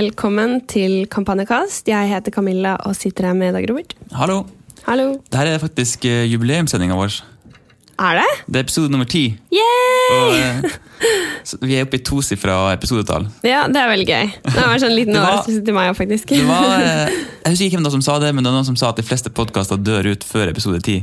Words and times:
Velkommen 0.00 0.62
til 0.70 1.02
Kampanjekast. 1.12 1.88
Jeg 1.90 2.08
heter 2.08 2.32
Camilla 2.32 2.70
og 2.88 2.94
sitter 2.96 3.26
her 3.28 3.34
med 3.36 3.52
Dag 3.52 3.66
Robert. 3.68 3.90
Hallo. 4.16 4.38
Hallo. 4.86 5.10
Dette 5.28 5.50
er 5.52 5.60
faktisk 5.60 6.06
uh, 6.08 6.22
jubileumssendinga 6.30 6.96
vår. 6.96 7.18
Er 8.00 8.20
det? 8.22 8.28
Det 8.46 8.56
er 8.56 8.64
episode 8.64 8.88
nummer 8.94 9.04
ti. 9.04 9.26
Yay! 9.52 10.06
Og, 10.14 10.38
eh, 10.38 11.58
vi 11.66 11.76
er 11.76 11.84
oppe 11.84 11.98
i 11.98 12.02
tosifra 12.06 12.56
episodetall. 12.72 13.26
Ja, 13.44 13.66
det 13.68 13.76
er 13.82 13.92
veldig 13.92 14.06
gøy. 14.08 14.30
Det 14.46 14.56
var 14.56 14.72
en 14.72 14.82
sånn 14.86 14.96
liten 14.96 15.12
var- 15.18 15.26
overraskelse 15.34 15.66
til 15.68 15.76
meg 15.76 15.92
òg, 15.92 15.98
faktisk. 16.00 16.32
Det 16.32 16.46
var, 16.48 16.80
eh, 16.80 17.20
jeg 17.44 17.52
husker 17.52 17.68
ikke 17.68 17.82
hvem 17.82 17.92
som 17.98 18.06
sa 18.08 18.16
det, 18.24 18.32
men 18.32 18.46
det 18.46 18.54
var 18.54 18.56
noen 18.62 18.70
som 18.72 18.80
sa 18.80 18.94
at 18.94 19.02
de 19.02 19.04
fleste 19.04 19.34
podkaster 19.36 19.76
dør 19.84 20.14
ut 20.14 20.24
før 20.24 20.54
episode 20.54 20.80
ti. 20.88 21.02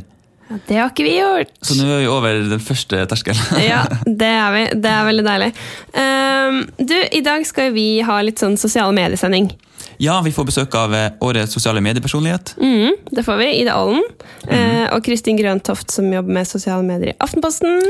Det 0.67 0.77
har 0.79 0.91
ikke 0.91 1.05
vi 1.05 1.15
gjort. 1.17 1.53
Så 1.61 1.75
nå 1.75 1.87
er 1.91 2.03
vi 2.03 2.09
over 2.11 2.41
den 2.53 2.63
første 2.63 3.03
terskelen. 3.11 3.61
Ja, 3.67 3.83
det 4.05 4.31
er 4.31 4.51
vi. 4.55 4.65
Det 4.79 4.91
er 4.91 5.07
veldig 5.09 5.25
deilig. 5.27 5.49
Um, 5.91 6.59
du, 6.79 6.97
i 7.11 7.23
dag 7.25 7.43
skal 7.47 7.73
vi 7.75 7.87
ha 8.07 8.19
litt 8.23 8.39
sånn 8.43 8.55
sosiale 8.59 8.95
mediesending. 8.95 9.51
Ja, 10.01 10.19
vi 10.21 10.31
får 10.31 10.45
besøk 10.45 10.75
av 10.77 10.93
eh, 10.93 11.09
årets 11.25 11.55
sosiale 11.57 11.81
mediepersonlighet. 11.81 12.53
Mm, 12.61 12.95
det 13.17 13.23
får 13.25 13.39
vi. 13.41 13.47
Ida 13.63 13.79
Ollen. 13.81 14.03
Eh, 14.45 14.85
og 14.93 15.01
Kristin 15.05 15.39
Grøntoft, 15.39 15.89
som 15.93 16.11
jobber 16.13 16.37
med 16.37 16.49
sosiale 16.49 16.85
medier 16.85 17.15
i 17.15 17.17
Aftenposten. 17.23 17.81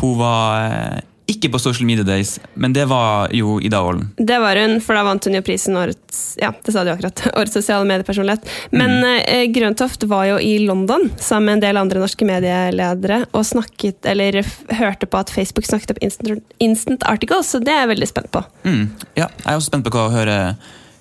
Hun 0.00 0.16
var 0.18 0.70
eh, 0.70 1.02
ikke 1.30 1.50
på 1.52 1.60
Social 1.62 1.86
Media 1.88 2.04
Days, 2.06 2.36
men 2.54 2.74
det 2.76 2.84
var 2.90 3.30
jo 3.36 3.58
Ida 3.62 3.78
Aalen. 3.80 4.08
Det 4.18 4.38
var 4.42 4.58
hun, 4.58 4.78
for 4.84 4.98
da 4.98 5.04
vant 5.06 5.26
hun 5.28 5.36
jo 5.38 5.42
prisen 5.46 5.78
årets 5.78 6.20
ja, 6.40 6.50
det 6.64 6.74
sa 6.74 6.82
du 6.84 6.90
akkurat, 6.92 7.22
årets 7.38 7.54
sosiale 7.54 7.86
mediepersonlighet. 7.88 8.48
Men 8.74 8.98
eh, 9.04 9.46
Grøntoft 9.54 10.04
var 10.10 10.26
jo 10.30 10.38
i 10.42 10.56
London 10.64 11.08
sammen 11.20 11.50
med 11.50 11.58
en 11.58 11.64
del 11.64 11.80
andre 11.80 12.02
norske 12.02 12.26
medieledere 12.28 13.22
og 13.36 13.46
snakket, 13.46 14.04
eller 14.10 14.40
hørte 14.80 15.08
på 15.10 15.20
at 15.20 15.32
Facebook 15.34 15.68
snakket 15.68 15.94
opp 15.94 16.02
instant, 16.04 16.44
instant 16.62 17.06
articles, 17.08 17.52
så 17.52 17.62
det 17.62 17.74
er 17.74 17.84
jeg 17.84 17.92
veldig 17.94 18.10
spent 18.10 18.30
på. 18.34 18.44
Mm. 18.66 18.84
Ja, 19.18 19.28
jeg 19.28 19.46
er 19.46 19.56
også 19.58 19.72
spent 19.72 19.86
på 19.86 19.94
hva, 19.94 20.08
å 20.08 20.14
høre, 20.14 20.38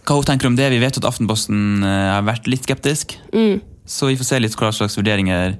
hva 0.06 0.20
hun 0.20 0.30
tenker 0.30 0.50
om 0.50 0.58
det. 0.60 0.70
Vi 0.74 0.82
vet 0.82 1.02
at 1.02 1.08
Aftenposten 1.10 1.84
eh, 1.84 2.06
har 2.16 2.28
vært 2.28 2.50
litt 2.52 2.68
skeptisk, 2.68 3.18
Mm, 3.34 3.60
så 3.90 4.06
vi 4.12 4.18
får 4.20 4.28
se 4.28 4.40
litt 4.44 4.56
hva 4.60 4.70
slags 4.76 4.98
vurderinger 5.00 5.56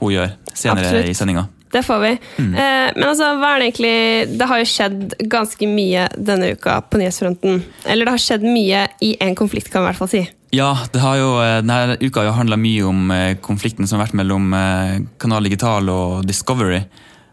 hun 0.00 0.12
gjør 0.14 0.30
senere 0.56 0.86
Absolutt. 0.88 1.10
i 1.12 1.16
sendinga. 1.16 1.42
Det 1.76 1.84
får 1.86 2.00
vi. 2.02 2.12
Eh, 2.40 2.88
men 2.96 3.06
altså, 3.06 3.34
hva 3.40 3.52
er 3.54 3.60
det 3.60 3.68
egentlig 3.68 4.38
Det 4.40 4.48
har 4.50 4.62
jo 4.62 4.70
skjedd 4.72 5.14
ganske 5.32 5.68
mye 5.70 6.08
denne 6.16 6.54
uka 6.56 6.80
på 6.88 7.00
nyhetsfronten. 7.02 7.62
Eller 7.84 8.08
det 8.08 8.16
har 8.16 8.24
skjedd 8.26 8.46
mye 8.46 8.86
i 9.04 9.12
en 9.20 9.36
konflikt, 9.38 9.70
kan 9.72 9.84
vi 9.84 9.86
i 9.86 9.90
hvert 9.92 10.02
fall 10.02 10.12
si. 10.14 10.24
Ja, 10.56 10.70
det 10.92 11.02
har 11.02 11.16
jo, 11.20 11.30
eh, 11.42 11.60
denne 11.62 11.98
uka 12.00 12.22
har 12.22 12.30
jo 12.30 12.36
handla 12.38 12.56
mye 12.60 12.84
om 12.86 13.10
eh, 13.10 13.36
konflikten 13.42 13.86
som 13.86 13.98
har 13.98 14.06
vært 14.06 14.20
mellom 14.22 14.52
eh, 14.54 15.00
Kanal 15.20 15.48
Digital 15.48 15.90
og 15.92 16.26
Discovery. 16.28 16.84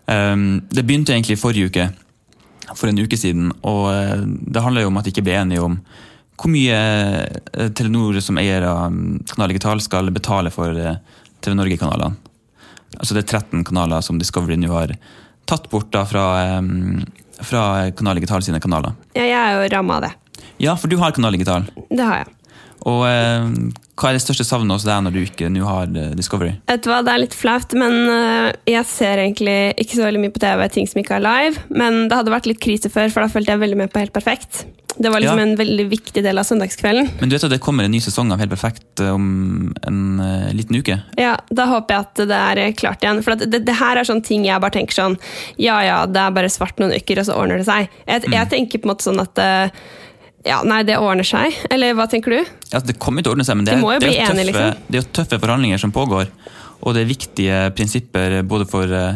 Um, 0.07 0.61
Det 0.67 0.83
begynte 0.83 1.13
egentlig 1.13 1.39
forrige 1.39 1.69
uke, 1.71 1.85
for 2.75 2.89
en 2.89 2.99
uke 2.99 3.17
siden. 3.17 3.51
Og 3.63 3.85
eh, 3.93 4.25
det 4.25 4.63
handler 4.65 4.83
jo 4.83 4.91
om 4.91 4.97
at 4.99 5.07
de 5.07 5.13
ikke 5.13 5.25
ble 5.25 5.37
enige 5.39 5.63
om 5.63 5.77
hvor 6.33 6.51
mye 6.51 6.75
eh, 6.75 7.69
Telenor 7.77 8.19
som 8.19 8.39
eier 8.41 8.65
av 8.67 8.89
mm, 8.91 9.23
Kanal 9.29 9.53
Digital 9.53 9.81
skal 9.85 10.09
betale 10.11 10.51
for 10.51 10.75
eh, 10.75 10.97
TV 11.43 11.55
Norge-kanalene. 11.55 12.17
Altså 12.99 13.15
det 13.17 13.23
er 13.25 13.39
13 13.39 13.63
kanaler 13.67 14.03
som 14.05 14.19
Discovery 14.21 14.57
nå 14.59 14.71
har 14.73 14.95
tatt 15.49 15.69
bort 15.71 15.89
da 15.93 16.05
fra, 16.07 16.25
fra 17.43 17.63
Kanal 17.97 18.19
Digital 18.21 18.45
sine 18.45 18.61
kanaler. 18.63 18.95
Ja, 19.17 19.25
jeg 19.25 19.39
er 19.39 19.57
jo 19.57 19.71
ramma 19.73 19.99
av 19.99 20.07
det. 20.07 20.13
Ja, 20.63 20.75
for 20.79 20.91
du 20.91 20.97
har 21.01 21.15
Kanal 21.15 21.35
Digital. 21.35 21.67
Det 21.89 22.03
har 22.03 22.23
jeg. 22.23 22.31
Og 22.89 23.05
eh, 23.07 23.47
hva 23.93 24.09
er 24.09 24.17
det 24.17 24.23
største 24.25 24.45
savnet 24.47 24.75
hos 24.75 24.85
deg 24.87 25.03
når 25.05 25.15
du 25.15 25.21
ikke 25.23 25.49
nå 25.53 25.63
har 25.67 25.87
eh, 25.87 26.13
Discovery? 26.17 26.55
Vet 26.69 26.83
du 26.83 26.91
hva, 26.91 27.01
Det 27.05 27.13
er 27.13 27.23
litt 27.23 27.37
flaut, 27.37 27.75
men 27.79 27.97
øh, 28.11 28.51
jeg 28.69 28.89
ser 28.89 29.23
egentlig 29.23 29.57
ikke 29.77 29.99
så 29.99 30.07
veldig 30.07 30.23
mye 30.25 30.35
på 30.35 30.43
TV, 30.43 30.63
ting 30.73 30.89
som 30.89 31.03
ikke 31.03 31.19
er 31.19 31.25
live. 31.25 31.67
Men 31.71 32.07
det 32.09 32.19
hadde 32.19 32.33
vært 32.33 32.49
litt 32.49 32.63
krise 32.63 32.91
før, 32.93 33.11
for 33.13 33.23
da 33.23 33.31
følte 33.31 33.55
jeg 33.55 33.63
veldig 33.63 33.83
med 33.85 33.93
på 33.93 34.03
Helt 34.03 34.15
perfekt. 34.15 34.65
Det 34.95 35.09
var 35.09 35.19
liksom 35.19 35.39
Ja. 35.39 35.43
en 35.43 35.55
veldig 35.55 35.89
viktig 35.89 36.23
del 36.23 36.37
av 36.37 36.43
søndagskvelden. 36.43 37.09
Men 37.19 37.29
du 37.29 37.35
vet 37.35 37.43
at 37.43 37.49
det 37.49 37.61
kommer 37.61 37.83
en 37.83 37.91
ny 37.91 37.99
sesong 37.99 38.31
av 38.31 38.39
Helt 38.39 38.51
perfekt 38.51 38.99
eh, 38.99 39.09
om 39.09 39.73
en 39.87 40.19
uh, 40.19 40.53
liten 40.53 40.75
uke? 40.75 40.99
Ja, 41.17 41.37
Da 41.49 41.65
håper 41.65 41.95
jeg 41.95 41.99
at 42.05 42.15
det 42.29 42.37
er 42.37 42.57
eh, 42.57 42.73
klart 42.73 43.01
igjen. 43.01 43.23
For 43.23 43.35
det, 43.35 43.65
det 43.65 43.75
her 43.79 43.97
er 43.97 44.03
sånne 44.03 44.23
ting 44.23 44.45
jeg 44.45 44.61
bare 44.61 44.75
tenker 44.77 44.93
sånn 44.93 45.17
Ja 45.57 45.81
ja, 45.81 46.05
det 46.05 46.19
er 46.19 46.35
bare 46.35 46.49
svart 46.49 46.77
noen 46.77 46.93
uker, 46.93 47.19
og 47.19 47.25
så 47.25 47.37
ordner 47.37 47.57
det 47.57 47.65
seg. 47.65 47.89
Jeg, 48.05 48.29
jeg 48.29 48.49
tenker 48.49 48.79
på 48.83 48.89
en 48.89 48.93
måte 48.93 49.07
sånn 49.07 49.23
at 49.23 49.41
øh, 49.41 49.83
ja, 50.45 50.61
nei, 50.67 50.81
det 50.87 50.97
ordner 50.99 51.23
seg. 51.27 51.55
Eller 51.71 51.93
hva 51.97 52.07
tenker 52.11 52.35
du? 52.35 52.51
Ja, 52.73 52.81
det 52.83 52.97
kommer 53.01 53.23
til 53.23 53.31
å 53.31 53.35
ordne 53.37 53.45
seg, 53.47 53.55
men 53.59 53.67
det 53.67 53.77
De 53.77 53.83
er, 53.83 53.99
det, 54.03 54.09
er 54.09 54.19
tøffe, 54.19 54.33
enige, 54.33 54.49
liksom. 54.51 54.83
det 54.91 54.99
er 55.01 55.07
tøffe 55.19 55.39
forhandlinger 55.43 55.81
som 55.81 55.93
pågår. 55.95 56.27
Og 56.83 56.93
det 56.95 57.05
er 57.05 57.09
viktige 57.13 57.61
prinsipper 57.77 58.41
både 58.43 58.65
for 58.67 58.91
eh, 58.91 59.15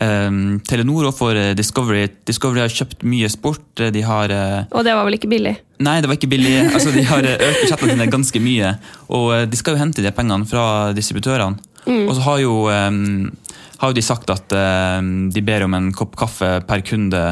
eh, 0.00 0.30
Telenor 0.68 1.10
og 1.10 1.14
for 1.18 1.36
eh, 1.36 1.50
Discovery. 1.58 2.06
Discovery 2.28 2.62
har 2.64 2.72
kjøpt 2.72 3.04
mye 3.04 3.28
sport. 3.32 3.66
eh, 3.84 3.90
De 3.92 4.00
har 4.06 4.32
eh, 4.32 4.62
Og 4.72 4.86
det 4.86 4.94
var 4.96 5.04
vel 5.08 5.18
ikke 5.18 5.28
billig? 5.32 5.52
Nei, 5.84 5.98
det 6.00 6.08
var 6.08 6.16
ikke 6.16 6.30
billig. 6.32 6.54
Altså, 6.72 6.94
de 6.94 7.04
har 7.10 7.28
økt 7.34 7.60
budsjettene 7.66 7.96
sine 7.98 8.08
ganske 8.16 8.40
mye. 8.40 8.72
Og 9.12 9.28
de 9.52 9.60
skal 9.60 9.76
jo 9.76 9.82
hente 9.84 10.04
de 10.04 10.14
pengene 10.16 10.48
fra 10.48 10.64
distributørene. 10.96 11.60
Og 12.06 12.12
så 12.16 12.22
har 12.30 12.40
jo, 12.40 12.56
eh, 12.72 12.90
har 13.82 13.90
jo 13.92 13.98
de 13.98 14.04
sagt 14.06 14.30
at 14.32 14.52
de 15.34 15.42
ber 15.44 15.64
om 15.66 15.74
en 15.74 15.92
kopp 15.92 16.16
kaffe 16.16 16.60
per 16.64 16.80
kunde 16.86 17.22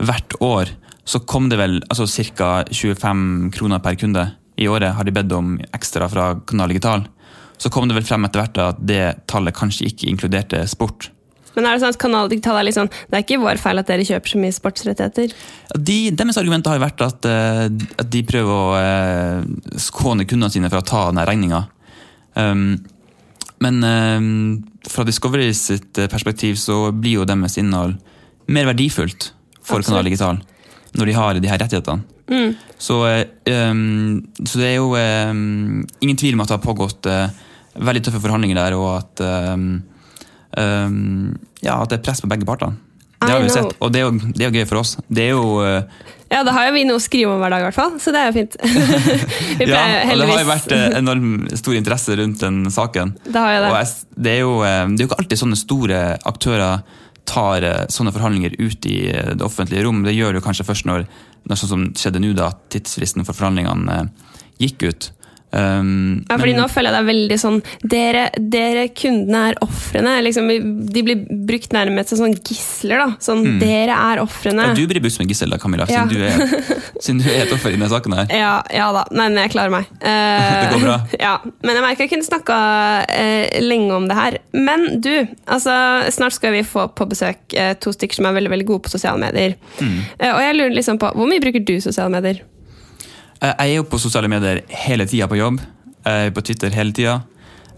hvert 0.00 0.34
år. 0.40 0.70
Så 1.04 1.22
kom 1.28 1.48
det 1.50 1.58
vel 1.60 1.80
altså 1.88 2.06
ca. 2.36 2.64
25 2.70 3.50
kroner 3.56 3.82
per 3.84 3.98
kunde 4.00 4.26
i 4.60 4.68
året 4.68 4.92
har 4.94 5.06
de 5.06 5.14
bedt 5.14 5.32
om 5.32 5.54
ekstra 5.72 6.08
fra 6.12 6.34
Kanal 6.46 6.74
Digital. 6.74 7.06
Så 7.60 7.70
kom 7.72 7.88
det 7.88 7.96
vel 7.96 8.06
frem 8.08 8.24
etter 8.26 8.42
hvert 8.42 8.60
at 8.60 8.84
det 8.84 9.02
tallet 9.30 9.56
kanskje 9.56 9.88
ikke 9.88 10.08
inkluderte 10.10 10.62
sport. 10.68 11.10
Men 11.56 11.66
er 11.66 11.74
det 11.74 11.82
sånn 11.82 11.94
at 11.94 12.00
Kanal 12.00 12.30
Digital 12.30 12.60
er 12.60 12.66
litt 12.68 12.76
sånn 12.76 12.88
Det 13.10 13.16
er 13.16 13.24
ikke 13.24 13.40
vår 13.42 13.58
feil 13.58 13.80
at 13.80 13.88
dere 13.88 14.04
kjøper 14.06 14.32
så 14.32 14.38
mye 14.38 14.54
sportsrettigheter? 14.54 15.32
De, 15.74 15.96
deres 16.14 16.38
argument 16.38 16.68
har 16.70 16.78
jo 16.78 16.84
vært 16.84 17.02
at, 17.02 17.26
eh, 17.26 17.64
at 17.98 18.12
de 18.12 18.22
prøver 18.28 18.54
å 18.54 18.76
eh, 18.78 19.48
skåne 19.82 20.28
kundene 20.30 20.52
sine 20.54 20.70
fra 20.70 20.84
å 20.84 20.86
ta 20.86 21.08
denne 21.08 21.26
regninga. 21.26 21.64
Um, 22.38 22.78
men 23.60 23.82
um, 23.82 24.28
fra 24.88 25.04
Discovery 25.04 25.50
sitt 25.56 25.98
perspektiv 26.12 26.54
så 26.60 26.86
blir 26.94 27.18
jo 27.18 27.26
deres 27.28 27.58
innhold 27.60 27.98
mer 28.46 28.70
verdifullt 28.70 29.32
for 29.58 29.82
Absolutt. 29.82 29.90
Kanal 29.90 30.08
Digital 30.08 30.40
når 30.98 31.10
de 31.10 31.14
har 31.16 31.38
de 31.38 31.50
her 31.50 31.60
rettighetene. 31.62 32.02
Mm. 32.30 32.54
Så, 32.78 33.24
um, 33.70 34.22
så 34.44 34.60
det 34.60 34.68
er 34.68 34.76
jo 34.78 34.92
um, 34.94 35.80
ingen 36.00 36.18
tvil 36.18 36.36
om 36.36 36.44
at 36.44 36.50
det 36.50 36.58
har 36.58 36.64
pågått 36.64 37.08
uh, 37.10 37.26
veldig 37.80 38.04
tøffe 38.06 38.22
forhandlinger 38.22 38.60
der, 38.60 38.76
og 38.78 39.00
at 39.00 39.24
um, 39.56 39.82
ja, 41.62 41.76
at 41.76 41.90
det 41.90 42.00
er 42.00 42.06
press 42.06 42.22
på 42.22 42.30
begge 42.30 42.46
partene. 42.48 42.78
Det 43.20 43.34
har 43.34 43.42
vi 43.44 43.50
sett, 43.52 43.74
og 43.84 43.90
det 43.92 44.00
er, 44.00 44.06
jo, 44.08 44.30
det 44.32 44.46
er 44.46 44.48
jo 44.48 44.62
gøy 44.62 44.64
for 44.70 44.80
oss. 44.80 44.94
Det 45.12 45.26
er 45.26 45.34
jo 45.34 45.58
uh, 45.60 46.06
Ja, 46.30 46.40
da 46.46 46.54
har 46.56 46.70
jo 46.70 46.76
vi 46.78 46.86
noe 46.88 46.96
å 46.96 47.02
skrive 47.02 47.34
om 47.34 47.42
hver 47.42 47.52
dag, 47.52 47.60
i 47.60 47.66
hvert 47.68 47.76
fall. 47.76 47.98
Så 48.00 48.14
det 48.14 48.22
er 48.22 48.30
jo 48.30 48.36
fint. 48.38 48.56
Ja, 49.70 49.82
og 50.06 50.22
det 50.22 50.30
har 50.30 50.40
jo 50.40 50.48
vært 50.48 50.72
enormt 50.72 51.52
stor 51.60 51.76
interesse 51.76 52.16
rundt 52.16 52.40
den 52.46 52.62
saken. 52.72 53.12
Det 53.26 53.36
har 53.36 53.58
jo 53.58 53.68
Og 53.68 53.76
jeg, 53.76 53.92
det, 54.16 54.32
er 54.32 54.40
jo, 54.40 54.54
det 54.64 54.96
er 54.96 55.04
jo 55.04 55.10
ikke 55.10 55.20
alltid 55.20 55.42
sånne 55.42 55.60
store 55.60 56.00
aktører 56.30 56.98
tar 57.28 57.66
eh, 57.66 57.86
sånne 57.92 58.12
forhandlinger 58.14 58.56
ut 58.58 58.86
i 58.88 58.98
eh, 59.12 59.32
det 59.36 59.46
offentlige 59.46 59.84
rom. 59.86 60.02
Det 60.06 60.16
gjør 60.16 60.38
jo 60.38 60.44
kanskje 60.44 60.66
først 60.68 60.88
når, 60.88 61.06
når 61.48 61.60
sånn 61.60 61.72
som 61.72 61.86
skjedde 61.98 62.22
nå, 62.22 62.34
da 62.38 62.50
tidsfristen 62.72 63.26
for 63.26 63.36
forhandlingene 63.36 63.96
eh, 63.96 64.36
gikk 64.64 64.86
ut. 64.88 65.10
Um, 65.52 66.24
Ja, 66.30 66.36
fordi 66.38 66.52
men- 66.54 66.62
nå 66.62 66.66
føler 66.70 66.90
jeg 66.90 66.94
det 66.94 67.00
er 67.00 67.08
veldig 67.10 67.38
sånn 67.42 67.56
Dere, 67.82 68.30
dere 68.38 68.84
kundene 68.94 69.40
er 69.50 69.54
ofrene. 69.66 70.12
Liksom, 70.22 70.46
de 70.92 71.02
blir 71.02 71.24
brukt 71.46 71.72
nærmest 71.74 72.08
som 72.12 72.18
sånn 72.18 72.36
gisler. 72.38 72.98
da. 72.98 73.08
Sånn, 73.18 73.58
Dere 73.58 73.90
er 73.96 74.22
ofrene. 74.22 74.62
Mm. 74.62 74.68
ja, 74.68 74.74
du 74.74 74.86
blir 74.86 75.00
brukt 75.00 75.16
som 75.16 75.24
en 75.24 75.28
gissel, 75.28 75.50
da, 75.50 75.58
Camilla, 75.58 75.86
Ja. 75.90 76.04
siden, 76.06 76.08
du 76.08 76.22
er, 76.22 76.84
siden 77.00 77.18
du 77.22 77.28
er 77.30 77.42
et 77.46 77.52
offer 77.52 77.70
i 77.70 77.76
denne 77.76 77.88
saken 77.90 78.14
her. 78.14 78.26
Ja, 78.30 78.62
ja 78.72 78.92
da. 78.92 79.04
Nei, 79.10 79.28
men 79.28 79.42
jeg 79.42 79.50
klarer 79.56 79.70
meg. 79.74 79.86
Uh, 80.02 80.60
Det 80.62 80.72
går 80.76 80.84
bra. 80.86 80.98
Ja, 81.20 81.38
Men 81.62 81.74
jeg 81.76 81.82
merker 81.84 82.06
jeg 82.06 82.10
kunne 82.14 82.28
snakka 82.28 82.58
uh, 83.10 83.60
lenge 83.60 83.92
om 83.96 84.06
det 84.08 84.16
her. 84.16 84.38
Men 84.54 85.00
du, 85.00 85.26
altså, 85.46 85.74
snart 86.14 86.32
skal 86.36 86.52
vi 86.52 86.62
få 86.62 86.86
på 86.94 87.08
besøk 87.10 87.36
uh, 87.58 87.74
to 87.80 87.90
stykker 87.92 88.14
som 88.20 88.26
er 88.30 88.38
veldig 88.38 88.50
veldig 88.54 88.66
gode 88.70 88.84
på 88.86 88.92
sosiale 88.94 89.18
medier. 89.20 89.56
Mm. 89.80 89.98
Eh, 90.20 90.30
og 90.30 90.40
jeg 90.40 90.56
lurer 90.56 90.74
liksom 90.76 90.98
på, 91.00 91.10
Hvor 91.16 91.26
mye 91.28 91.40
bruker 91.42 91.64
du 91.64 91.80
sosiale 91.80 92.10
medier? 92.12 92.40
Eh, 93.42 93.52
Jeg 93.58 93.70
er 93.70 93.76
jo 93.80 93.84
på 93.88 93.98
sosiale 94.00 94.28
medier 94.28 94.62
hele 94.84 95.06
tida 95.08 95.28
på 95.30 95.38
jobb. 95.38 95.60
Jeg 96.04 96.26
er 96.30 96.32
på 96.36 96.42
Twitter 96.44 96.70
hele 96.76 96.92
tida. 96.96 97.20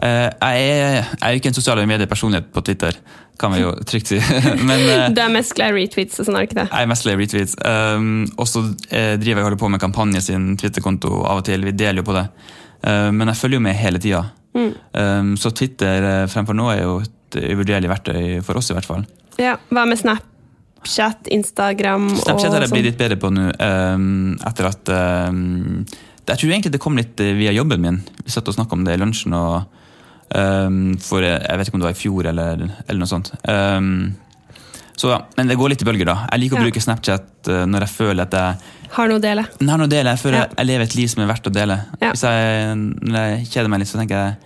Eh, 0.02 0.28
Jeg 0.40 0.62
er, 0.70 0.94
jeg 1.02 1.22
er 1.22 1.32
jo 1.36 1.40
ikke 1.42 1.52
en 1.52 1.58
sosiale 1.58 1.86
mediepersonlighet 1.86 2.48
på 2.52 2.62
Twitter, 2.66 2.96
kan 3.38 3.52
vi 3.54 3.60
jo 3.62 3.72
trygt 3.90 4.10
si. 4.12 4.18
Men 4.68 4.80
eh, 4.88 5.08
Du 5.14 5.20
er 5.22 5.32
mest 5.34 5.54
glad 5.58 5.74
i 5.76 5.84
retweets 5.84 6.18
og 6.20 6.26
sånn, 6.28 6.36
er 6.40 6.46
det 6.46 6.50
ikke 6.50 6.60
det? 6.62 6.68
jeg 6.72 6.82
er 6.88 6.90
mest 6.94 7.06
glad 7.06 7.14
i 7.14 7.22
retweets. 7.24 7.56
Um, 7.62 8.26
og 8.38 8.48
så 8.50 8.64
driver 8.90 9.42
jeg 9.42 9.48
holder 9.48 9.60
på 9.62 9.70
med 9.76 9.82
kampanje 9.82 10.24
sin 10.28 10.52
Twitter-konto 10.60 11.22
av 11.24 11.42
og 11.42 11.46
til. 11.46 11.64
Vi 11.68 11.72
deler 11.76 12.02
jo 12.02 12.08
på 12.10 12.16
det. 12.18 12.26
Men 12.82 13.28
jeg 13.30 13.38
følger 13.38 13.60
jo 13.60 13.62
med 13.62 13.76
hele 13.78 14.00
tida. 14.02 14.24
Mm. 14.58 14.72
Um, 14.98 15.28
så 15.38 15.52
Twitter 15.54 16.26
fremfor 16.26 16.56
nå 16.58 16.64
er 16.72 16.80
jo 16.82 16.96
et 17.04 17.36
uvurderlig 17.54 17.86
verktøy 17.92 18.40
for 18.42 18.58
oss, 18.58 18.72
i 18.72 18.74
hvert 18.74 18.88
fall. 18.88 19.04
Ja, 19.38 19.54
Hva 19.70 19.84
med 19.86 20.00
Snapchat, 20.82 21.28
Instagram 21.30 22.08
Snapchat 22.16 22.52
har 22.52 22.60
jeg 22.64 22.68
sånn? 22.70 22.76
blitt 22.78 22.88
litt 22.90 22.98
bedre 22.98 23.16
på 23.22 23.30
nå, 23.30 23.44
um, 23.54 24.32
etter 24.48 24.66
at 24.66 24.88
um, 25.30 25.84
Jeg 26.26 26.38
tror 26.40 26.50
egentlig 26.50 26.72
det 26.74 26.80
kom 26.82 26.96
litt 26.98 27.20
eh, 27.22 27.32
via 27.38 27.52
jobben 27.54 27.80
min. 27.82 28.00
Vi 28.24 28.30
satt 28.34 28.48
og 28.50 28.54
snakka 28.56 28.74
om 28.74 28.82
det 28.86 28.94
i 28.96 29.00
lunsjen 29.00 29.34
og 29.34 29.62
um, 30.34 30.96
for 31.02 31.22
eh, 31.22 31.38
Jeg 31.38 31.58
vet 31.60 31.68
ikke 31.70 31.78
om 31.78 31.84
det 31.84 31.88
var 31.90 31.96
i 31.96 32.02
fjor 32.02 32.28
eller, 32.32 32.66
eller 32.88 33.00
noe 33.02 33.10
sånt. 33.10 33.30
Så, 34.96 35.08
men 35.38 35.48
det 35.48 35.56
går 35.56 35.72
litt 35.72 35.82
i 35.82 35.86
bølger, 35.88 36.06
da. 36.06 36.14
Jeg 36.30 36.42
liker 36.44 36.58
å 36.58 36.60
Ja. 36.60 36.66
bruke 36.68 36.80
Snapchat 36.84 37.48
eh, 37.50 37.64
når 37.66 37.86
jeg 37.86 37.92
føler 37.96 38.22
at 38.26 38.34
jeg 38.36 38.90
Har 38.92 39.08
noe 39.08 39.18
å 39.18 39.22
dele. 39.24 39.46
Har 39.64 39.78
noe 39.80 39.88
å 39.88 39.90
dele. 39.90 40.12
Jeg 40.12 40.20
føler 40.20 40.38
Ja. 40.42 40.48
jeg 40.58 40.66
lever 40.68 40.84
et 40.84 40.94
liv 40.98 41.08
som 41.08 41.22
er 41.22 41.30
verdt 41.32 41.46
å 41.48 41.52
dele. 41.54 41.78
Ja. 42.02 42.10
Hvis 42.12 42.22
jeg, 42.26 42.76
når 43.08 43.18
jeg 43.30 43.46
kjeder 43.54 43.68
meg 43.72 43.80
litt, 43.80 43.88
så 43.88 43.98
tenker 43.98 44.18
jeg 44.18 44.36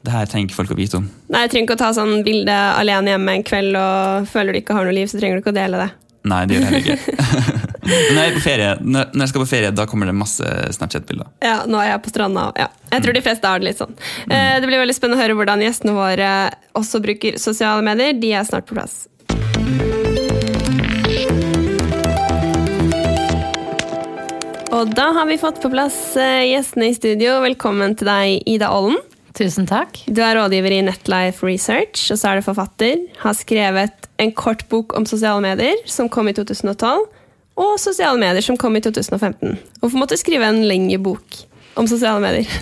det 0.00 0.12
her 0.14 0.28
trenger 0.28 0.48
ikke 0.48 0.56
folk 0.62 0.70
å 0.72 0.78
vite 0.78 1.00
om. 1.00 1.08
Nei, 1.28 1.42
Jeg 1.44 1.52
trenger 1.52 1.66
ikke 1.68 1.76
å 1.76 1.82
ta 1.82 1.90
sånn 1.96 2.22
bilde 2.24 2.54
alene 2.54 3.12
hjemme 3.14 3.34
en 3.36 3.42
kveld 3.44 3.76
og 3.76 4.30
føler 4.30 4.56
du 4.56 4.62
ikke 4.62 4.76
har 4.76 4.88
noe 4.88 4.96
liv, 4.96 5.10
så 5.10 5.20
trenger 5.20 5.36
du 5.36 5.44
ikke 5.44 5.52
å 5.52 5.58
dele 5.58 5.82
det. 5.82 5.90
Nei, 6.30 6.40
det 6.48 6.56
gjør 6.56 6.74
jeg 6.76 6.84
ikke. 6.84 6.96
Når 7.90 8.18
jeg 8.20 8.28
er 8.28 8.34
på 8.36 8.42
ferie, 8.44 8.72
når, 8.84 9.06
jeg 9.18 9.30
skal 9.30 9.42
på 9.42 9.48
ferie, 9.50 9.70
da 9.74 9.86
kommer 9.88 10.06
det 10.06 10.12
masse 10.14 10.46
Snapchat-bilder. 10.76 11.30
Ja, 11.42 11.56
nå 11.66 11.80
er 11.80 11.88
jeg 11.88 12.02
på 12.04 12.12
stranda. 12.12 12.44
òg. 12.50 12.60
Ja. 12.60 12.68
Jeg 12.92 13.02
tror 13.02 13.16
de 13.16 13.22
fleste 13.24 13.50
har 13.50 13.58
det 13.58 13.66
litt 13.66 13.80
sånn. 13.80 13.96
Mm. 14.28 14.60
Det 14.62 14.68
blir 14.68 14.82
veldig 14.82 14.94
spennende 14.94 15.18
å 15.18 15.22
høre 15.24 15.36
hvordan 15.40 15.64
gjestene 15.64 15.96
våre 15.96 16.28
også 16.78 17.00
bruker 17.02 17.40
sosiale 17.40 17.82
medier. 17.82 18.14
De 18.20 18.30
er 18.36 18.46
snart 18.46 18.68
på 18.68 18.76
plass. 18.76 19.08
Og 24.70 24.94
da 24.94 25.08
har 25.16 25.26
vi 25.26 25.40
fått 25.40 25.58
på 25.64 25.72
plass 25.72 25.98
eh, 26.20 26.46
gjestene 26.52 26.92
i 26.92 26.94
studio. 26.94 27.40
Velkommen 27.42 27.96
til 27.98 28.12
deg, 28.12 28.44
Ida 28.46 28.70
Ollen. 28.76 29.00
Tusen 29.38 29.68
takk. 29.68 30.00
Du 30.10 30.18
er 30.24 30.34
rådgiver 30.38 30.74
i 30.74 30.82
Netlife 30.82 31.46
Research, 31.46 32.08
og 32.10 32.18
så 32.18 32.30
er 32.32 32.40
du 32.40 32.46
forfatter. 32.48 32.98
Har 33.22 33.36
skrevet 33.38 34.08
en 34.20 34.32
kort 34.36 34.66
bok 34.72 34.96
om 34.98 35.06
sosiale 35.08 35.42
medier, 35.44 35.78
som 35.86 36.10
kom 36.12 36.28
i 36.28 36.34
2012, 36.36 37.06
og 37.60 37.76
sosiale 37.80 38.18
medier, 38.20 38.42
som 38.44 38.58
kom 38.60 38.76
i 38.76 38.82
2015. 38.82 39.56
Hvorfor 39.80 40.00
måtte 40.00 40.16
du 40.18 40.22
skrive 40.22 40.48
en 40.48 40.62
lengre 40.66 40.98
bok 41.02 41.40
om 41.78 41.88
sosiale 41.90 42.22
medier? 42.24 42.50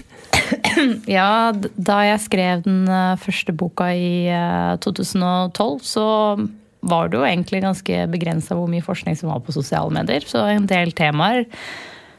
Ja, 1.11 1.51
da 1.53 1.97
jeg 2.07 2.21
skrev 2.23 2.63
den 2.65 2.85
eh, 2.93 3.19
første 3.21 3.53
boka 3.57 3.89
i 3.93 4.29
eh, 4.31 4.77
2012, 4.85 5.81
så 5.85 6.07
var 6.89 7.11
det 7.11 7.19
jo 7.19 7.27
egentlig 7.27 7.63
ganske 7.65 8.05
begrensa 8.13 8.57
hvor 8.57 8.71
mye 8.71 8.85
forskning 8.85 9.19
som 9.19 9.33
var 9.33 9.43
på 9.45 9.55
sosiale 9.57 9.91
medier. 9.93 10.25
Så 10.29 10.45
en 10.47 10.69
del 10.71 10.95
temaer 10.97 11.49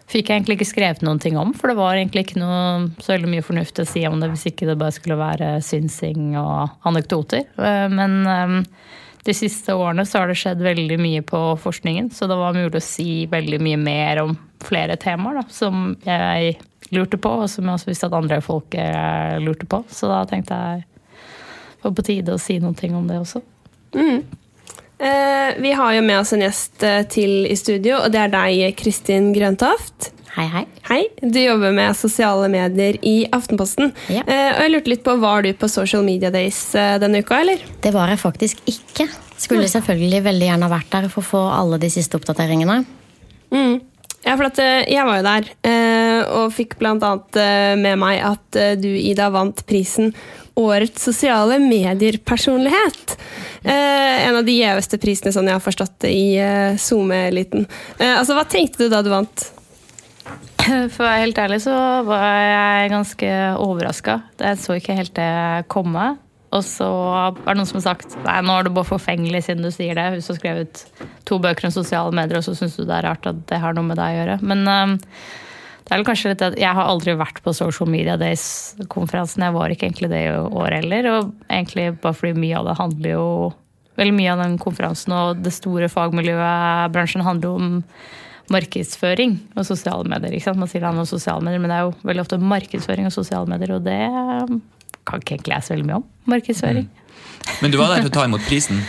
fikk 0.09 0.29
jeg 0.29 0.39
egentlig 0.39 0.57
ikke 0.59 0.69
skrevet 0.71 1.03
noen 1.05 1.19
ting 1.21 1.37
om, 1.37 1.51
for 1.53 1.71
det 1.71 1.77
var 1.79 1.97
egentlig 1.97 2.25
ikke 2.25 2.41
noe 2.41 2.89
så 3.01 3.13
veldig 3.13 3.29
mye 3.35 3.45
fornuftig 3.45 3.85
å 3.85 3.89
si 3.91 4.05
om 4.09 4.17
det 4.21 4.31
hvis 4.33 4.47
ikke 4.49 4.67
det 4.69 4.77
bare 4.81 4.95
skulle 4.95 5.19
være 5.19 5.51
synsing 5.65 6.33
og 6.39 6.87
anekdoter. 6.89 7.45
Eh, 7.57 7.85
Men 7.93 8.15
eh, 8.25 8.55
de 9.27 9.35
siste 9.35 9.75
årene 9.75 10.05
så 10.07 10.21
har 10.21 10.31
det 10.31 10.39
skjedd 10.39 10.63
veldig 10.65 10.97
mye 11.01 11.21
på 11.27 11.41
forskningen, 11.61 12.09
så 12.15 12.27
det 12.29 12.39
var 12.39 12.57
mulig 12.57 12.79
å 12.79 12.83
si 12.83 13.25
veldig 13.29 13.59
mye 13.61 13.79
mer 13.81 14.23
om 14.23 14.35
flere 14.63 14.97
temaer 14.99 15.41
da, 15.41 15.45
som 15.53 15.93
jeg 16.05 16.55
lurte 16.95 17.19
på, 17.21 17.31
og 17.43 17.49
som 17.51 17.67
jeg 17.67 17.77
også 17.77 17.91
visste 17.91 18.07
at 18.09 18.15
andre 18.17 18.39
folk 18.41 18.75
eh, 18.79 19.37
lurte 19.43 19.67
på. 19.69 19.83
Så 19.93 20.09
da 20.09 20.23
tenkte 20.29 20.57
jeg 20.57 20.85
det 21.79 21.85
var 21.85 21.93
på 21.95 22.03
tide 22.03 22.33
å 22.35 22.41
si 22.41 22.57
noen 22.59 22.75
ting 22.75 22.95
om 22.97 23.05
det 23.07 23.21
også. 23.21 23.39
Eh, 23.95 24.23
vi 24.99 25.71
har 25.79 25.93
jo 25.95 26.05
med 26.05 26.19
oss 26.19 26.33
en 26.35 26.43
gjest 26.43 26.83
eh, 26.83 27.03
til 27.07 27.45
i 27.47 27.55
studio, 27.55 28.01
og 28.03 28.11
det 28.11 28.25
er 28.25 28.33
deg, 28.33 28.79
Kristin 28.79 29.31
Grøntoft. 29.35 30.11
Hei, 30.35 30.45
hei. 30.53 30.65
Hei, 30.87 30.99
du 31.19 31.39
jobber 31.41 31.73
med 31.75 31.97
sosiale 31.97 32.47
medier 32.51 32.99
i 33.03 33.23
Aftenposten. 33.33 33.89
Ja. 34.11 34.21
Eh, 34.23 34.51
og 34.53 34.61
jeg 34.63 34.73
lurte 34.73 34.91
litt 34.93 35.03
på, 35.03 35.15
Var 35.19 35.43
du 35.43 35.49
på 35.57 35.69
Social 35.71 36.05
Media 36.05 36.29
Days 36.31 36.59
eh, 36.77 36.97
denne 37.01 37.23
uka, 37.23 37.41
eller? 37.41 37.63
Det 37.81 37.91
var 37.95 38.13
jeg 38.13 38.21
faktisk 38.21 38.61
ikke. 38.69 39.09
Skulle 39.39 39.67
selvfølgelig 39.71 40.23
veldig 40.25 40.49
gjerne 40.51 40.71
vært 40.71 40.91
der 40.93 41.07
for 41.11 41.23
å 41.23 41.29
få 41.29 41.43
alle 41.55 41.79
de 41.81 41.89
siste 41.91 42.19
oppdateringene. 42.19 42.81
Mm. 43.55 43.79
Ja, 44.25 44.35
for 44.35 44.61
eh, 44.61 44.83
jeg 44.91 45.07
var 45.07 45.19
jo 45.19 45.25
der, 45.25 45.49
eh, 45.65 46.21
og 46.37 46.53
fikk 46.53 46.75
eh, 46.79 47.75
med 47.79 47.95
meg 47.99 48.21
at 48.21 48.59
eh, 48.59 48.75
du, 48.77 48.89
Ida, 48.91 49.29
vant 49.33 49.65
prisen 49.65 50.13
Årets 50.59 51.03
sosiale 51.09 51.59
medier-personlighet. 51.61 53.15
Eh, 53.63 54.27
en 54.27 54.39
av 54.39 54.47
de 54.47 54.55
gjeveste 54.57 54.99
prisene, 55.01 55.33
sånn 55.35 55.49
jeg 55.49 55.57
har 55.57 55.63
forstått 55.63 55.97
det, 56.05 56.13
i 56.15 56.35
eh, 56.41 56.79
SoMe-eliten. 56.79 57.67
Eh, 57.97 58.15
altså, 58.15 58.37
hva 58.37 58.47
tenkte 58.49 58.85
du 58.85 58.93
da 58.93 59.03
du 59.05 59.11
vant? 59.13 59.49
For 60.93 61.03
å 61.03 61.07
være 61.07 61.25
helt 61.25 61.41
ærlig 61.41 61.61
så 61.65 61.75
var 62.07 62.25
jeg 62.43 62.93
ganske 62.93 63.35
overraska. 63.63 64.19
Jeg 64.41 64.59
så 64.61 64.77
ikke 64.77 64.97
helt 64.99 65.15
det 65.17 65.29
komme. 65.71 66.11
Og 66.55 66.63
så 66.65 66.87
er 66.89 67.35
det 67.45 67.57
noen 67.59 67.69
som 67.69 67.77
har 67.77 67.85
sagt 67.91 68.15
nei, 68.23 68.39
nå 68.41 68.55
er 68.57 68.65
du 68.65 68.71
bare 68.73 68.89
forfengelig 68.89 69.43
siden 69.45 69.65
du 69.65 69.69
sier 69.73 69.97
det. 69.97 70.07
Hvis 70.15 70.29
du 70.29 70.33
har 70.33 70.39
skrevet 70.39 70.81
to 71.29 71.37
bøker 71.41 71.69
om 71.69 71.75
sosiale 71.75 72.13
medier, 72.15 72.39
og 72.39 72.47
så 72.47 72.55
syns 72.57 72.77
du 72.79 72.85
det 72.85 72.95
er 72.97 73.05
rart 73.05 73.29
at 73.29 73.43
det 73.51 73.61
har 73.61 73.77
noe 73.77 73.85
med 73.85 73.99
deg 73.99 74.15
å 74.15 74.19
gjøre. 74.19 74.37
Men 74.49 74.65
øhm, 74.73 74.95
det 75.89 75.95
er 75.95 76.03
vel 76.03 76.05
kanskje 76.05 76.29
litt 76.29 76.43
at 76.45 76.55
jeg 76.61 76.77
har 76.77 76.85
aldri 76.85 77.15
vært 77.17 77.39
på 77.41 77.49
Social 77.57 77.89
Media 77.89 78.13
Days-konferansen. 78.21 79.41
Jeg 79.41 79.55
var 79.55 79.73
ikke 79.73 79.87
egentlig 79.87 80.11
det 80.11 80.19
i 80.27 80.35
år 80.37 80.75
heller. 80.77 81.07
Og 81.15 81.31
egentlig 81.47 81.87
bare 82.03 82.13
fordi 82.13 82.37
mye 82.37 82.59
av 82.59 82.69
det 82.69 82.75
handler 82.77 83.15
jo 83.15 83.25
Veldig 83.99 84.13
mye 84.15 84.31
av 84.31 84.39
den 84.39 84.53
konferansen 84.61 85.11
og 85.11 85.41
det 85.43 85.51
store 85.51 85.89
fagmiljøet, 85.91 86.93
bransjen, 86.95 87.19
handler 87.25 87.57
om 87.57 87.71
markedsføring 88.47 89.33
og 89.59 89.65
sosiale 89.67 90.07
medier. 90.07 90.37
Man 90.55 90.69
sier 90.71 90.79
det 90.79 90.87
handler 90.87 91.03
om 91.03 91.09
sosiale 91.09 91.43
medier, 91.43 91.59
men 91.59 91.73
det 91.73 91.79
er 91.81 91.87
jo 91.89 92.07
veldig 92.07 92.23
ofte 92.23 92.39
markedsføring 92.39 93.09
og 93.09 93.11
sosiale 93.17 93.51
medier, 93.51 93.73
og 93.75 93.83
det 93.83 93.99
kan 95.09 95.23
ikke 95.23 95.37
egentlig 95.37 95.55
jeg 95.57 95.67
så 95.67 95.75
veldig 95.75 95.87
mye 95.89 96.01
om. 96.01 96.09
Markedsføring. 96.29 96.89
Men 97.63 97.73
du 97.73 97.79
var 97.79 97.93
der 97.93 98.03
til 98.03 98.11
å 98.11 98.17
ta 98.19 98.25
imot 98.27 98.45
prisen. 98.45 98.83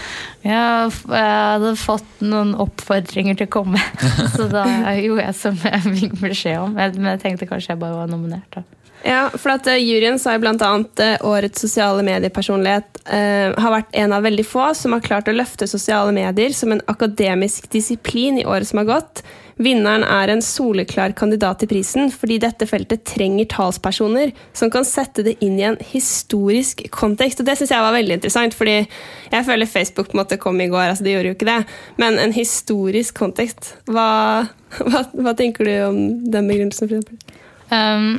ja, 0.44 0.88
jeg 0.88 1.31
hadde 1.31 1.76
fått 1.81 2.25
noen 2.25 2.52
oppfordringer 2.61 3.38
til 3.38 3.49
å 3.49 3.55
komme, 3.61 3.81
så 4.37 4.50
da 4.52 4.67
gjorde 4.99 5.25
jeg 5.28 5.38
som 5.38 5.56
jeg 5.64 5.96
fikk 6.02 6.20
beskjed 6.20 6.61
om. 6.61 6.76
Men 6.76 7.14
jeg 7.14 7.25
tenkte 7.25 7.49
kanskje 7.50 7.75
jeg 7.75 7.82
bare 7.82 8.02
var 8.02 8.12
nominert. 8.12 8.49
da. 8.55 8.67
Ja, 9.00 9.31
for 9.32 9.55
at 9.55 9.64
uh, 9.64 9.78
Juryen 9.81 10.19
sa 10.20 10.34
jo 10.34 10.43
blant 10.43 10.62
annet 10.64 11.00
uh, 11.00 11.14
årets 11.31 11.62
sosiale 11.62 12.02
mediepersonlighet 12.05 13.00
eh, 13.08 13.49
har 13.56 13.72
vært 13.72 13.94
en 13.96 14.12
av 14.12 14.26
veldig 14.26 14.44
få 14.44 14.67
som 14.76 14.93
har 14.93 15.05
klart 15.05 15.31
å 15.31 15.34
løfte 15.34 15.69
sosiale 15.70 16.12
medier 16.12 16.52
som 16.56 16.75
en 16.75 16.82
akademisk 16.90 17.70
disiplin 17.72 18.43
i 18.43 18.44
året 18.44 18.69
som 18.69 18.82
har 18.82 18.90
gått. 18.90 19.22
Vinneren 19.60 20.04
er 20.08 20.30
en 20.32 20.40
soleklar 20.40 21.12
kandidat 21.18 21.60
til 21.60 21.68
prisen 21.68 22.08
fordi 22.14 22.38
dette 22.40 22.64
feltet 22.68 23.02
trenger 23.04 23.48
talspersoner 23.52 24.32
som 24.56 24.70
kan 24.72 24.86
sette 24.88 25.24
det 25.26 25.34
inn 25.44 25.58
i 25.60 25.66
en 25.68 25.76
historisk 25.90 26.86
kontekst. 26.94 27.42
Og 27.42 27.48
Det 27.50 27.58
syns 27.60 27.74
jeg 27.74 27.84
var 27.84 27.92
veldig 27.92 28.16
interessant, 28.16 28.56
fordi 28.56 28.78
jeg 28.80 29.46
føler 29.50 29.68
Facebook 29.68 30.08
på 30.08 30.16
en 30.16 30.22
måte 30.22 30.40
kom 30.40 30.60
i 30.64 30.70
går. 30.72 30.88
altså 30.94 31.04
Det 31.04 31.12
gjorde 31.12 31.32
jo 31.34 31.36
ikke 31.36 31.50
det, 31.50 31.58
men 32.00 32.18
en 32.18 32.32
historisk 32.32 33.20
kontekst. 33.20 33.74
Hva, 33.84 34.48
hva, 34.80 35.04
hva 35.12 35.36
tenker 35.36 35.68
du 35.68 35.74
om 35.90 36.00
den 36.32 36.48
begrunnelsen? 36.48 36.88
f.eks.? 36.88 37.36
Um, 37.70 38.16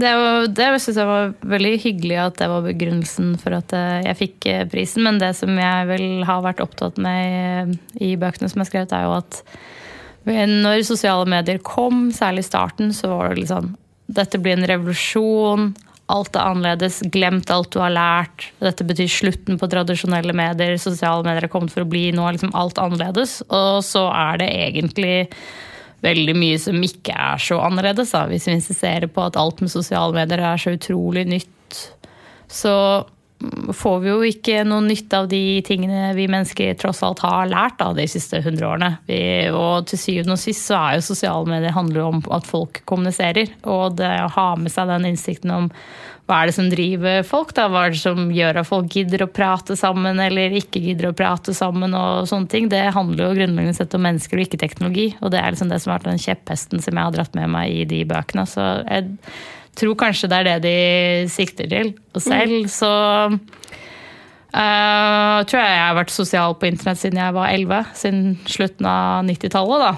det 0.00 0.10
var- 0.16 0.46
det 0.48 0.80
syns 0.80 0.96
jeg 0.96 1.06
var 1.06 1.34
veldig 1.42 1.74
hyggelig 1.82 2.16
at 2.22 2.38
det 2.38 2.48
var 2.48 2.62
begrunnelsen 2.64 3.34
for 3.42 3.58
at 3.58 3.72
eh, 3.76 4.00
jeg 4.06 4.16
fikk 4.22 4.46
eh, 4.46 4.64
prisen. 4.70 5.02
Men 5.02 5.18
det 5.18 5.34
som 5.36 5.50
jeg 5.58 5.86
vel 5.90 6.24
har 6.24 6.42
vært 6.42 6.62
opptatt 6.64 6.96
med 6.98 7.76
i 8.00 8.14
bøkene 8.16 8.48
som 8.48 8.62
jeg 8.62 8.66
har 8.66 8.70
skrevet, 8.72 8.94
er 8.94 9.04
jo 9.10 9.18
at 9.18 9.42
når 10.24 10.84
sosiale 10.88 11.26
medier 11.28 11.58
kom, 11.64 12.08
særlig 12.14 12.44
i 12.44 12.48
starten, 12.48 12.92
så 12.96 13.10
var 13.12 13.32
det 13.32 13.42
litt 13.42 13.52
sånn 13.52 13.74
Dette 14.14 14.38
blir 14.40 14.56
en 14.58 14.68
revolusjon. 14.68 15.70
Alt 16.12 16.36
er 16.36 16.50
annerledes. 16.50 17.00
Glemt 17.12 17.50
alt 17.52 17.70
du 17.72 17.78
har 17.80 17.92
lært. 17.92 18.50
Dette 18.60 18.84
betyr 18.84 19.08
slutten 19.08 19.56
på 19.60 19.68
tradisjonelle 19.72 20.34
medier. 20.36 20.76
Sosiale 20.80 21.24
medier 21.24 21.46
er 21.46 21.52
kommet 21.52 21.72
for 21.72 21.84
å 21.84 21.88
bli. 21.88 22.10
Nå 22.12 22.26
er 22.26 22.36
liksom 22.36 22.52
alt 22.56 22.80
annerledes. 22.80 23.38
Og 23.48 23.80
så 23.86 24.04
er 24.12 24.42
det 24.42 24.50
egentlig 24.52 25.16
veldig 26.04 26.34
mye 26.36 26.60
som 26.60 26.76
ikke 26.84 27.16
er 27.16 27.40
så 27.40 27.58
annerledes, 27.64 28.12
da, 28.12 28.26
hvis 28.28 28.44
vi 28.48 28.58
insisterer 28.58 29.08
på 29.08 29.24
at 29.24 29.38
alt 29.40 29.62
med 29.64 29.72
sosiale 29.72 30.12
medier 30.12 30.42
er 30.44 30.60
så 30.60 30.74
utrolig 30.76 31.24
nytt. 31.30 31.80
Så 32.52 32.74
får 33.74 33.98
vi 34.02 34.10
jo 34.10 34.18
ikke 34.28 34.62
noe 34.68 34.84
nytte 34.86 35.20
av 35.22 35.28
de 35.30 35.60
tingene 35.66 36.12
vi 36.16 36.26
mennesker 36.30 36.76
tross 36.80 37.02
alt 37.06 37.22
har 37.24 37.50
lært 37.50 37.78
da, 37.80 37.90
de 37.96 38.06
siste 38.10 38.40
hundre 38.44 38.70
årene. 38.70 38.90
Vi, 39.08 39.20
og 39.54 39.88
til 39.90 40.00
syvende 40.00 40.38
og 40.38 40.42
sist 40.42 40.68
så 40.68 40.78
er 40.80 40.98
jo 40.98 41.06
sosiale 41.10 41.50
medier 41.50 41.76
handler 41.76 42.08
om 42.08 42.24
at 42.34 42.48
folk 42.48 42.82
kommuniserer. 42.88 43.52
Og 43.68 43.96
det 44.00 44.10
å 44.24 44.32
ha 44.36 44.48
med 44.60 44.72
seg 44.74 44.90
den 44.90 45.08
innsikten 45.12 45.54
om 45.54 45.70
hva 46.24 46.38
er 46.40 46.48
det 46.48 46.54
som 46.56 46.70
driver 46.72 47.24
folk, 47.28 47.50
da? 47.52 47.66
Hva 47.68 47.82
er 47.84 47.92
det 47.92 48.00
som 48.00 48.30
gjør 48.32 48.62
at 48.62 48.68
folk 48.68 48.94
gidder 48.96 49.26
å 49.26 49.28
prate 49.28 49.76
sammen 49.76 50.20
eller 50.24 50.54
ikke 50.56 50.80
gidder 50.80 51.10
å 51.10 51.16
prate 51.16 51.52
sammen 51.56 51.92
og 51.98 52.24
sånne 52.30 52.48
ting. 52.48 52.70
Det 52.72 52.80
handler 52.96 53.26
jo 53.26 53.34
grunnleggende 53.36 53.76
sett 53.76 53.96
om 53.96 54.06
mennesker 54.06 54.40
og 54.40 54.46
ikke 54.46 54.62
teknologi. 54.62 55.10
Og 55.20 55.34
det 55.34 55.42
er 55.42 55.52
liksom 55.52 55.68
det 55.68 55.82
som 55.82 55.92
har 55.92 56.00
vært 56.00 56.14
den 56.14 56.22
kjepphesten 56.22 56.80
som 56.80 56.96
jeg 56.96 57.10
har 57.10 57.18
dratt 57.18 57.36
med 57.36 57.52
meg 57.52 57.76
i 57.76 57.84
de 57.90 58.00
bøkene. 58.08 58.46
Så 58.48 58.64
jeg 58.88 59.12
tror 59.78 59.94
kanskje 59.98 60.30
det 60.30 60.38
er 60.38 60.48
det 60.48 60.56
de 60.64 60.76
sikter 61.32 61.68
til. 61.70 61.92
Og 62.14 62.22
selv 62.22 62.68
så 62.72 62.92
uh, 63.28 63.38
tror 64.54 65.60
jeg 65.60 65.74
jeg 65.74 65.84
har 65.84 65.98
vært 65.98 66.14
sosial 66.14 66.56
på 66.58 66.68
internett 66.70 67.00
siden 67.02 67.20
jeg 67.22 67.36
var 67.36 67.52
11. 67.52 67.94
Siden 67.98 68.24
slutten 68.48 68.90
av 68.90 69.24
90-tallet, 69.28 69.86
da. 69.88 69.94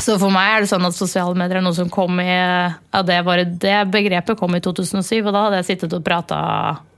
Så 0.00 0.14
for 0.16 0.32
meg 0.32 0.54
er 0.54 0.62
det 0.64 0.70
sånn 0.70 0.88
at 0.88 0.96
sosiale 0.96 1.36
medier 1.36 1.58
er 1.60 1.64
noe 1.66 1.76
som 1.76 1.90
kom 1.92 2.16
i 2.22 2.32
ja, 2.32 3.00
det, 3.04 3.18
bare 3.26 3.44
det 3.44 3.90
begrepet 3.92 4.38
kom 4.40 4.56
i 4.56 4.62
2007, 4.64 5.20
og 5.20 5.34
da 5.34 5.42
hadde 5.44 5.58
jeg 5.60 5.68
sittet 5.74 5.96
og 5.98 6.04
prata 6.06 6.38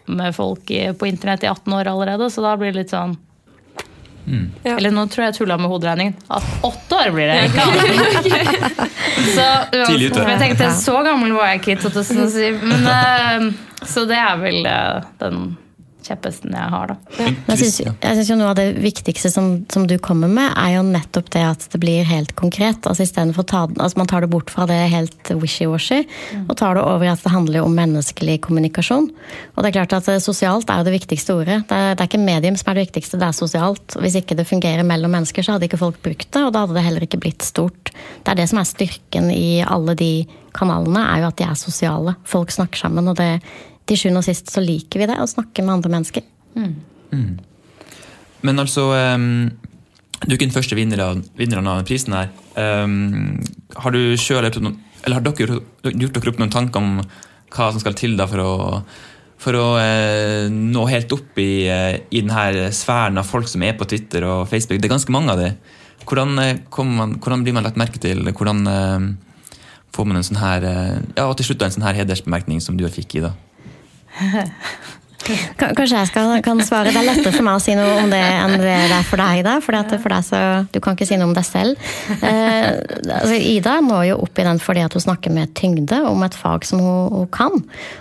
med 0.06 0.30
folk 0.36 0.70
på 0.70 1.08
internett 1.08 1.42
i 1.42 1.50
18 1.50 1.74
år 1.74 1.90
allerede, 1.90 2.30
så 2.30 2.44
da 2.44 2.54
blir 2.56 2.70
det 2.70 2.84
litt 2.84 2.94
sånn 2.94 3.16
Ja. 4.64 4.76
Eller 4.76 4.92
nå 4.94 5.06
tror 5.10 5.24
jeg 5.24 5.32
jeg 5.32 5.38
tulla 5.40 5.56
med 5.60 5.70
hoderegningen. 5.72 6.16
At 6.28 6.66
åtte 6.66 6.98
år 6.98 7.14
blir 7.14 7.30
det! 7.30 7.38
Ikke 7.48 7.64
så, 9.36 9.46
Tidlig 9.86 10.10
ute. 10.12 10.26
jeg 10.32 10.42
tenkte, 10.42 10.68
så 10.76 10.98
gammel 11.06 11.32
var 11.36 11.52
jeg 11.52 11.62
ikke 11.62 11.74
i 11.76 11.80
2007. 11.82 12.60
Men, 12.62 12.86
eh, 12.98 13.86
så 13.88 14.04
det 14.10 14.18
er 14.20 14.36
vel 14.42 14.68
eh, 14.68 15.08
den 15.22 15.48
kjepphesten 16.08 16.54
jeg 16.56 16.72
har, 16.74 16.92
da. 16.92 16.96
Men 17.18 17.36
Jeg 17.52 17.60
syns, 17.62 17.78
synes 18.02 18.30
jo 18.32 18.38
noe 18.40 18.50
av 18.52 18.58
det 18.58 18.66
viktigste 18.82 19.30
som, 19.32 19.50
som 19.72 19.86
du 19.88 19.96
kommer 20.02 20.30
med, 20.32 20.50
er 20.56 20.76
jo 20.76 20.84
nettopp 20.86 21.30
det 21.34 21.44
at 21.44 21.66
det 21.72 21.80
blir 21.82 22.08
helt 22.08 22.34
konkret. 22.38 22.80
altså 22.88 23.04
Istedenfor 23.04 23.44
å 23.44 23.50
ta 23.52 23.62
den, 23.70 23.80
altså 23.84 24.00
man 24.00 24.10
tar 24.10 24.24
det 24.24 24.30
bort 24.32 24.52
fra 24.52 24.66
det 24.70 24.78
helt 24.92 25.32
wishy-washy, 25.42 26.02
og 26.46 26.56
tar 26.58 26.78
det 26.78 26.84
over 26.84 27.06
i 27.06 27.12
at 27.12 27.22
det 27.24 27.34
handler 27.34 27.66
om 27.66 27.76
menneskelig 27.78 28.40
kommunikasjon. 28.46 29.10
Og 29.54 29.62
det 29.62 29.70
er 29.70 29.78
klart 29.80 29.96
at 30.00 30.10
eh, 30.12 30.22
Sosialt 30.22 30.70
er 30.72 30.82
jo 30.82 30.88
det 30.88 30.96
viktigste 30.96 31.36
ordet. 31.36 31.60
Det 31.68 31.78
er, 31.78 31.94
det 31.94 32.04
er 32.04 32.10
ikke 32.10 32.22
medium 32.22 32.58
som 32.58 32.72
er 32.72 32.78
det 32.78 32.88
viktigste, 32.88 33.20
det 33.20 33.28
er 33.28 33.36
sosialt. 33.36 33.96
Hvis 34.02 34.18
ikke 34.20 34.36
det 34.38 34.48
fungerer 34.48 34.86
mellom 34.86 35.14
mennesker, 35.14 35.44
så 35.44 35.56
hadde 35.56 35.68
ikke 35.68 35.80
folk 35.80 36.02
brukt 36.04 36.28
det, 36.28 36.42
og 36.44 36.52
da 36.54 36.64
hadde 36.64 36.76
det 36.78 36.84
heller 36.86 37.06
ikke 37.06 37.20
blitt 37.22 37.46
stort. 37.46 37.92
Det 37.92 38.32
er 38.32 38.42
det 38.42 38.48
som 38.50 38.60
er 38.60 38.68
styrken 38.68 39.32
i 39.34 39.62
alle 39.64 39.96
de 39.98 40.12
kanalene, 40.56 41.02
er 41.12 41.22
jo 41.22 41.30
at 41.30 41.40
de 41.40 41.46
er 41.46 41.58
sosiale. 41.58 42.16
Folk 42.28 42.52
snakker 42.54 42.86
sammen, 42.86 43.10
og 43.10 43.18
det, 43.20 43.30
til 43.88 44.00
sjuende 44.00 44.22
og 44.22 44.26
sist 44.26 44.50
så 44.52 44.62
liker 44.64 45.02
vi 45.02 45.08
det, 45.10 45.18
å 45.20 45.28
snakke 45.28 45.64
med 45.64 45.78
andre 45.78 45.92
mennesker. 45.96 46.26
Men 48.44 48.62
altså 48.62 48.90
um, 48.92 49.48
Du 50.20 50.32
er 50.32 50.36
ikke 50.36 50.48
den 50.48 50.54
første 50.54 50.76
vinneren 50.78 51.22
vinneren 51.38 51.70
av 51.70 51.84
prisen 51.88 52.16
her. 52.16 52.32
Um, 52.58 53.38
har 53.78 53.94
du 53.94 54.16
selv, 54.20 54.50
eller 54.50 55.18
har 55.18 55.24
dere 55.24 55.60
gjort 55.94 56.18
dere 56.18 56.32
opp 56.32 56.42
noen 56.42 56.52
tanker 56.52 56.82
om 56.82 56.98
hva 57.54 57.70
som 57.72 57.80
skal 57.80 57.96
til 57.96 58.16
da 58.18 58.26
for 58.28 58.42
å, 58.42 58.52
for 59.40 59.56
å 59.56 59.66
eh, 59.80 60.50
nå 60.52 60.82
helt 60.90 61.12
opp 61.16 61.38
i, 61.40 61.64
eh, 61.70 62.00
i 62.12 62.20
denne 62.20 62.68
sfæren 62.76 63.20
av 63.20 63.28
folk 63.28 63.48
som 63.48 63.64
er 63.64 63.78
på 63.78 63.88
Twitter 63.88 64.26
og 64.28 64.48
Facebook? 64.50 64.82
Det 64.82 64.90
er 64.90 64.96
ganske 64.96 65.14
mange 65.14 65.32
av 65.32 65.40
dem. 65.40 65.56
Hvordan, 66.04 66.34
eh, 66.42 66.60
man, 66.84 67.16
hvordan 67.22 67.46
blir 67.46 67.56
man 67.56 67.64
lagt 67.64 67.80
merke 67.80 68.02
til? 68.02 68.20
Hvordan 68.26 68.66
eh, 68.68 69.08
får 69.96 70.08
man 70.08 70.20
en 70.20 70.28
sånn 70.28 70.42
her 70.42 70.66
eh, 70.68 70.96
Ja, 71.16 71.28
og 71.28 71.38
til 71.38 71.48
slutt 71.48 71.64
en 71.64 71.74
sånn 71.78 71.86
her 71.88 71.96
hedersbemerkning 72.02 72.60
som 72.64 72.76
du 72.76 72.84
fikk 72.92 73.18
i, 73.18 73.24
da? 73.24 73.32
Kanskje 75.58 75.98
jeg 75.98 76.08
skal, 76.08 76.30
kan 76.44 76.60
svare. 76.64 76.92
Det 76.92 77.00
er 77.00 77.06
lettere 77.06 77.34
for 77.34 77.44
meg 77.44 77.58
å 77.58 77.62
si 77.62 77.74
noe 77.76 77.98
om 78.00 78.10
det 78.12 78.20
enn 78.20 78.54
det 78.62 78.72
er 78.72 79.04
for 79.06 79.20
deg, 79.20 79.42
Ida. 79.42 79.58
For 79.64 79.76
for 80.00 80.14
deg 80.14 80.24
så, 80.24 80.40
du 80.72 80.78
kan 80.84 80.96
ikke 80.96 81.08
si 81.08 81.18
noe 81.20 81.28
om 81.28 81.36
deg 81.36 81.46
selv. 81.46 81.88
Eh, 82.24 82.68
altså, 83.18 83.36
Ida 83.36 83.78
når 83.84 84.04
jo 84.10 84.18
opp 84.24 84.40
i 84.40 84.46
den 84.46 84.60
fordi 84.62 84.84
at 84.86 84.96
hun 84.96 85.04
snakker 85.04 85.34
med 85.34 85.54
tyngde 85.58 86.00
om 86.08 86.22
et 86.24 86.36
fag 86.36 86.64
som 86.68 86.80
hun, 86.82 87.12
hun 87.12 87.30
kan. 87.34 87.56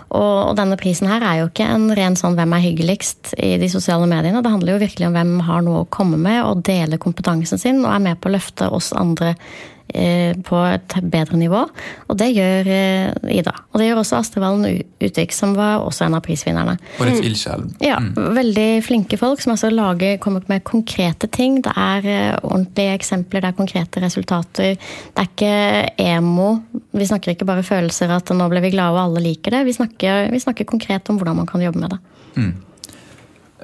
Og, 0.07 0.35
og 0.49 0.53
denne 0.59 0.79
prisen 0.79 1.09
her 1.11 1.25
er 1.25 1.41
jo 1.41 1.49
ikke 1.51 1.67
en 1.67 1.89
ren 1.97 2.17
sånn 2.19 2.37
'hvem 2.37 2.55
er 2.55 2.65
hyggeligst' 2.65 3.33
i 3.37 3.55
de 3.61 3.69
sosiale 3.71 4.07
mediene. 4.09 4.43
Det 4.43 4.53
handler 4.53 4.75
jo 4.75 4.83
virkelig 4.85 5.07
om 5.07 5.17
hvem 5.17 5.39
har 5.47 5.65
noe 5.65 5.83
å 5.83 5.89
komme 5.91 6.19
med 6.21 6.43
og 6.43 6.63
deler 6.63 7.01
kompetansen 7.01 7.59
sin 7.59 7.83
og 7.83 7.91
er 7.93 8.03
med 8.03 8.21
på 8.21 8.31
å 8.31 8.37
løfte 8.37 8.71
oss 8.71 8.93
andre 8.95 9.35
på 9.87 10.57
et 10.67 10.95
bedre 11.01 11.37
nivå. 11.39 11.63
Og 12.07 12.17
det 12.19 12.27
gjør 12.35 12.69
eh, 12.71 13.37
Ida. 13.37 13.53
Og 13.71 13.79
det 13.79 13.87
gjør 13.89 14.01
også 14.01 14.19
Astrid 14.19 14.43
Valen 14.43 14.83
Utvik, 15.03 15.33
som 15.35 15.55
var 15.57 15.83
også 15.85 16.07
en 16.07 16.17
av 16.17 16.23
prisvinnerne. 16.25 16.77
Årets 17.01 17.23
ildsjel. 17.23 17.65
Ja, 17.83 17.99
Veldig 18.37 18.67
flinke 18.85 19.19
folk 19.19 19.41
som 19.43 19.55
altså 19.55 19.71
lager, 19.73 20.17
kommer 20.23 20.45
med 20.51 20.65
konkrete 20.67 21.29
ting. 21.31 21.61
Det 21.65 21.73
er 21.73 22.09
eh, 22.11 22.37
ordentlige 22.41 22.97
eksempler, 22.99 23.43
det 23.43 23.51
er 23.51 23.59
konkrete 23.59 24.03
resultater. 24.03 24.77
Det 24.77 25.23
er 25.23 25.31
ikke 25.31 26.07
emo. 26.17 26.51
Vi 26.97 27.09
snakker 27.09 27.33
ikke 27.33 27.47
bare 27.49 27.65
følelser 27.65 28.11
at 28.15 28.31
nå 28.35 28.51
ble 28.51 28.63
vi 28.65 28.75
glade 28.75 28.95
og 28.97 29.05
alle 29.07 29.25
liker 29.29 29.55
det. 29.55 29.65
Vi 29.67 29.75
snakker, 29.77 30.31
vi 30.33 30.43
snakker 30.43 30.69
konkret 30.69 31.09
om 31.11 31.19
hvordan 31.19 31.41
man 31.41 31.49
kan 31.49 31.63
jobbe 31.63 31.83
med 31.83 31.95
det. 31.95 32.01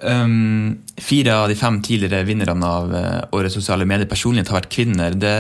Um, 0.03 0.80
fire 0.98 1.36
av 1.38 1.48
de 1.48 1.56
fem 1.56 1.77
tidligere 1.86 2.25
vinnerne 2.27 2.68
av 2.68 2.96
eh, 2.98 3.20
Årets 3.38 3.56
sosiale 3.56 3.86
medier 3.88 4.10
personlighet 4.10 4.50
har 4.51 4.58
vært 4.60 4.74
kvinner. 4.74 5.15
Det, 5.15 5.36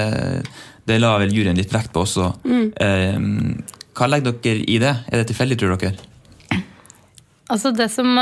det 0.89 0.99
la 0.99 1.13
vel 1.21 1.31
juryen 1.35 1.57
litt 1.57 1.73
vekt 1.73 1.93
på 1.93 2.03
også. 2.03 2.31
Um, 2.43 3.61
hva 3.93 4.09
legger 4.09 4.35
dere 4.43 4.65
i 4.67 4.79
det? 4.81 4.93
Er 5.11 5.21
det 5.21 5.29
tilfeldig, 5.31 5.59
tror 5.61 5.77
dere? 5.79 5.95
Altså 7.53 7.71
det 7.75 7.89
som 7.93 8.09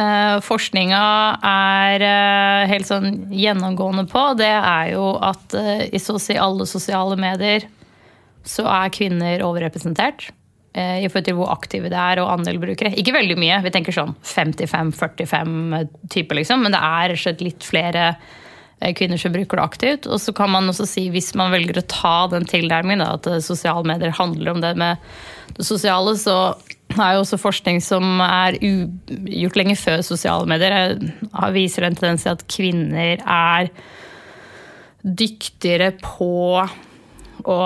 eh, 0.00 0.36
forskninga 0.44 1.00
er 1.44 2.04
eh, 2.06 2.62
helt 2.70 2.88
sånn 2.88 3.26
gjennomgående 3.34 4.06
på, 4.10 4.22
det 4.38 4.52
er 4.54 4.94
jo 4.94 5.10
at 5.20 5.56
eh, 5.58 5.84
i 5.92 6.00
så 6.00 6.16
å 6.16 6.22
si 6.22 6.38
alle 6.40 6.66
sosiale 6.70 7.18
medier 7.20 7.68
så 8.44 8.66
er 8.68 8.92
kvinner 8.94 9.44
overrepresentert. 9.44 10.30
eh, 10.72 11.04
I 11.04 11.08
forhold 11.08 11.28
til 11.28 11.36
hvor 11.38 11.52
aktive 11.52 11.90
det 11.92 12.00
er 12.00 12.22
og 12.22 12.32
andel 12.38 12.58
brukere. 12.62 12.94
Ikke 13.00 13.16
veldig 13.16 13.36
mye. 13.40 13.60
Vi 13.64 13.74
tenker 13.74 13.96
sånn 13.96 14.14
55-45 14.24 16.08
typer, 16.12 16.40
liksom. 16.40 16.64
Men 16.64 16.74
det 16.76 16.80
er 16.80 17.16
litt 17.44 17.64
flere 17.66 18.08
eh, 18.14 18.32
kvinner 18.98 19.20
som 19.20 19.32
bruker 19.34 19.58
det 19.58 19.64
aktivt. 19.64 20.06
Og 20.10 20.20
så 20.20 20.34
kan 20.36 20.52
man 20.52 20.68
også 20.70 20.86
si, 20.88 21.08
hvis 21.14 21.32
man 21.38 21.52
velger 21.54 21.80
å 21.80 21.88
ta 21.90 22.14
den 22.32 22.46
tilnærmingen, 22.50 23.04
at 23.06 23.28
eh, 23.30 23.42
sosiale 23.44 23.86
medier 23.88 24.14
handler 24.14 24.54
om 24.54 24.62
det 24.64 24.74
med 24.80 25.02
det 25.56 25.66
sosiale, 25.66 26.16
så 26.20 26.38
er 26.94 27.16
jo 27.16 27.24
også 27.24 27.40
forskning 27.40 27.80
som 27.82 28.20
er 28.24 28.58
gjort 28.60 29.58
lenge 29.58 29.76
før 29.80 30.04
sosiale 30.06 30.48
medier, 30.50 30.94
eh, 30.94 31.50
viser 31.56 31.88
en 31.88 31.98
tendens 31.98 32.26
til 32.26 32.34
at 32.36 32.48
kvinner 32.50 33.24
er 33.24 33.70
dyktigere 35.04 35.92
på 36.00 36.32
å 37.44 37.58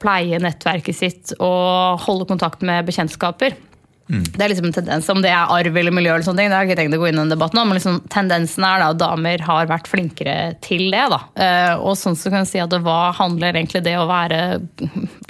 pleie 0.00 0.38
nettverket 0.40 0.96
sitt 0.96 1.34
og 1.36 2.00
holde 2.06 2.28
kontakt 2.30 2.64
med 2.64 2.86
bekjentskaper. 2.88 3.58
Det 4.10 4.42
er 4.42 4.50
liksom 4.50 4.66
en 4.68 4.74
tendens, 4.74 5.08
Om 5.08 5.22
det 5.24 5.30
er 5.30 5.50
arv 5.54 5.76
eller 5.78 5.94
miljø, 5.94 6.12
eller 6.12 6.26
sånne 6.26 6.42
ting, 6.42 6.52
det 6.52 6.58
har 6.58 6.66
jeg 6.66 6.72
ikke 6.72 6.80
tenkt 6.82 6.96
å 6.98 7.02
gå 7.02 7.08
inn 7.08 7.18
i 7.18 7.22
den 7.22 7.32
debatten 7.32 7.60
om, 7.62 7.68
men 7.70 7.78
liksom, 7.78 8.00
tendensen 8.12 8.66
er 8.66 8.82
da 8.82 8.88
at 8.92 9.00
damer 9.00 9.44
har 9.46 9.68
vært 9.70 9.90
flinkere 9.90 10.36
til 10.64 10.88
det. 10.92 11.04
da. 11.12 11.20
Eh, 11.46 11.74
og 11.78 11.96
sånn 11.98 12.18
så 12.18 12.32
kan 12.32 12.42
jeg 12.42 12.52
si 12.52 12.62
at 12.62 12.74
Hva 12.82 13.12
handler 13.16 13.54
egentlig 13.54 13.84
det 13.86 13.94
å 14.00 14.08
være 14.10 14.40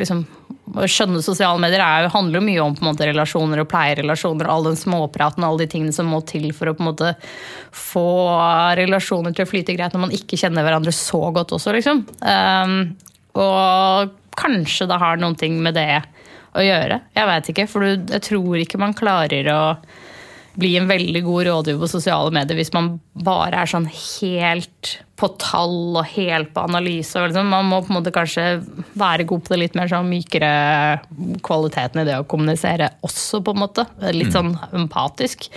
liksom, 0.01 0.25
Å 0.73 0.89
skjønne 0.89 1.21
sosiale 1.21 1.61
medier 1.61 1.83
er 1.85 2.09
handler 2.15 2.41
jo 2.41 2.47
mye 2.47 2.63
om 2.65 2.75
på 2.79 2.85
en 2.85 2.91
måte, 2.93 3.07
relasjoner 3.11 3.61
og 3.61 3.69
pleierelasjoner 3.69 4.49
og 4.49 4.55
all 4.55 4.69
den 4.71 4.81
småpraten 4.81 5.45
og 5.45 5.51
alle 5.51 5.67
de 5.67 5.73
tingene 5.75 5.93
som 5.93 6.09
må 6.09 6.23
til 6.25 6.49
for 6.57 6.71
å 6.71 6.77
på 6.79 6.85
en 6.85 6.89
måte 6.89 7.13
få 7.77 8.09
relasjoner 8.81 9.37
til 9.37 9.45
å 9.45 9.51
flyte 9.51 9.77
greit 9.77 9.93
når 9.93 10.07
man 10.07 10.17
ikke 10.17 10.39
kjenner 10.41 10.65
hverandre 10.65 10.95
så 10.97 11.27
godt 11.35 11.53
også, 11.59 11.75
liksom. 11.77 12.07
Um, 12.25 12.79
og 13.37 14.17
kanskje 14.39 14.89
det 14.89 15.01
har 15.03 15.21
noen 15.21 15.37
ting 15.37 15.61
med 15.61 15.77
det 15.77 16.01
å 16.53 16.65
gjøre. 16.65 17.01
Jeg 17.17 17.29
vet 17.29 17.53
ikke, 17.53 17.69
for 17.71 17.87
jeg 17.89 18.25
tror 18.29 18.63
ikke 18.63 18.81
man 18.81 18.97
klarer 18.97 19.49
å 19.53 19.63
bli 20.61 20.75
en 20.77 20.89
veldig 20.89 21.23
god 21.25 21.47
rådgiver 21.49 21.81
på 21.81 21.89
sosiale 21.89 22.33
medier 22.35 22.59
hvis 22.59 22.75
man 22.75 22.99
bare 23.25 23.63
er 23.63 23.71
sånn 23.71 23.87
helt 23.89 24.91
på 25.17 25.31
tall 25.41 25.97
og 25.97 26.11
helt 26.13 26.51
på 26.53 26.65
analyse. 26.67 27.17
Liksom. 27.17 27.49
Man 27.49 27.71
må 27.71 27.79
på 27.81 27.93
en 27.93 27.99
måte 28.01 28.13
kanskje 28.13 28.45
være 28.99 29.27
god 29.31 29.47
på 29.47 29.55
det 29.55 29.61
litt 29.63 29.79
mer 29.79 29.89
sånn 29.89 30.11
mykere 30.11 30.51
kvaliteten 31.47 32.03
i 32.03 32.07
det 32.09 32.19
å 32.21 32.27
kommunisere 32.29 32.91
også, 33.07 33.41
på 33.45 33.55
en 33.55 33.63
måte. 33.63 33.87
Litt 34.13 34.35
sånn 34.35 34.53
empatisk. 34.77 35.49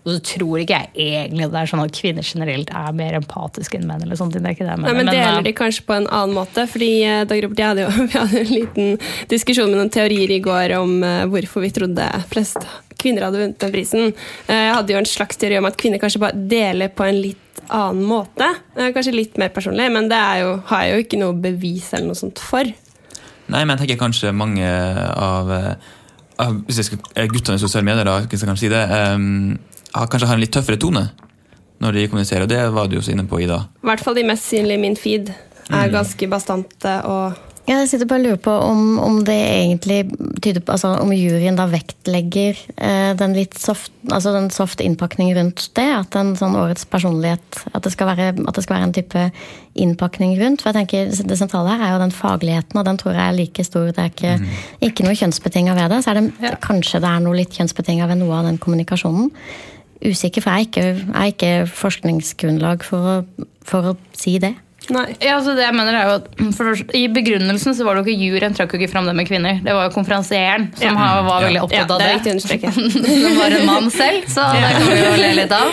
Og 0.00 0.14
så 0.14 0.20
tror 0.24 0.62
ikke 0.62 0.78
jeg 0.78 0.90
egentlig 0.96 1.46
det 1.52 1.58
er 1.60 1.68
sånn 1.68 1.82
at 1.84 1.92
kvinner 1.92 2.24
generelt 2.24 2.70
er 2.72 2.92
mer 2.96 3.16
empatiske 3.18 3.76
enn 3.76 3.86
menn. 3.88 4.00
eller 4.06 4.16
sånt. 4.16 4.32
Det 4.32 4.40
er 4.40 4.54
ikke 4.54 4.64
det 4.64 4.72
jeg 4.72 4.80
Nei, 4.80 4.86
mener. 4.86 4.96
men 4.96 5.06
Men, 5.10 5.14
deler 5.14 5.38
eh, 5.42 5.48
de 5.50 5.52
kanskje 5.58 5.84
på 5.84 5.96
en 5.98 6.06
annen 6.08 6.34
måte? 6.38 6.64
Fordi 6.72 6.90
eh, 7.04 7.24
Dag 7.28 7.42
Robert, 7.44 7.58
jeg 7.60 7.68
hadde 7.68 7.84
jo, 7.84 8.06
Vi 8.08 8.18
hadde 8.18 8.38
jo 8.38 8.44
en 8.46 8.54
liten 8.54 8.94
diskusjon 9.28 9.68
med 9.68 9.76
noen 9.82 9.92
teorier 9.92 10.32
i 10.32 10.40
går 10.40 10.76
om 10.78 10.94
eh, 11.04 11.26
hvorfor 11.28 11.66
vi 11.66 11.70
trodde 11.76 12.06
flest 12.32 12.56
kvinner 13.00 13.24
hadde 13.28 13.38
vunnet 13.40 13.60
den 13.60 13.72
prisen. 13.72 14.10
Eh, 14.46 14.56
Jeg 14.56 14.74
hadde 14.78 14.92
jo 14.96 14.98
en 15.02 15.08
slags 15.08 15.36
teori 15.40 15.60
om 15.60 15.68
at 15.68 15.76
kvinner 15.80 16.00
kanskje 16.02 16.20
bare 16.24 16.42
deler 16.48 16.88
på 16.92 17.04
en 17.04 17.20
litt 17.20 17.62
annen 17.70 18.02
måte. 18.08 18.48
Kanskje 18.74 19.12
litt 19.14 19.36
mer 19.38 19.52
personlig, 19.54 19.86
men 19.92 20.08
det 20.10 20.16
er 20.18 20.40
jo, 20.46 20.50
har 20.72 20.84
jeg 20.88 20.96
jo 20.96 21.04
ikke 21.04 21.20
noe 21.20 21.36
bevis 21.44 21.92
eller 21.94 22.08
noe 22.10 22.18
sånt 22.18 22.40
for. 22.42 22.64
Nei, 23.50 23.62
men 23.64 23.76
jeg 23.76 23.84
tenker 23.84 24.00
kanskje 24.06 24.32
mange 24.34 24.64
av, 24.66 25.50
av 26.40 26.58
hvis 26.66 26.80
jeg 26.80 26.88
skal, 26.88 27.28
guttene 27.30 27.60
i 27.60 27.62
sosiale 27.62 27.86
medier, 27.86 28.08
da, 28.08 28.18
hvis 28.26 28.42
jeg 28.42 28.48
kan 28.50 28.58
si 28.60 28.70
det, 28.72 28.82
har, 28.90 29.26
kanskje 29.94 30.26
har 30.30 30.34
en 30.38 30.40
litt 30.44 30.52
tøffere 30.54 30.78
tone 30.80 31.08
når 31.80 31.92
de 31.96 32.08
kommuniserer. 32.12 32.42
og 32.42 32.48
Det 32.48 32.64
var 32.74 32.88
du 32.88 32.98
også 32.98 33.12
inne 33.14 33.26
på, 33.28 33.40
Ida. 33.40 33.62
I 33.82 33.86
hvert 33.88 34.02
fall 34.04 34.14
de 34.18 34.26
mest 34.28 34.44
synlige 34.50 34.76
i 34.78 34.82
min 34.82 34.96
feed 35.00 35.30
er 35.70 35.88
ganske 35.92 36.26
bastante 36.28 36.98
og 37.06 37.38
Jeg 37.70 37.86
sitter 37.86 38.08
bare 38.08 38.18
og 38.18 38.24
lurer 38.26 38.38
på 38.42 38.50
om, 38.50 38.98
om 38.98 39.18
det 39.24 39.36
egentlig 39.36 39.98
tyder 40.42 40.60
på 40.64 40.72
altså 40.72 40.88
Om 41.04 41.12
juryen 41.14 41.54
da 41.54 41.66
vektlegger 41.70 42.56
eh, 42.76 43.12
den 43.14 43.36
litt 43.36 43.54
soft, 43.60 43.92
altså 44.10 44.32
den 44.34 44.48
soft 44.50 44.80
innpakning 44.82 45.30
rundt 45.36 45.68
det. 45.78 45.84
At 46.00 46.16
en 46.18 46.32
sånn 46.40 46.56
årets 46.58 46.84
personlighet 46.90 47.60
At 47.72 47.84
det 47.86 47.92
skal 47.94 48.10
være, 48.10 48.32
at 48.34 48.54
det 48.58 48.64
skal 48.64 48.76
være 48.76 48.88
en 48.88 48.96
type 48.96 49.24
innpakning 49.78 50.34
rundt. 50.40 50.64
For 50.64 50.72
jeg 50.72 50.80
tenker 50.88 51.28
Det 51.30 51.38
sentrale 51.38 51.76
her 51.76 51.86
er 51.86 51.92
jo 51.94 52.02
den 52.02 52.16
fagligheten, 52.16 52.80
og 52.80 52.84
den 52.88 52.98
tror 52.98 53.14
jeg 53.14 53.22
er 53.28 53.38
like 53.38 53.64
stor. 53.68 53.90
Det 53.92 54.02
er 54.02 54.10
ikke, 54.10 54.36
ikke 54.90 55.06
noe 55.06 55.14
kjønnsbetinga 55.22 55.76
ved 55.78 55.94
det. 55.94 56.02
Så 56.04 56.10
er 56.10 56.20
det 56.20 56.32
Ja. 56.42 56.56
kanskje 56.60 57.00
det 57.04 57.12
er 57.12 57.20
noe 57.20 57.36
litt 57.38 57.54
kjønnsbetinga 57.54 58.08
ved 58.10 58.18
noe 58.24 58.40
av 58.40 58.44
den 58.50 58.58
kommunikasjonen. 58.58 59.30
Usikker, 60.04 60.40
for 60.42 60.50
jeg 60.50 60.64
er 60.64 60.68
ikke, 60.68 60.84
jeg 60.96 61.20
er 61.20 61.32
ikke 61.34 61.70
forskningsgrunnlag 61.76 62.82
for 62.86 62.98
å, 63.10 63.46
for 63.68 63.92
å 63.92 63.96
si 64.16 64.38
det. 64.40 64.54
Nei. 64.90 65.04
Ja, 65.22 65.36
altså 65.36 65.52
det 65.54 65.62
jeg 65.66 65.74
mener 65.76 65.94
er 65.94 66.06
jo 66.08 66.14
at 66.16 66.54
for 66.56 66.96
I 66.96 67.02
begrunnelsen 67.12 67.76
så 67.76 67.84
var 67.86 67.94
det 67.94 68.00
jo 68.00 68.14
ikke 68.14 68.24
juryen 68.30 68.54
trakk 68.56 68.72
jo 68.74 68.80
ikke 68.80 68.88
fram 68.90 69.06
det 69.06 69.12
med 69.14 69.28
kvinner. 69.28 69.60
Det 69.62 69.74
var 69.76 69.86
jo 69.86 69.92
konferansieren 69.94 70.70
som 70.74 70.88
Ja. 70.88 70.94
har- 70.96 71.22
var 71.28 71.42
Ja. 71.42 71.46
veldig 71.46 71.60
Ja, 71.60 71.66
opptatt 71.66 71.88
det 71.88 71.94
av 71.94 72.00
er 72.00 72.18
det. 72.18 72.26
Er 72.26 72.32
understreke. 72.32 72.72
som 73.28 73.38
var 73.38 73.50
en 73.60 73.66
mann 73.66 73.90
selv, 73.90 74.24
så 74.26 74.46
det 74.50 74.72
kan 74.72 74.88
vi 74.88 74.96
jo 75.04 75.12
le 75.20 75.32
litt 75.42 75.52
av. 75.52 75.68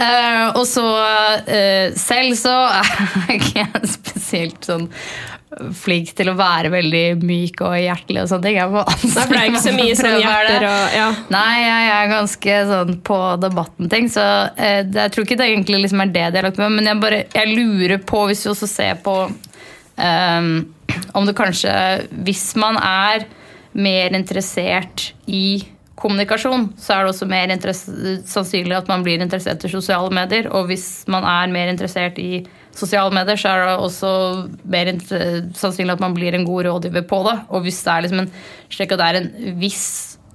Uh, 0.00 0.46
og 0.58 0.66
så 0.66 0.84
uh, 0.84 1.94
selv 1.94 2.34
så 2.36 2.56
er 2.80 3.30
jeg 3.30 3.40
ikke 3.40 3.86
spesielt 3.96 4.64
sånn 4.66 4.88
flink 5.74 6.12
til 6.14 6.30
å 6.30 6.36
være 6.38 6.70
veldig 6.70 7.04
myk 7.26 7.62
og 7.66 7.74
hjertelig 7.74 8.22
og 8.22 8.28
sånne 8.30 8.46
ting. 8.46 8.58
Jeg 8.60 8.70
må 8.70 8.84
anstrenge 8.84 9.32
meg 9.32 9.40
det 9.40 9.48
ikke 9.50 9.62
så 9.64 9.72
mye 9.74 9.96
sånn 9.98 10.18
hjerter 10.22 10.66
og 10.68 10.94
ja. 10.94 11.08
Nei, 11.34 11.54
jeg 11.64 11.88
er 11.94 12.12
ganske 12.12 12.58
sånn 12.68 12.92
på 13.06 13.18
debatten-ting, 13.42 14.06
så 14.14 14.26
eh, 14.54 14.84
jeg 14.86 15.14
tror 15.14 15.26
ikke 15.26 15.38
det 15.40 15.48
egentlig 15.50 15.82
liksom 15.86 16.04
er 16.04 16.12
det 16.14 16.28
de 16.28 16.40
har 16.40 16.46
lagt 16.46 16.60
med, 16.62 16.76
men 16.76 16.86
jeg, 16.92 17.00
bare, 17.02 17.24
jeg 17.34 17.56
lurer 17.56 17.98
på, 18.12 18.22
hvis 18.30 18.44
vi 18.46 18.52
også 18.52 18.70
ser 18.70 19.02
på 19.02 19.16
ehm, 19.98 20.54
om 21.18 21.26
det 21.26 21.36
kanskje 21.38 21.72
Hvis 22.26 22.48
man 22.58 22.78
er 22.82 23.26
mer 23.78 24.14
interessert 24.18 25.10
i 25.30 25.62
kommunikasjon, 26.00 26.70
så 26.80 26.94
er 26.94 27.04
det 27.04 27.12
også 27.12 27.28
mer 27.28 27.52
sannsynlig 28.26 28.78
at 28.78 28.88
man 28.90 29.04
blir 29.06 29.20
interessert 29.20 29.66
i 29.66 29.70
sosiale 29.70 30.10
medier. 30.14 30.48
Og 30.56 30.70
hvis 30.70 31.04
man 31.12 31.26
er 31.28 31.52
mer 31.52 31.70
interessert 31.70 32.18
i 32.18 32.40
sosiale 32.76 33.14
medier, 33.14 33.38
så 33.40 33.50
er 33.50 33.66
det 33.66 33.74
også 33.86 34.12
mer 34.70 34.92
sannsynlig 35.58 35.96
at 35.96 36.04
man 36.04 36.14
blir 36.16 36.36
en 36.36 36.46
god 36.48 36.68
rådgiver 36.68 37.04
på 37.10 37.24
det. 37.26 37.36
Og 37.50 37.66
hvis 37.66 37.82
det 37.84 37.92
er 37.92 38.06
liksom 38.06 38.22
en 38.24 38.32
slik 38.70 38.94
at 38.94 39.02
det 39.02 39.10
er 39.10 39.20
en 39.20 39.60
viss 39.60 39.90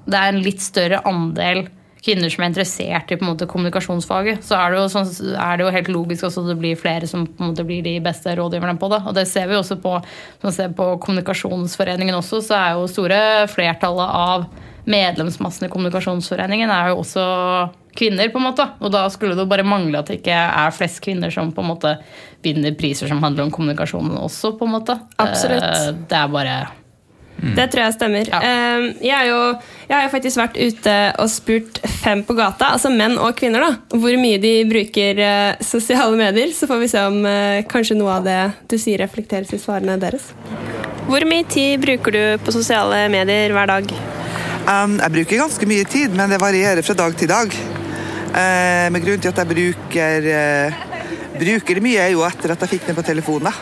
Det 0.05 0.13
er 0.19 0.29
en 0.29 0.43
litt 0.45 0.61
større 0.61 0.99
andel 1.09 1.63
kvinner 2.05 2.29
som 2.29 2.43
er 2.43 2.51
interessert 2.51 3.09
i 3.09 3.17
på 3.17 3.25
en 3.25 3.31
måte 3.31 3.47
kommunikasjonsfaget, 3.49 4.43
så 4.45 4.59
er 4.59 4.73
det 4.73 4.77
jo, 4.77 4.89
sånn, 4.93 5.07
er 5.33 5.57
det 5.57 5.65
jo 5.65 5.71
helt 5.73 5.89
logisk 5.89 6.27
også 6.27 6.43
at 6.43 6.51
det 6.51 6.57
blir 6.59 6.77
flere 6.77 7.09
som 7.09 7.23
på 7.25 7.41
en 7.41 7.49
måte 7.49 7.65
blir 7.65 7.81
de 7.85 7.95
beste 8.05 8.35
rådgiverne 8.37 8.77
på 8.77 8.91
det. 8.93 9.01
Og 9.09 9.17
det 9.17 9.25
ser 9.31 9.49
vi 9.49 9.57
også 9.57 9.79
på, 9.81 9.95
man 10.43 10.53
ser 10.53 10.75
på 10.77 10.91
Kommunikasjonsforeningen 11.01 12.19
også, 12.19 12.43
så 12.45 12.59
er 12.59 12.77
jo 12.77 12.85
store 12.91 13.19
flertallet 13.49 14.13
av 14.21 14.45
medlemsmassen 14.85 15.65
i 15.67 15.71
Kommunikasjonsforeningen 15.73 16.69
er 16.71 16.91
jo 16.91 17.01
også 17.01 17.25
kvinner, 17.95 18.29
på 18.29 18.41
en 18.41 18.47
måte. 18.49 18.65
Og 18.83 18.91
da 18.93 19.05
skulle 19.09 19.35
det 19.35 19.45
jo 19.45 19.49
bare 19.51 19.65
mangle 19.67 19.99
at 19.99 20.09
det 20.11 20.19
ikke 20.19 20.35
er 20.35 20.73
flest 20.75 21.01
kvinner 21.05 21.31
som 21.33 21.51
på 21.55 21.63
en 21.63 21.71
måte 21.73 21.95
vinner 22.45 22.75
priser 22.77 23.09
som 23.09 23.21
handler 23.23 23.47
om 23.47 23.53
kommunikasjon 23.55 24.11
også, 24.19 24.55
på 24.59 24.67
en 24.67 24.73
måte. 24.77 24.97
Absolutt. 25.21 25.63
Eh, 25.63 25.93
Det 26.09 26.17
er 26.19 26.27
bare 26.33 26.57
Det 27.55 27.65
tror 27.71 27.81
jeg 27.83 27.93
stemmer. 27.95 28.29
Ja. 28.31 28.39
Eh, 28.39 28.93
Jeg, 29.01 29.15
er 29.15 29.25
jo, 29.31 29.39
jeg 29.89 29.95
har 29.95 30.03
jo 30.05 30.11
faktisk 30.13 30.37
vært 30.39 30.59
ute 30.59 30.95
og 31.19 31.29
spurt 31.29 31.79
fem 32.03 32.23
på 32.23 32.35
gata, 32.37 32.73
altså 32.75 32.91
menn 32.93 33.17
og 33.17 33.35
kvinner, 33.35 33.59
da, 33.65 33.97
hvor 33.97 34.15
mye 34.21 34.37
de 34.43 34.53
bruker 34.69 35.19
eh, 35.19 35.55
sosiale 35.61 36.15
medier. 36.19 36.53
Så 36.53 36.67
får 36.67 36.79
vi 36.83 36.91
se 36.91 37.01
om 37.01 37.23
kanskje 37.71 37.97
noe 37.97 38.19
av 38.19 38.27
det 38.27 38.39
du 38.69 38.77
sier, 38.77 38.99
reflekteres 39.01 39.51
i 39.55 39.59
svarene 39.59 39.97
deres. 39.99 40.33
Hvor 41.07 41.21
mye 41.29 41.45
tid 41.47 41.79
bruker 41.83 42.11
du 42.11 42.23
på 42.45 42.51
sosiale 42.55 43.07
medier 43.13 43.51
hver 43.53 43.67
dag? 43.67 43.91
Um, 44.65 44.97
jeg 44.97 45.13
bruker 45.13 45.41
ganske 45.43 45.67
mye 45.69 45.85
tid, 45.85 46.13
men 46.17 46.31
det 46.33 46.41
varierer 46.41 46.85
fra 46.85 46.95
dag 46.97 47.17
til 47.19 47.29
dag. 47.29 47.53
Eh, 48.35 48.87
men 48.91 48.99
grunnen 49.03 49.21
til 49.23 49.31
at 49.31 49.37
jeg 49.39 49.47
bruker, 49.47 50.25
eh, 50.27 50.79
bruker 51.39 51.77
det 51.77 51.83
mye, 51.85 52.01
er 52.03 52.11
jo 52.11 52.25
etter 52.27 52.51
at 52.51 52.65
jeg 52.65 52.73
fikk 52.73 52.87
den 52.89 52.97
på 52.97 53.05
telefonen. 53.07 53.53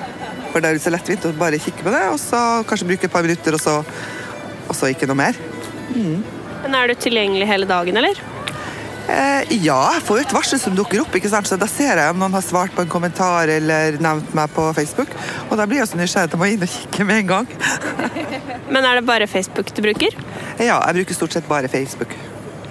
For 0.49 0.61
da 0.61 0.69
er 0.69 0.77
det 0.77 0.85
så 0.85 0.93
lettvint 0.93 1.27
å 1.29 1.33
bare 1.37 1.59
kikke 1.61 1.85
på 1.85 1.93
det, 1.93 2.01
og 2.09 2.17
så 2.21 2.63
kanskje 2.65 2.87
bruke 2.89 3.05
et 3.09 3.13
par 3.13 3.25
minutter, 3.25 3.53
og 3.53 3.61
så, 3.61 3.75
og 4.65 4.73
så 4.77 4.89
ikke 4.89 5.09
noe 5.09 5.19
mer. 5.19 5.37
Men 5.93 6.75
Er 6.79 6.87
du 6.87 6.95
tilgjengelig 6.95 7.49
hele 7.49 7.69
dagen, 7.69 7.97
eller? 7.97 8.17
Eh, 9.03 9.49
ja, 9.65 9.77
jeg 9.97 10.03
får 10.07 10.19
jo 10.19 10.23
et 10.23 10.35
varsel 10.35 10.59
som 10.61 10.75
dukker 10.77 11.01
opp, 11.03 11.15
ikke 11.17 11.31
sant? 11.31 11.47
så 11.49 11.57
da 11.59 11.67
ser 11.67 11.99
jeg 11.99 12.13
om 12.13 12.21
noen 12.21 12.35
har 12.37 12.45
svart 12.45 12.71
på 12.75 12.85
en 12.85 12.91
kommentar 12.91 13.51
eller 13.51 13.97
nevnt 14.03 14.31
meg 14.37 14.53
på 14.55 14.69
Facebook. 14.77 15.11
Og 15.49 15.57
da 15.59 15.67
blir 15.67 15.81
jeg 15.81 15.91
så 15.91 15.99
nysgjerrig 15.99 16.31
at 16.31 16.37
jeg 16.37 16.41
må 16.41 16.49
inn 16.51 16.63
og 16.63 16.71
kikke 16.71 17.07
med 17.09 17.23
en 17.23 17.31
gang. 17.33 17.49
Men 18.73 18.87
er 18.87 18.99
det 18.99 19.07
bare 19.09 19.27
Facebook 19.27 19.73
du 19.75 19.83
bruker? 19.83 20.15
Ja, 20.61 20.79
jeg 20.79 21.01
bruker 21.01 21.19
stort 21.19 21.35
sett 21.35 21.49
bare 21.49 21.71
Facebook. 21.71 22.15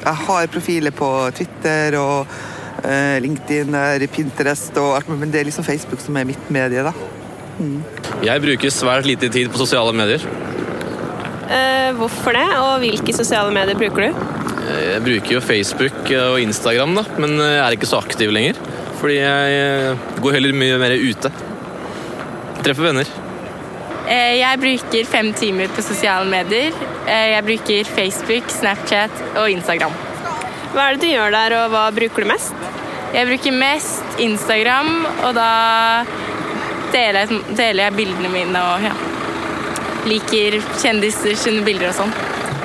Jeg 0.03 0.19
har 0.27 0.49
profiler 0.51 0.95
på 0.97 1.09
Twitter 1.37 1.95
og 2.01 2.31
eh, 2.83 3.19
LinkedIn, 3.23 3.77
Pinterest 4.11 4.79
og 4.81 4.97
alt, 4.97 5.13
men 5.13 5.31
det 5.31 5.41
er 5.41 5.47
liksom 5.47 5.67
Facebook 5.67 6.03
som 6.03 6.17
er 6.19 6.27
mitt 6.27 6.51
medie, 6.51 6.83
da. 6.83 6.91
Jeg 8.25 8.43
bruker 8.43 8.73
svært 8.75 9.07
lite 9.07 9.31
tid 9.31 9.53
på 9.53 9.61
sosiale 9.61 9.95
medier. 9.95 10.25
Eh, 11.53 11.93
hvorfor 11.99 12.35
det, 12.35 12.49
og 12.59 12.79
hvilke 12.83 13.15
sosiale 13.15 13.53
medier 13.55 13.79
bruker 13.79 14.09
du? 14.09 14.32
Jeg 14.63 15.03
bruker 15.03 15.35
jo 15.37 15.41
Facebook 15.43 16.11
og 16.19 16.39
Instagram, 16.43 16.95
da, 17.01 17.03
men 17.23 17.35
jeg 17.41 17.59
er 17.65 17.77
ikke 17.77 17.89
så 17.91 17.99
aktiv 18.03 18.31
lenger. 18.35 18.59
Fordi 19.01 19.17
jeg 19.19 19.97
går 20.23 20.37
heller 20.37 20.55
mye 20.55 20.79
mer 20.79 20.95
ute. 21.03 21.33
Treffer 22.63 22.87
venner. 22.91 23.09
Eh, 24.07 24.37
Jeg 24.39 24.59
bruker 24.63 25.09
fem 25.11 25.33
timer 25.35 25.71
på 25.75 25.83
sosiale 25.83 26.29
medier. 26.31 26.71
Eh, 27.07 27.33
Jeg 27.35 27.45
bruker 27.47 27.85
Facebook, 27.97 28.51
Snapchat 28.51 29.11
og 29.37 29.51
Instagram. 29.51 29.95
Hva 30.73 30.87
er 30.89 30.97
det 30.97 31.03
du 31.03 31.11
gjør 31.11 31.35
der, 31.35 31.57
og 31.59 31.71
hva 31.75 31.83
bruker 31.93 32.23
du 32.23 32.31
mest? 32.31 32.55
Jeg 33.13 33.27
bruker 33.29 33.53
mest 33.53 34.21
Instagram, 34.25 34.93
og 35.27 35.35
da 35.37 35.49
deler 36.95 37.27
jeg, 37.27 37.43
deler 37.59 37.85
jeg 37.89 37.97
bildene 37.99 38.31
mine 38.33 38.63
og 38.63 38.87
ja, 38.87 38.93
liker 40.09 40.57
kjendiser 40.81 41.37
sine 41.37 41.61
bilder 41.67 41.91
og 41.91 41.99
sånn. 41.99 42.15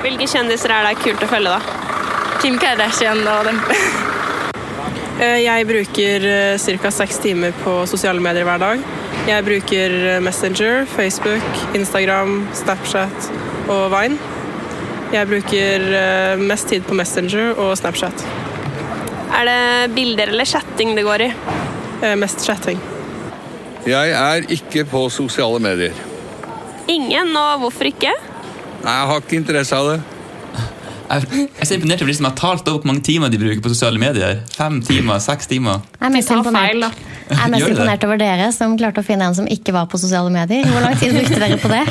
Hvilke 0.06 0.28
kjendiser 0.30 0.72
er 0.72 0.88
det 0.88 1.02
kult 1.02 1.26
å 1.26 1.30
følge, 1.32 1.58
da? 1.58 1.77
Kim 2.42 2.58
Kardashian 2.62 3.24
og 3.28 3.46
dem. 3.48 3.60
Eh, 5.20 5.40
Jeg 5.44 5.66
bruker 5.68 6.26
ca. 6.62 6.92
seks 6.94 7.18
timer 7.24 7.52
på 7.64 7.80
sosiale 7.90 8.22
medier 8.22 8.46
hver 8.46 8.60
dag. 8.62 8.84
Jeg 9.28 9.44
bruker 9.48 9.96
eh, 10.16 10.20
Messenger, 10.24 10.86
Facebook, 10.86 11.44
Instagram, 11.76 12.48
Snapchat 12.56 13.32
og 13.68 13.90
Vine. 13.92 14.18
Jeg 15.14 15.28
bruker 15.30 15.88
eh, 16.02 16.38
mest 16.40 16.68
tid 16.70 16.86
på 16.88 16.94
Messenger 16.94 17.58
og 17.58 17.74
Snapchat. 17.80 18.26
Er 19.38 19.48
det 19.50 19.96
bilder 19.96 20.30
eller 20.32 20.46
chatting 20.48 20.94
det 20.96 21.04
går 21.08 21.26
i? 21.28 21.32
Eh, 22.04 22.16
Mest 22.20 22.46
chatting. 22.46 22.80
Jeg 23.88 24.12
er 24.12 24.46
ikke 24.52 24.84
på 24.86 25.06
sosiale 25.12 25.60
medier. 25.64 25.96
Ingen, 26.92 27.34
og 27.40 27.60
hvorfor 27.66 27.88
ikke? 27.90 28.12
Nei, 28.84 28.94
Jeg 28.94 29.08
har 29.10 29.22
ikke 29.24 29.36
interesse 29.42 29.76
av 29.76 29.90
det. 29.94 30.00
Jeg 31.08 31.48
jeg 31.58 31.64
er 31.64 31.68
så 31.70 31.76
imponert 31.78 32.02
over 32.04 32.12
de 32.12 32.16
som 32.18 32.28
har 32.28 32.36
talt 32.38 32.68
opp 32.70 32.84
hvor 32.84 32.90
mange 32.92 33.04
timer 33.08 33.32
de 33.32 33.40
bruker 33.40 33.62
på 33.64 33.72
sosiale 33.72 34.00
medier. 34.02 34.42
Fem 34.54 34.80
timer, 34.86 35.22
seks 35.24 35.48
timer. 35.48 35.84
Jeg 35.98 36.06
er 36.10 36.14
mest 36.14 36.32
imponert, 36.34 36.74
feil, 36.74 37.06
jeg 37.30 37.40
er 37.44 37.52
mest 37.54 37.70
imponert 37.72 38.04
over 38.08 38.20
dere 38.22 38.50
som 38.56 38.76
klarte 38.80 39.04
å 39.04 39.08
finne 39.08 39.30
en 39.30 39.38
som 39.38 39.48
ikke 39.52 39.74
var 39.76 39.88
på 39.92 40.00
sosiale 40.02 40.32
medier. 40.34 40.68
Hvor 40.72 40.84
lang 40.84 40.98
tid 41.00 41.16
brukte 41.16 41.40
dere 41.42 41.60
på 41.62 41.72
det? 41.72 41.84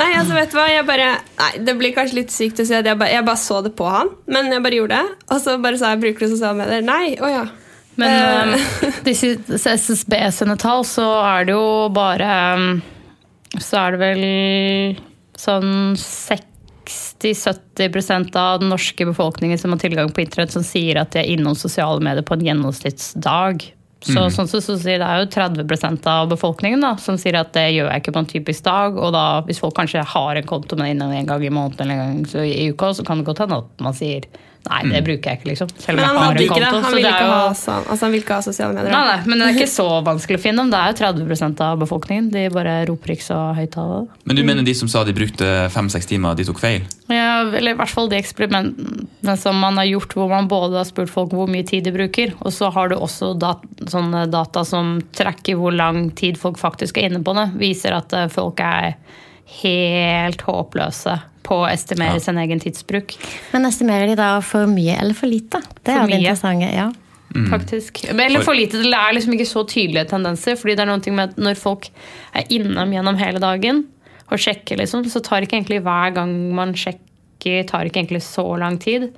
Nei, 0.00 0.08
altså 0.18 0.36
vet 0.36 0.50
du 0.52 0.56
hva, 0.58 0.64
jeg 0.72 0.86
bare 0.88 1.10
Nei, 1.38 1.50
Det 1.66 1.74
blir 1.78 1.92
kanskje 1.94 2.18
litt 2.18 2.32
sykt 2.34 2.62
å 2.62 2.66
si 2.66 2.74
at 2.76 2.88
jeg 2.88 2.98
bare, 2.98 3.12
jeg 3.14 3.26
bare 3.26 3.42
så 3.44 3.60
det 3.64 3.74
på 3.78 3.90
han, 3.90 4.10
men 4.26 4.50
jeg 4.52 4.64
bare 4.64 4.80
gjorde 4.80 5.02
det. 5.02 5.20
Og 5.28 5.44
så 5.44 5.58
bare 5.62 5.80
sa 5.80 5.92
jeg 5.92 6.02
bruker 6.06 6.24
du 6.24 6.34
sosiale 6.34 6.58
medier. 6.58 6.82
Nei, 6.86 7.14
å 7.20 7.30
ja. 7.30 7.44
Men 8.00 8.56
disse 9.06 9.36
SSB 9.54 10.16
sine 10.34 10.56
tall, 10.58 10.82
så 10.88 11.06
er 11.20 11.46
det 11.46 11.54
jo 11.54 11.68
bare 11.94 12.30
um, 12.58 12.80
Så 13.60 13.78
er 13.78 13.94
det 13.94 14.00
vel 14.02 14.24
sånn 15.38 15.94
60-70% 16.90 18.36
av 18.40 18.60
den 18.60 18.72
norske 18.72 19.06
befolkningen 19.06 19.58
som 19.60 19.74
har 19.74 19.82
tilgang 19.82 20.12
på 20.12 20.24
internett, 20.24 20.52
som 20.54 20.64
sier 20.66 21.00
at 21.00 21.14
de 21.14 21.22
er 21.22 21.32
innom 21.36 21.56
sosiale 21.58 22.02
medier 22.04 22.26
på 22.26 22.36
en 22.36 22.46
gjennomsnittsdag. 22.48 23.66
Så, 24.04 24.20
sånn 24.34 24.48
sett 24.50 24.66
så 24.66 24.74
sier 24.76 25.00
Det 25.00 25.06
er 25.08 25.22
jo 25.22 25.28
30% 25.32 26.08
av 26.12 26.28
befolkningen 26.28 26.82
da, 26.84 26.92
som 27.00 27.16
sier 27.20 27.38
at 27.40 27.54
det 27.56 27.70
gjør 27.72 27.88
jeg 27.88 28.02
ikke 28.02 28.12
på 28.12 28.20
en 28.20 28.28
typisk 28.34 28.66
dag. 28.66 28.98
Og 29.00 29.14
da, 29.16 29.24
hvis 29.46 29.62
folk 29.62 29.76
kanskje 29.78 30.04
har 30.04 30.36
en 30.36 30.48
konto 30.48 30.76
med 30.76 30.92
innom 30.92 31.14
en 31.14 31.30
gang 31.30 31.44
i 31.44 31.52
måneden 31.52 31.86
eller 31.86 32.02
en 32.02 32.18
gang 32.18 32.26
så 32.28 32.44
i 32.44 32.68
uka, 32.68 32.92
så 32.92 33.06
kan 33.06 33.22
det 33.22 33.28
godt 33.30 33.44
hende 33.46 33.62
at 33.64 33.84
man 33.84 33.96
sier 33.96 34.28
nei, 34.70 34.80
det 34.92 35.00
bruker 35.06 35.30
jeg 35.30 35.38
ikke. 35.40 35.48
liksom. 35.50 35.68
Selv 35.78 35.98
om 35.98 36.00
Men 36.00 36.04
han 36.04 36.14
jeg 36.14 36.20
har 36.20 36.26
hadde 36.26 36.44
en 36.44 36.48
konto. 36.48 36.80
Han 36.88 36.98
ikke, 36.98 37.12
jo- 37.20 37.32
ha, 37.34 37.52
sånn, 37.58 37.84
altså, 37.90 38.00
han 38.06 38.12
ville 38.14 38.24
ikke 38.24 38.34
ha 38.38 38.44
sosiale 38.46 38.74
medier. 38.78 38.90
Nei, 38.94 39.04
nei, 39.10 39.18
men 39.28 39.38
det 39.38 39.46
er 39.48 39.58
ikke 39.58 39.72
så 39.74 39.86
vanskelig 40.10 40.38
å 40.40 40.42
finne 40.46 40.62
dem. 40.64 40.70
Det 40.74 40.80
er 40.80 40.92
jo 40.92 40.98
30% 41.24 41.60
av 41.68 41.78
befolkningen. 41.84 42.30
De 42.34 42.44
bare 42.54 42.74
roper 42.88 43.14
ikke 43.16 43.26
så 43.28 43.40
høyt 43.58 43.76
av 43.82 43.90
det. 43.94 44.02
Men 44.30 44.36
du 44.36 44.42
mener 44.48 44.62
de 44.66 44.74
som 44.74 44.88
sa 44.88 45.04
de 45.04 45.12
brukte 45.16 45.50
fem-seks 45.74 46.06
timer, 46.10 46.34
de 46.38 46.44
tok 46.48 46.58
feil? 46.62 46.86
Ja, 47.12 47.42
eller 47.50 47.74
i 47.74 47.78
hvert 47.78 47.92
fall 47.92 48.08
de 48.08 48.16
eksperimentene 48.22 49.36
som 49.40 49.58
man 49.60 49.76
har 49.76 49.84
gjort, 49.88 50.14
hvor 50.16 50.28
man 50.32 50.48
både 50.48 50.78
har 50.80 50.88
spurt 50.88 51.10
folk 51.12 51.34
hvor 51.36 51.48
mye 51.50 51.66
tid 51.68 51.84
de 51.84 51.92
bruker, 51.94 52.32
og 52.40 52.52
så 52.54 52.70
har 52.72 52.88
du 52.88 52.96
også 52.96 53.34
dat 53.38 53.60
sånne 53.90 54.24
data 54.32 54.64
som 54.64 54.96
trekker 55.16 55.58
hvor 55.60 55.74
lang 55.74 56.08
tid 56.16 56.38
folk 56.40 56.56
faktisk 56.60 56.98
er 56.98 57.10
inne 57.10 57.20
på 57.24 57.34
det. 57.36 57.50
Viser 57.60 57.96
at 57.98 58.12
eh, 58.16 58.28
folk 58.32 58.60
er 58.64 58.94
helt 59.62 60.40
håpløse 60.46 61.18
på 61.44 61.58
å 61.60 61.68
estimere 61.68 62.14
Ja. 62.16 62.20
sin 62.24 62.38
egen 62.40 62.60
tidsbruk. 62.60 63.16
Men 63.52 63.66
estimerer 63.68 64.06
de 64.08 64.14
da 64.16 64.40
for 64.40 64.66
mye 64.66 64.96
eller 64.98 65.14
for 65.14 65.26
lite? 65.28 65.60
Det 65.84 65.92
For 65.92 65.92
er 65.92 66.06
det 66.06 66.10
mye. 66.10 66.20
interessante. 66.24 66.74
ja. 66.74 66.90
faktisk. 67.50 68.04
Eller 68.08 68.40
for 68.46 68.54
lite. 68.54 68.78
Det 68.80 68.92
er 68.94 69.12
liksom 69.16 69.32
ikke 69.34 69.48
så 69.50 69.64
tydelige 69.66 70.08
tendenser. 70.08 70.54
fordi 70.56 70.76
det 70.76 70.80
er 70.84 70.86
noen 70.86 71.02
ting 71.02 71.14
med 71.16 71.30
at 71.30 71.36
når 71.36 71.56
folk 71.58 71.88
er 72.34 72.44
innom 72.48 72.92
gjennom 72.92 73.16
hele 73.18 73.40
dagen 73.40 73.84
og 74.30 74.38
sjekker, 74.38 74.78
liksom, 74.78 75.04
så 75.10 75.20
tar 75.22 75.42
ikke 75.42 75.58
egentlig 75.60 75.82
hver 75.82 76.14
gang 76.14 76.54
man 76.54 76.72
sjekker, 76.74 77.66
tar 77.66 77.84
ikke 77.84 78.00
egentlig 78.06 78.22
så 78.22 78.56
lang 78.58 78.78
tid. 78.78 79.10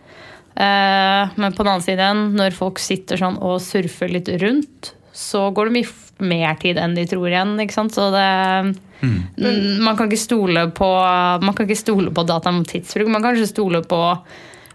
Eh, 0.57 1.29
men 1.37 1.53
på 1.53 1.63
den 1.63 1.69
annen 1.75 1.83
side 1.85 2.09
når 2.35 2.53
folk 2.57 2.79
sitter 2.79 3.17
sånn 3.21 3.37
og 3.43 3.61
surfer 3.61 4.09
litt 4.09 4.29
rundt, 4.41 4.95
så 5.13 5.51
går 5.53 5.69
det 5.69 5.77
mye 5.77 6.27
mer 6.27 6.55
tid 6.57 6.79
enn 6.79 6.95
de 6.97 7.05
tror 7.05 7.29
igjen. 7.29 7.59
ikke 7.61 7.73
sant? 7.77 7.93
Så 7.93 8.11
det 8.11 8.77
Mm, 9.03 9.83
Man 9.85 9.97
kan 9.97 10.09
ikke 10.09 10.23
stole 10.23 10.63
på 10.73 10.87
Man 11.43 11.55
kan 11.55 11.67
ikke 11.67 11.79
stole 11.79 12.11
på 12.15 12.25
data 12.25 12.49
om 12.49 12.63
tidsbruk. 12.65 13.11
Man 13.13 13.23
kan 13.23 13.37
ikke 13.37 13.51
stole 13.51 13.83
på 13.85 14.01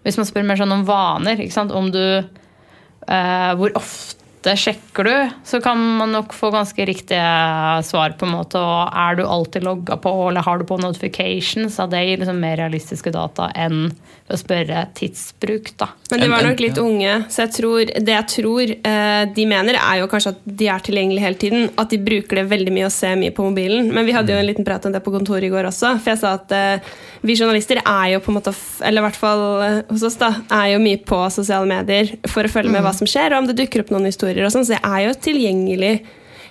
Hvis 0.04 0.18
man 0.18 0.28
spør 0.30 0.46
mer 0.46 0.60
sånn 0.62 0.76
om 0.76 0.86
vaner, 0.86 1.42
om 1.74 1.92
du 1.92 2.04
eh, 2.22 3.52
Hvor 3.58 3.74
ofte 3.76 4.21
det 4.42 4.56
sjekker 4.58 5.06
du, 5.06 5.16
så 5.46 5.60
kan 5.62 5.78
man 5.98 6.12
nok 6.16 6.34
få 6.34 6.50
ganske 6.54 6.86
riktige 6.86 7.84
svar. 7.86 8.16
på 8.18 8.26
en 8.26 8.34
måte, 8.34 8.58
og 8.58 8.90
Er 8.94 9.16
du 9.16 9.24
alltid 9.24 9.64
logga 9.64 9.98
på, 9.98 10.30
eller 10.30 10.42
har 10.42 10.58
du 10.58 10.66
på 10.66 10.78
notifications? 10.82 11.76
Så 11.76 11.88
det 11.90 12.02
gir 12.06 12.18
liksom 12.18 12.40
mer 12.42 12.58
realistiske 12.58 13.12
data 13.12 13.52
enn 13.56 13.92
å 14.32 14.38
spørre 14.40 14.88
tidsbruk. 14.98 15.78
da. 15.78 15.90
Men 16.12 16.20
de 16.22 16.30
var 16.30 16.44
nok 16.44 16.60
litt 16.60 16.78
unge, 16.82 17.26
så 17.30 17.46
jeg 17.46 17.54
tror, 17.60 17.86
det 17.86 18.16
jeg 18.16 18.28
tror 18.34 18.74
eh, 18.74 19.26
de 19.36 19.46
mener, 19.46 19.78
er 19.78 20.02
jo 20.02 20.10
kanskje 20.10 20.34
at 20.34 20.42
de 20.46 20.68
er 20.68 20.80
tilgjengelige 20.80 21.26
hele 21.26 21.42
tiden. 21.46 21.70
At 21.78 21.94
de 21.94 22.02
bruker 22.02 22.42
det 22.42 22.50
veldig 22.50 22.74
mye 22.74 22.90
og 22.90 22.96
ser 22.96 23.20
mye 23.22 23.36
på 23.36 23.46
mobilen. 23.46 23.92
Men 23.94 24.08
vi 24.08 24.16
hadde 24.16 24.34
jo 24.34 24.42
en 24.42 24.50
liten 24.50 24.66
prat 24.66 24.86
om 24.86 24.96
det 24.96 25.04
på 25.06 25.14
kontoret 25.14 25.46
i 25.46 25.54
går 25.54 25.70
også. 25.70 25.98
For 26.02 26.16
jeg 26.16 26.24
sa 26.24 26.36
at 26.40 26.56
eh, 26.58 26.94
vi 27.22 27.36
journalister 27.36 27.82
er 27.82 28.08
jo 28.16 28.22
på 28.24 28.32
en 28.32 28.40
måte, 28.40 28.54
eller 28.82 29.04
i 29.04 29.06
hvert 29.06 29.20
fall 29.20 29.44
eh, 29.66 29.78
hos 29.92 30.06
oss, 30.08 30.18
da, 30.22 30.32
er 30.58 30.72
jo 30.74 30.82
mye 30.82 31.02
på 31.06 31.20
sosiale 31.34 31.70
medier 31.70 32.16
for 32.32 32.48
å 32.48 32.52
følge 32.52 32.74
med 32.74 32.86
hva 32.86 32.94
som 32.98 33.10
skjer, 33.10 33.34
og 33.34 33.44
om 33.44 33.52
det 33.52 33.60
dukker 33.60 33.84
opp 33.84 33.94
noen 33.94 34.10
historier 34.10 34.42
og 34.48 34.54
sånn. 34.54 34.66
Så 34.66 34.78
jeg 34.78 34.84
er 34.88 35.06
jo 35.06 35.14
tilgjengelig 35.30 35.94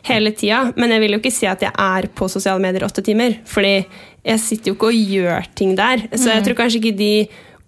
hele 0.07 0.33
tida. 0.33 0.63
Men 0.77 0.95
jeg 0.95 1.05
vil 1.05 1.17
jo 1.17 1.21
ikke 1.21 1.35
si 1.35 1.49
at 1.51 1.63
jeg 1.65 1.73
er 1.75 2.09
på 2.17 2.29
sosiale 2.33 2.63
medier 2.63 2.87
åtte 2.87 3.05
timer. 3.05 3.39
Fordi 3.49 3.75
jeg 3.81 4.43
sitter 4.43 4.73
jo 4.73 4.79
ikke 4.79 4.91
og 4.91 5.15
gjør 5.15 5.49
ting 5.59 5.77
der. 5.79 6.07
Så 6.15 6.31
jeg 6.33 6.45
tror 6.47 6.59
kanskje 6.63 6.83
ikke 6.83 6.99
de 6.99 7.15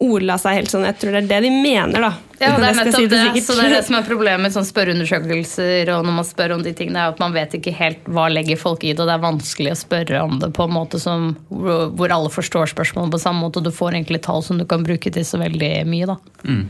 ordla 0.02 0.38
seg 0.40 0.60
helt 0.60 0.72
sånn. 0.72 0.86
Jeg 0.88 0.98
tror 1.00 1.14
det 1.16 1.24
er 1.24 1.30
det 1.34 1.40
de 1.46 1.52
mener, 1.54 2.08
da. 2.08 2.12
Ja, 2.42 2.52
det 2.58 2.68
er 2.68 2.78
nettopp 2.78 3.08
det. 3.12 3.42
Så 3.44 3.56
det 3.56 3.66
er 3.68 3.74
det 3.76 3.82
som 3.86 3.96
er 3.98 4.06
problemet 4.06 4.42
med 4.46 4.54
sånn 4.54 4.66
spørreundersøkelser 4.66 5.92
og 5.94 6.06
når 6.06 6.16
man 6.18 6.26
spør 6.26 6.56
om 6.56 6.64
de 6.64 6.72
tingene, 6.76 7.04
er 7.04 7.14
at 7.14 7.22
man 7.22 7.34
vet 7.36 7.54
ikke 7.58 7.74
helt 7.76 8.02
hva 8.10 8.26
legger 8.32 8.58
folk 8.60 8.84
i 8.84 8.92
det, 8.92 9.00
og 9.02 9.10
det 9.10 9.14
er 9.16 9.22
vanskelig 9.22 9.74
å 9.74 9.78
spørre 9.78 10.24
om 10.26 10.38
det 10.42 10.50
på 10.56 10.66
en 10.66 10.74
måte 10.74 11.00
som, 11.02 11.32
hvor 11.48 12.12
alle 12.12 12.32
forstår 12.32 12.72
spørsmålet 12.74 13.14
på 13.14 13.22
samme 13.22 13.44
måte, 13.44 13.62
og 13.62 13.68
du 13.68 13.74
får 13.74 13.96
egentlig 13.96 14.22
tall 14.26 14.42
som 14.44 14.60
du 14.60 14.66
kan 14.68 14.84
bruke 14.86 15.12
til 15.14 15.26
så 15.26 15.40
veldig 15.42 15.72
mye, 15.88 16.10
da. 16.10 16.18
Men, 16.42 16.66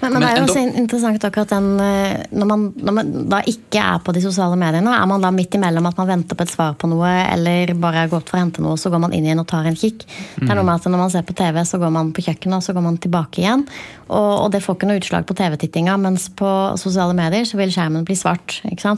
men, 0.00 0.14
Men 0.14 0.22
det 0.24 0.28
er 0.30 0.38
jo 0.38 0.44
også 0.46 0.62
interessant 0.80 1.24
akkurat 1.28 1.50
den 1.52 1.66
eh, 1.84 2.22
når 2.32 2.48
man, 2.48 2.62
når 2.80 2.94
man 2.96 3.10
da 3.28 3.42
ikke 3.50 3.82
er 3.84 4.00
på 4.00 4.14
de 4.16 4.22
sosiale 4.24 4.56
mediene, 4.56 4.94
er 4.96 5.08
man 5.10 5.20
da 5.20 5.32
midt 5.34 5.58
imellom 5.58 5.90
at 5.90 6.00
man 6.00 6.08
venter 6.08 6.38
på 6.38 6.46
et 6.46 6.52
svar 6.54 6.72
på 6.80 6.88
noe, 6.88 7.10
eller 7.26 7.74
bare 7.80 8.06
har 8.06 8.12
gått 8.12 8.32
for 8.32 8.38
å 8.38 8.44
hente 8.46 8.64
noe, 8.64 8.80
så 8.80 8.92
går 8.92 9.04
man 9.04 9.16
inn 9.16 9.28
igjen 9.28 9.42
og 9.42 9.48
tar 9.50 9.68
en 9.68 9.76
kikk. 9.76 10.06
Det 10.38 10.48
er 10.48 10.56
noe 10.56 10.64
med 10.64 10.78
at 10.78 10.88
Når 10.90 11.02
man 11.04 11.12
ser 11.12 11.26
på 11.28 11.36
TV, 11.36 11.60
så 11.68 11.78
går 11.82 11.92
man 11.92 12.14
på 12.16 12.24
kjøkkenet, 12.24 12.56
og 12.56 12.64
så 12.64 12.74
går 12.76 12.86
man 12.86 12.96
tilbake 13.02 13.44
igjen. 13.44 13.66
Og, 14.10 14.30
og 14.44 14.48
det 14.50 14.62
får 14.64 14.76
ikke 14.76 14.88
noe 14.90 14.98
utslag 14.98 15.26
på 15.28 15.36
TV-tittinga, 15.38 15.94
mens 16.02 16.26
på 16.34 16.50
sosiale 16.80 17.14
medier 17.14 17.46
så 17.46 17.58
vil 17.60 17.70
skjermen 17.70 18.06
bli 18.08 18.16
svart. 18.18 18.56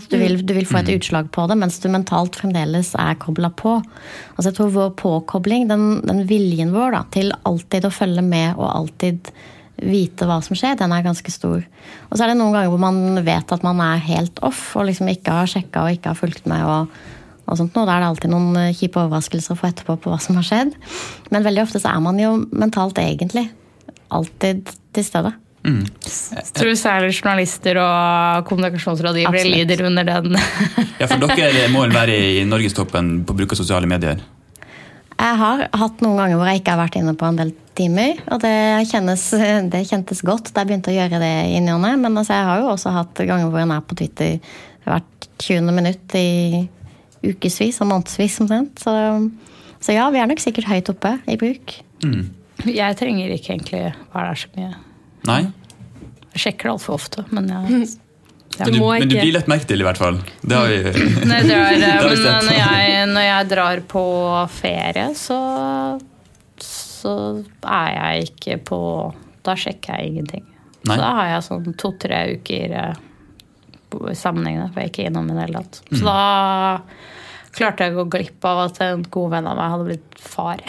Du 0.09 0.16
vil, 0.16 0.38
du 0.40 0.55
vil 0.57 0.68
få 0.68 0.81
et 0.81 0.92
utslag 0.94 1.29
på 1.35 1.44
det, 1.51 1.59
mens 1.61 1.77
du 1.83 1.90
mentalt 1.92 2.38
fremdeles 2.40 2.94
er 2.96 3.18
kobla 3.20 3.53
på. 3.53 3.77
Altså 4.35 4.48
jeg 4.48 4.59
tror 4.59 4.72
Vår 4.72 4.92
påkobling, 4.96 5.68
den, 5.68 6.01
den 6.09 6.25
viljen 6.31 6.72
vår 6.72 6.96
da, 6.96 7.03
til 7.12 7.33
alltid 7.48 7.88
å 7.88 7.92
følge 7.92 8.25
med 8.25 8.57
og 8.57 8.70
alltid 8.70 9.33
vite 9.83 10.29
hva 10.29 10.38
som 10.44 10.57
skjer, 10.57 10.79
den 10.81 10.92
er 10.94 11.05
ganske 11.05 11.33
stor. 11.35 11.61
Og 12.09 12.16
så 12.16 12.25
er 12.25 12.33
det 12.33 12.38
noen 12.40 12.55
ganger 12.55 12.72
hvor 12.72 12.81
man 12.81 13.25
vet 13.27 13.53
at 13.53 13.64
man 13.66 13.81
er 13.85 14.05
helt 14.07 14.40
off 14.46 14.70
og 14.79 14.87
liksom 14.88 15.11
ikke 15.12 15.40
har 15.42 15.51
sjekka 15.51 15.85
og 15.85 15.96
ikke 15.96 16.12
har 16.12 16.20
fulgt 16.20 16.46
med. 16.48 16.64
og, 16.64 17.03
og 17.42 17.59
sånt 17.59 17.75
noe. 17.77 17.85
Da 17.88 17.96
er 17.96 18.05
det 18.05 18.12
alltid 18.12 18.33
noen 18.33 18.61
eh, 18.61 18.77
kjipe 18.79 19.03
overraskelser 19.03 19.57
å 19.57 19.61
få 19.61 19.68
etterpå 19.68 19.98
på 20.01 20.12
hva 20.12 20.20
som 20.22 20.38
har 20.38 20.46
skjedd. 20.46 20.77
Men 21.35 21.44
veldig 21.44 21.66
ofte 21.66 21.83
så 21.83 21.92
er 21.92 22.05
man 22.05 22.20
jo 22.22 22.37
mentalt 22.48 23.01
egentlig 23.03 23.51
alltid 24.12 24.70
til 24.94 25.07
stede. 25.07 25.33
Jeg 25.62 26.46
tror 26.59 26.72
særlig 26.74 27.12
journalister 27.14 27.78
og 27.78 28.46
kommunikasjonsrådgivere 28.48 29.44
lider 29.46 29.85
under 29.87 30.09
den. 30.09 30.37
Ja, 31.00 31.07
for 31.07 31.22
dere 31.22 31.68
må 31.70 31.85
vel 31.85 31.94
være 31.94 32.16
i 32.18 32.42
norgestoppen 32.46 33.20
på 33.26 33.37
bruk 33.38 33.55
av 33.55 33.61
sosiale 33.61 33.87
medier? 33.90 34.22
Jeg 35.12 35.38
har 35.38 35.62
hatt 35.78 36.02
noen 36.02 36.18
ganger 36.18 36.38
hvor 36.38 36.50
jeg 36.50 36.62
ikke 36.62 36.74
har 36.74 36.83
vært 36.83 36.98
inne 36.98 37.14
på 37.18 37.28
en 37.28 37.38
del 37.38 37.52
timer, 37.78 38.18
og 38.26 38.42
det, 38.42 38.52
kjennes, 38.90 39.22
det 39.70 39.85
kjentes 39.88 40.22
godt 40.26 40.50
da 40.50 40.64
jeg 40.64 40.72
begynte 40.72 40.90
å 40.90 40.96
gjøre 40.96 41.22
det 41.22 41.33
i 41.55 41.62
ny 41.62 41.76
og 41.76 41.83
ne. 41.85 41.94
Men 42.00 42.18
altså, 42.18 42.35
jeg 42.35 42.48
har 42.50 42.62
jo 42.62 42.72
også 42.74 42.94
hatt 42.96 43.22
ganger 43.22 43.52
hvor 43.52 43.62
en 43.62 43.74
er 43.76 43.87
på 43.87 43.98
Twitter 44.02 44.37
hvert 44.83 45.28
20. 45.38 45.70
minutt 45.70 46.18
i 46.18 46.66
ukevis 47.22 47.78
og 47.85 47.90
månedsvis 47.92 48.40
omtrent. 48.42 48.83
Så, 48.83 48.92
så 49.83 49.94
ja, 49.94 50.11
vi 50.11 50.22
er 50.22 50.31
nok 50.31 50.42
sikkert 50.42 50.70
høyt 50.70 50.90
oppe 50.90 51.16
i 51.31 51.38
bruk. 51.38 51.78
Jeg 52.68 52.96
trenger 53.01 53.35
ikke 53.35 53.57
egentlig 53.57 53.83
være 54.12 54.29
der 54.29 54.40
så 54.42 54.53
mye. 54.57 54.72
Nei? 55.29 55.40
Jeg 56.33 56.42
sjekker 56.46 56.68
det 56.68 56.75
altfor 56.77 56.96
ofte, 56.98 57.25
men 57.35 57.51
jeg 57.51 57.85
ja. 58.59 58.66
Men 58.66 58.75
du, 58.75 58.81
men 58.85 59.09
du 59.09 59.14
blir 59.16 59.33
lett 59.33 59.46
merket 59.48 59.70
til, 59.70 59.81
i 59.81 59.87
hvert 59.87 59.96
fall. 60.01 60.18
Det 60.44 60.57
har 60.57 60.68
vi 60.68 60.81
Når 61.25 61.38
jeg 61.38 61.46
drar, 61.48 61.70
Det 61.81 61.88
har 61.88 62.03
vi 62.05 62.16
men 62.16 62.25
sett. 62.27 62.48
når 62.48 62.59
jeg, 62.59 63.07
når 63.09 63.25
jeg 63.27 63.48
drar 63.53 63.83
på 63.88 64.03
ferie, 64.53 65.07
så, 65.16 65.38
så 66.61 67.14
er 67.64 67.94
jeg 67.96 68.29
ikke 68.29 68.59
på 68.68 68.81
Da 69.46 69.57
sjekker 69.59 69.96
jeg 69.98 70.12
ingenting. 70.12 70.44
Nei. 70.83 70.96
Så 70.96 71.01
da 71.01 71.14
har 71.16 71.31
jeg 71.31 71.46
sånn 71.48 71.75
to-tre 71.81 72.20
uker 72.37 72.77
eh, 72.83 73.01
sammenhengende 74.18 74.68
for 74.72 74.83
jeg 74.83 74.90
er 74.90 74.92
ikke 74.92 75.03
er 75.07 75.11
innom 75.12 75.31
i 75.31 75.37
det 75.37 75.46
hele 75.46 75.62
tatt. 75.62 75.81
Mm. 75.88 75.96
Så 75.98 76.05
da 76.07 76.20
klarte 77.52 77.84
jeg 77.86 77.92
å 77.94 78.02
gå 78.02 78.04
glipp 78.16 78.44
av 78.48 78.62
at 78.66 78.78
en 78.84 79.02
god 79.12 79.30
venn 79.34 79.48
av 79.50 79.58
meg 79.58 79.72
hadde 79.74 79.86
blitt 79.90 80.20
far. 80.22 80.62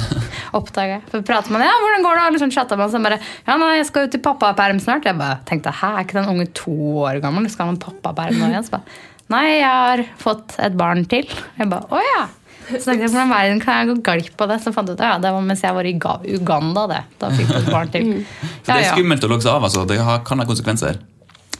Oppdaga 0.56 0.98
jeg. 0.98 1.02
For 1.10 1.24
prater 1.26 1.52
man 1.54 1.64
ja, 1.64 1.72
hvordan 1.82 2.04
går 2.04 2.18
det? 2.20 2.24
Og 2.28 2.36
liksom 2.36 2.52
chatta 2.54 2.78
man, 2.78 2.90
så 2.92 3.00
bare 3.02 3.18
ja, 3.20 3.56
nei, 3.60 3.72
jeg 3.80 3.88
skal 3.90 4.06
ut 4.08 4.16
i 4.18 4.22
pappaperm 4.24 4.80
snart. 4.82 5.08
Jeg 5.08 5.18
bare 5.18 5.40
tenkte 5.48 5.72
hæ, 5.74 5.92
er 6.00 6.06
ikke 6.06 6.18
den 6.20 6.30
unge 6.32 6.48
to 6.56 6.74
år 7.06 7.20
gammel? 7.24 7.48
Skal 7.52 7.70
han 7.72 7.78
ha 7.80 7.84
pappaperm 7.88 8.38
nå 8.40 8.50
igjen? 8.52 8.66
Så 8.68 8.76
bare, 8.76 8.98
nei, 9.32 9.44
jeg 9.58 9.70
har 9.72 10.04
fått 10.22 10.56
et 10.68 10.76
barn 10.78 11.04
til. 11.10 11.28
Jeg 11.58 11.70
bare 11.72 11.88
å 11.92 12.02
ja. 12.04 12.26
Så 12.66 12.80
tenkte 12.82 13.04
jeg, 13.06 13.10
hvordan 13.12 13.30
verden 13.30 13.60
kan 13.62 13.76
jeg 13.78 13.90
gå 13.92 13.96
glipp 14.08 14.40
av 14.42 14.48
det? 14.50 14.60
Så 14.64 14.72
fant 14.74 14.88
jeg 14.90 14.98
ut 14.98 15.04
ja, 15.06 15.12
det 15.22 15.30
var 15.36 15.44
mens 15.46 15.60
jeg 15.62 15.76
var 15.76 15.86
i 15.86 15.92
Ga- 16.02 16.20
Uganda. 16.34 16.86
det. 16.90 17.02
Da 17.20 17.28
fikk 17.30 17.52
jeg 17.52 17.62
et 17.62 17.72
barn 17.74 17.92
til. 17.94 18.08
For 18.66 18.72
det 18.72 18.78
er 18.80 18.88
skummelt 18.92 19.26
å 19.26 19.30
logge 19.30 19.46
seg 19.46 19.52
av, 19.54 19.66
altså. 19.68 19.84
Det 19.86 20.00
kan 20.26 20.42
ha 20.42 20.48
konsekvenser. 20.48 20.98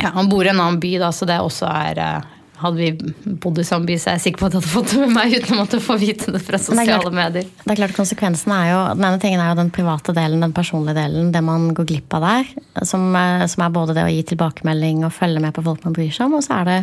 Ja, 0.02 0.10
Han 0.16 0.28
bor 0.28 0.44
i 0.44 0.50
en 0.50 0.58
annen 0.60 0.80
by, 0.82 0.96
da, 1.00 1.12
så 1.14 1.24
det 1.28 1.38
også 1.40 1.68
er 1.70 2.00
eh, 2.02 2.32
Hadde 2.56 2.76
vi 2.80 3.34
bodd 3.42 3.58
i 3.60 3.64
samme 3.68 3.84
by, 3.88 3.96
så 4.00 4.08
er 4.10 4.14
jeg 4.16 4.22
sikker 4.30 4.40
på 4.40 4.46
at 4.48 4.54
jeg 4.56 4.62
hadde 4.62 4.72
fått 4.72 4.92
det 4.94 5.00
med 5.02 5.10
meg 5.12 5.34
uten 5.36 5.56
å 5.56 5.58
måtte 5.60 5.80
få 5.84 5.96
vite 6.00 6.32
det 6.32 6.40
fra 6.40 6.56
sosiale 6.60 6.86
det 6.86 7.02
klart- 7.02 7.16
medier. 7.18 7.50
Det 7.64 7.72
er 7.74 7.80
klart 7.82 7.96
konsekvensen 7.98 8.54
er 8.56 8.70
jo, 8.70 8.78
Den 8.96 9.04
ene 9.10 9.20
tingen 9.20 9.40
er 9.44 9.50
jo 9.52 9.58
den 9.60 9.70
private 9.76 10.14
delen, 10.16 10.40
den 10.40 10.54
personlige 10.56 10.96
delen, 10.96 11.32
det 11.34 11.42
man 11.44 11.68
går 11.76 11.84
glipp 11.90 12.16
av 12.16 12.24
der. 12.24 12.48
Som, 12.88 13.10
er- 13.16 13.46
som 13.52 13.66
er 13.66 13.74
både 13.76 13.94
det 13.98 14.06
å 14.06 14.10
gi 14.14 14.22
tilbakemelding 14.32 15.04
og 15.04 15.12
følge 15.12 15.40
med 15.44 15.52
på 15.54 15.64
folk 15.68 15.84
man 15.84 15.92
bryr 15.96 16.10
seg 16.16 16.26
om. 16.30 16.38
Og 16.40 16.44
så 16.46 16.62
er 16.62 16.64
det 16.70 16.78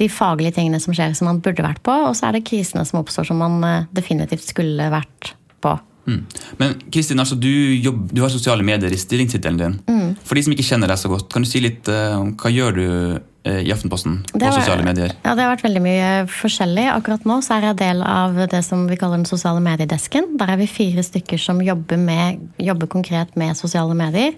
de 0.00 0.08
faglige 0.08 0.54
tingene 0.56 0.80
som 0.80 0.94
skjer 0.96 1.12
som 1.14 1.28
man 1.28 1.40
burde 1.44 1.62
vært 1.62 1.82
på. 1.84 1.92
Og 2.08 2.16
så 2.16 2.30
er 2.30 2.38
det 2.38 2.46
krisene 2.48 2.84
som 2.88 3.02
oppstår 3.02 3.28
som 3.28 3.36
man 3.44 3.60
eh, 3.68 3.84
definitivt 3.92 4.48
skulle 4.48 4.88
vært 4.92 5.34
på. 5.60 5.74
Mm. 6.08 6.22
Men 6.58 6.72
Kristin, 6.90 7.20
altså, 7.22 7.36
du, 7.38 7.46
jobb, 7.78 8.08
du 8.10 8.22
har 8.24 8.32
sosiale 8.32 8.64
medier 8.66 8.90
i 8.90 8.98
stillingstittelen 8.98 9.60
din. 9.60 9.76
Mm. 9.86 10.16
For 10.24 10.34
de 10.34 10.42
som 10.48 10.54
ikke 10.56 10.64
kjenner 10.66 10.90
deg 10.90 10.98
så 10.98 11.12
godt, 11.12 11.28
kan 11.30 11.44
du 11.44 11.50
si 11.50 11.60
litt 11.62 11.86
eh, 11.92 12.16
om 12.18 12.32
hva 12.40 12.50
gjør 12.50 12.80
du 12.80 12.82
eh, 12.88 13.20
i 13.44 13.72
Aftenposten 13.74 14.20
på 14.30 14.38
Det 14.38 14.52
sosiale 14.54 14.84
medier? 14.86 15.14
Ja, 15.24 15.34
Det 15.34 15.42
har 15.42 15.50
vært 15.56 15.64
veldig 15.66 15.82
mye 15.82 16.10
forskjellig. 16.30 16.84
Akkurat 16.92 17.24
nå 17.26 17.40
så 17.42 17.56
er 17.56 17.66
jeg 17.68 17.80
del 17.80 18.02
av 18.06 18.36
det 18.52 18.60
som 18.66 18.84
vi 18.86 18.98
kaller 19.00 19.18
den 19.18 19.26
sosiale 19.26 19.62
mediedesken. 19.64 20.36
Der 20.38 20.52
er 20.54 20.60
vi 20.60 20.68
fire 20.70 21.02
stykker 21.02 21.40
som 21.42 21.62
jobber, 21.64 21.98
med, 21.98 22.38
jobber 22.62 22.86
konkret 22.86 23.34
med 23.36 23.58
sosiale 23.58 23.96
medier. 23.98 24.36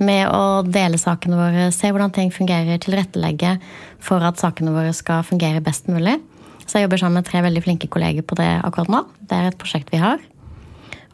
Med 0.00 0.26
å 0.32 0.62
dele 0.66 0.98
sakene 0.98 1.38
våre, 1.38 1.68
se 1.76 1.92
hvordan 1.92 2.14
ting 2.16 2.32
fungerer, 2.34 2.80
tilrettelegge 2.82 3.58
for 4.02 4.24
at 4.24 4.40
sakene 4.40 4.74
våre 4.74 4.94
skal 4.96 5.22
fungere 5.28 5.62
best 5.62 5.86
mulig. 5.92 6.18
Så 6.66 6.78
jeg 6.78 6.86
jobber 6.86 7.02
sammen 7.02 7.20
med 7.20 7.26
tre 7.26 7.42
veldig 7.42 7.62
flinke 7.64 7.90
kolleger 7.90 8.22
på 8.22 8.38
det 8.38 8.50
akkurat 8.64 8.90
nå. 8.90 9.04
Det 9.26 9.36
er 9.36 9.50
et 9.50 9.58
prosjekt 9.60 9.90
vi 9.92 9.98
har. 10.02 10.22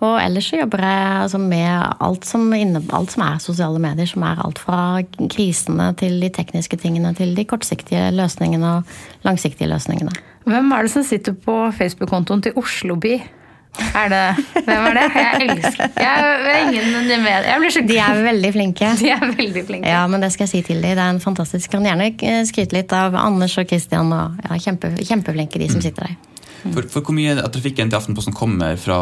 Og 0.05 0.19
ellers 0.21 0.51
så 0.51 0.59
jobber 0.61 0.83
jeg 0.85 1.05
altså 1.23 1.39
med 1.41 2.03
alt 2.05 2.27
som, 2.29 2.45
inne, 2.53 2.83
alt 2.93 3.15
som 3.15 3.23
er 3.25 3.39
sosiale 3.41 3.81
medier. 3.81 4.09
Som 4.11 4.27
er 4.29 4.43
alt 4.45 4.61
fra 4.61 4.81
krisene 5.33 5.89
til 5.97 6.19
de 6.21 6.29
tekniske 6.33 6.77
tingene 6.83 7.15
til 7.17 7.33
de 7.37 7.47
kortsiktige 7.49 8.11
løsningene 8.13 8.75
og 8.79 9.25
langsiktige 9.25 9.71
løsningene. 9.73 10.13
Hvem 10.47 10.69
er 10.73 10.87
det 10.87 10.93
som 10.93 11.07
sitter 11.07 11.33
på 11.33 11.57
Facebook-kontoen 11.79 12.45
til 12.45 12.61
Oslo 12.61 12.99
by? 13.01 13.17
Er 13.77 14.09
det, 14.09 14.45
hvem 14.65 14.87
er 14.89 14.95
det? 14.97 15.07
Jeg 15.17 15.49
elsker 15.51 15.89
Jeg, 16.01 16.37
jeg, 16.47 16.61
ingen 16.69 17.11
jeg 17.27 17.59
blir 17.61 17.73
så 17.75 17.83
De 17.89 17.99
er 18.01 18.23
veldig 18.25 18.53
flinke. 18.53 18.93
De 19.01 19.11
er 19.13 19.25
veldig 19.33 19.65
flinke. 19.69 19.91
Ja, 19.91 20.07
men 20.09 20.25
det 20.25 20.31
skal 20.33 20.47
jeg 20.47 20.53
si 20.53 20.63
til 20.71 20.81
dem. 20.81 20.97
Det 20.97 21.03
er 21.03 21.11
en 21.17 21.21
fantastisk 21.21 21.73
Kan 21.73 21.85
gjerne 21.89 22.09
eh, 22.15 22.41
skryte 22.49 22.77
litt 22.77 22.93
av 22.97 23.17
Anders 23.21 23.57
og 23.61 23.69
Christian. 23.69 24.13
Og, 24.17 24.39
ja, 24.45 24.61
kjempe, 24.69 24.93
kjempeflinke, 25.01 25.61
de 25.61 25.69
som 25.73 25.85
sitter 25.85 26.09
der. 26.09 26.17
For, 26.73 26.89
for 26.91 27.05
hvor 27.05 27.15
mye 27.17 27.37
av 27.37 27.51
trafikken 27.55 27.93
til 27.93 28.01
Aftenposten 28.01 28.35
kommer 28.37 28.81
fra 28.81 28.99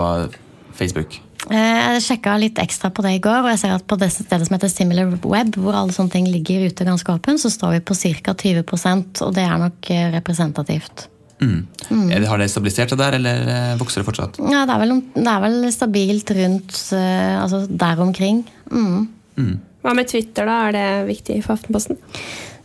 Facebook? 0.79 1.17
Eh, 1.51 1.95
Jeg 1.95 2.05
sjekka 2.05 2.37
litt 2.41 2.59
ekstra 2.63 2.91
på 2.95 3.05
det 3.05 3.17
i 3.19 3.23
går, 3.25 3.43
og 3.45 3.51
jeg 3.53 3.63
ser 3.65 3.75
at 3.77 3.87
på 3.87 3.99
det 4.01 4.11
stedet 4.15 4.47
som 4.49 4.57
heter 4.57 4.73
Similar 4.73 5.11
Web, 5.25 5.59
hvor 5.61 5.77
alle 5.77 5.93
sånne 5.93 6.15
ting 6.15 6.29
ligger 6.31 6.69
ute 6.69 6.87
ganske 6.89 7.13
åpent, 7.13 7.43
så 7.43 7.51
står 7.53 7.77
vi 7.77 7.83
på 7.85 7.97
ca. 8.25 8.35
20% 8.35 9.25
og 9.27 9.35
det 9.37 9.45
er 9.45 9.59
nok 9.67 9.91
eh, 9.93 10.09
representativt. 10.15 11.09
Mm. 11.43 11.67
Mm. 11.91 12.25
har 12.31 12.39
det 12.39 12.47
stabilisert 12.49 12.93
seg 12.93 13.01
der, 13.01 13.17
eller 13.19 13.49
eh, 13.51 13.77
vokser 13.81 14.01
det 14.01 14.07
fortsatt? 14.07 14.39
Ja, 14.39 14.63
det 14.65 14.77
er 14.77 14.81
vel, 14.85 14.95
det 15.17 15.29
er 15.29 15.43
vel 15.43 15.57
stabilt 15.75 16.31
rundt 16.39 16.77
eh, 16.95 17.35
Altså 17.43 17.65
der 17.69 18.01
omkring. 18.01 18.45
Mm. 18.71 19.09
Mm. 19.37 19.55
Hva 19.85 19.93
med 19.99 20.09
Twitter, 20.09 20.47
da? 20.49 20.61
Er 20.69 20.77
det 20.77 20.87
viktig 21.11 21.43
for 21.45 21.59
Aftenposten? 21.59 21.99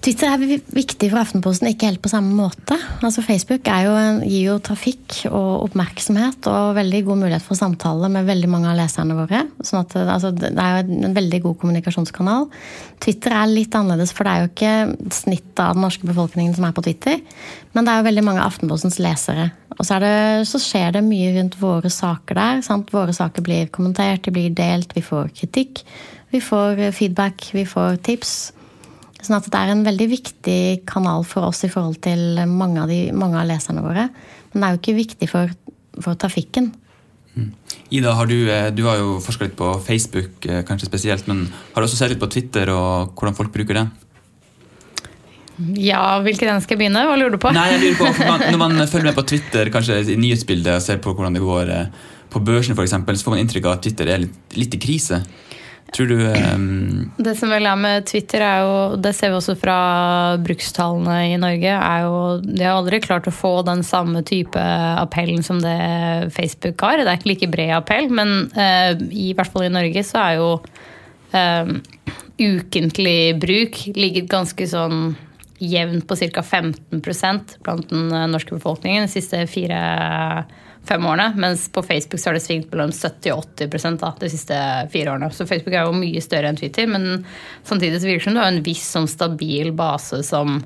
Twitter 0.09 0.31
er 0.33 0.61
viktig 0.73 1.07
for 1.11 1.21
Aftenposten, 1.21 1.67
ikke 1.69 1.85
helt 1.85 1.99
på 2.01 2.09
samme 2.09 2.31
måte. 2.33 2.73
Altså 3.05 3.21
Facebook 3.21 3.67
jo 3.69 3.91
gir 4.23 4.47
jo 4.47 4.55
trafikk 4.65 5.19
og 5.29 5.67
oppmerksomhet 5.67 6.49
og 6.49 6.79
veldig 6.79 7.03
god 7.05 7.19
mulighet 7.19 7.45
for 7.45 7.59
samtale 7.59 8.09
med 8.09 8.25
veldig 8.25 8.49
mange 8.49 8.71
av 8.71 8.79
leserne 8.79 9.13
våre. 9.13 9.43
Sånn 9.61 9.83
at, 9.83 9.93
altså, 10.01 10.33
det 10.33 10.49
er 10.49 10.79
jo 10.79 10.97
en 11.11 11.13
veldig 11.13 11.43
god 11.45 11.59
kommunikasjonskanal. 11.61 12.49
Twitter 13.05 13.37
er 13.37 13.53
litt 13.53 13.77
annerledes, 13.77 14.15
for 14.17 14.25
det 14.25 14.33
er 14.33 14.41
jo 14.41 14.49
ikke 14.49 15.13
snittet 15.13 15.61
av 15.67 15.77
den 15.77 15.85
norske 15.85 16.09
befolkningen 16.09 16.57
som 16.57 16.65
er 16.65 16.73
på 16.73 16.87
Twitter. 16.89 17.21
Men 17.77 17.85
det 17.85 17.93
er 17.93 18.01
jo 18.01 18.09
veldig 18.09 18.27
mange 18.31 18.41
av 18.41 18.49
Aftenpostens 18.49 18.97
lesere. 19.05 19.51
Og 19.77 19.85
så, 19.85 20.01
det, 20.01 20.13
så 20.49 20.57
skjer 20.57 20.97
det 20.97 21.05
mye 21.05 21.35
rundt 21.37 21.61
våre 21.61 21.93
saker 21.93 22.41
der. 22.41 22.65
Sant? 22.65 22.89
Våre 22.97 23.13
saker 23.13 23.45
blir 23.45 23.69
kommentert, 23.69 24.25
de 24.25 24.33
blir 24.33 24.57
delt, 24.57 24.97
vi 24.97 25.05
får 25.05 25.35
kritikk. 25.37 25.85
Vi 26.33 26.41
får 26.41 26.87
feedback, 26.97 27.51
vi 27.53 27.69
får 27.69 28.01
tips. 28.09 28.39
Sånn 29.19 29.37
at 29.37 29.47
det 29.51 29.59
er 29.59 29.73
en 29.73 29.85
veldig 29.85 30.07
viktig 30.13 30.59
kanal 30.87 31.25
for 31.27 31.49
oss 31.49 31.65
i 31.67 31.71
forhold 31.71 31.99
til 32.05 32.39
mange 32.47 32.83
av, 32.83 32.91
de, 32.91 33.09
mange 33.11 33.39
av 33.41 33.49
leserne 33.49 33.83
våre. 33.83 34.07
Men 34.51 34.61
det 34.61 34.67
er 34.67 34.75
jo 34.75 34.81
ikke 34.81 34.99
viktig 34.99 35.29
for, 35.31 35.55
for 35.99 36.19
trafikken. 36.19 36.71
Ida, 37.89 38.13
har 38.13 38.29
du, 38.29 38.37
eh, 38.51 38.69
du 38.75 38.83
har 38.87 38.99
jo 38.99 39.17
forska 39.23 39.47
litt 39.47 39.57
på 39.57 39.71
Facebook, 39.85 40.45
eh, 40.45 40.61
kanskje 40.67 40.89
spesielt, 40.89 41.27
men 41.27 41.47
har 41.73 41.81
du 41.81 41.87
også 41.87 41.97
sett 41.99 42.13
litt 42.13 42.21
på 42.21 42.29
Twitter 42.31 42.69
og 42.73 43.15
hvordan 43.17 43.37
folk 43.37 43.51
bruker 43.53 43.79
det? 43.79 43.87
Ja, 45.75 46.21
hvilken 46.23 46.47
ende 46.47 46.63
skal 46.63 46.77
jeg 46.77 46.85
begynne? 46.85 47.03
Hva 47.03 47.17
lurer 47.19 47.35
du 47.35 47.41
på? 47.41 47.51
Nei, 47.51 47.65
jeg 47.73 47.81
lurer 47.83 47.97
på, 47.99 48.29
Når 48.53 48.61
man 48.61 48.79
følger 48.87 49.09
med 49.09 49.17
på 49.17 49.25
Twitter, 49.27 49.71
kanskje 49.73 49.99
i 50.13 50.15
nyhetsbildet, 50.19 50.77
og 50.77 50.85
ser 50.85 51.01
på 51.03 51.11
hvordan 51.11 51.35
det 51.35 51.43
går 51.43 51.73
eh, 51.75 51.91
på 52.31 52.41
børsen, 52.45 52.77
for 52.77 52.85
eksempel, 52.85 53.17
så 53.17 53.27
får 53.27 53.35
man 53.35 53.43
inntrykk 53.43 53.67
av 53.67 53.77
at 53.77 53.83
Twitter 53.83 54.13
er 54.13 54.23
litt, 54.23 54.37
litt 54.55 54.77
i 54.77 54.81
krise. 54.81 55.23
Tror 55.95 56.09
du 56.11 56.19
um, 56.21 57.11
Det 57.17 57.33
som 57.37 57.49
vel 57.49 57.65
er 57.65 57.79
med 57.79 58.05
Twitter, 58.09 58.43
er 58.45 58.65
jo, 58.65 58.97
det 59.01 59.13
ser 59.17 59.31
vi 59.31 59.39
også 59.39 59.55
fra 59.59 59.77
brukstallene 60.43 61.17
i 61.31 61.37
Norge, 61.41 61.75
er 61.75 62.03
jo 62.05 62.19
De 62.43 62.65
har 62.65 62.77
aldri 62.77 63.01
klart 63.03 63.29
å 63.29 63.33
få 63.33 63.53
den 63.67 63.81
samme 63.87 64.21
type 64.27 64.59
appellen 64.59 65.41
som 65.45 65.61
det 65.63 65.79
Facebook 66.35 66.81
har. 66.85 67.01
Det 67.01 67.07
er 67.07 67.21
ikke 67.21 67.31
like 67.31 67.51
bred 67.53 67.73
appell, 67.79 68.11
men 68.13 68.51
uh, 68.57 68.93
i 69.09 69.31
hvert 69.33 69.49
fall 69.49 69.65
i 69.65 69.73
Norge 69.73 70.05
så 70.05 70.21
er 70.25 70.37
jo 70.39 70.51
uh, 71.33 71.73
ukentlig 72.39 73.19
bruk 73.41 73.81
ligget 73.97 74.29
ganske 74.31 74.69
sånn 74.69 75.09
jevnt 75.59 76.07
på 76.07 76.15
ca. 76.15 76.41
15% 76.41 77.57
blant 77.63 77.89
den 77.89 78.11
eh, 78.11 78.27
norske 78.27 78.55
befolkningen 78.55 79.05
de 79.05 79.11
siste 79.11 79.41
fire-fem 79.47 81.05
årene. 81.05 81.33
Mens 81.37 81.67
på 81.73 81.83
Facebook 81.83 82.19
så 82.19 82.29
har 82.29 82.39
det 82.39 82.43
svingt 82.45 82.71
mellom 82.71 82.91
70 82.95 83.33
og 83.35 83.45
80 83.59 83.99
da, 84.01 84.13
de 84.19 84.31
siste 84.31 84.59
fire 84.93 85.15
årene. 85.15 85.31
Så 85.35 85.47
Facebook 85.49 85.75
er 85.75 85.87
jo 85.87 85.97
mye 85.97 86.23
større 86.23 86.51
enn 86.51 86.59
Twitter, 86.59 86.87
men 86.89 87.25
samtidig 87.63 88.01
så 88.01 88.09
virker 88.09 88.23
det 88.23 88.29
som 88.29 88.39
du 88.39 88.43
har 88.43 88.53
en 88.53 88.63
viss 88.65 88.85
sånn 88.95 89.09
stabil 89.11 89.73
base 89.75 90.23
som 90.27 90.61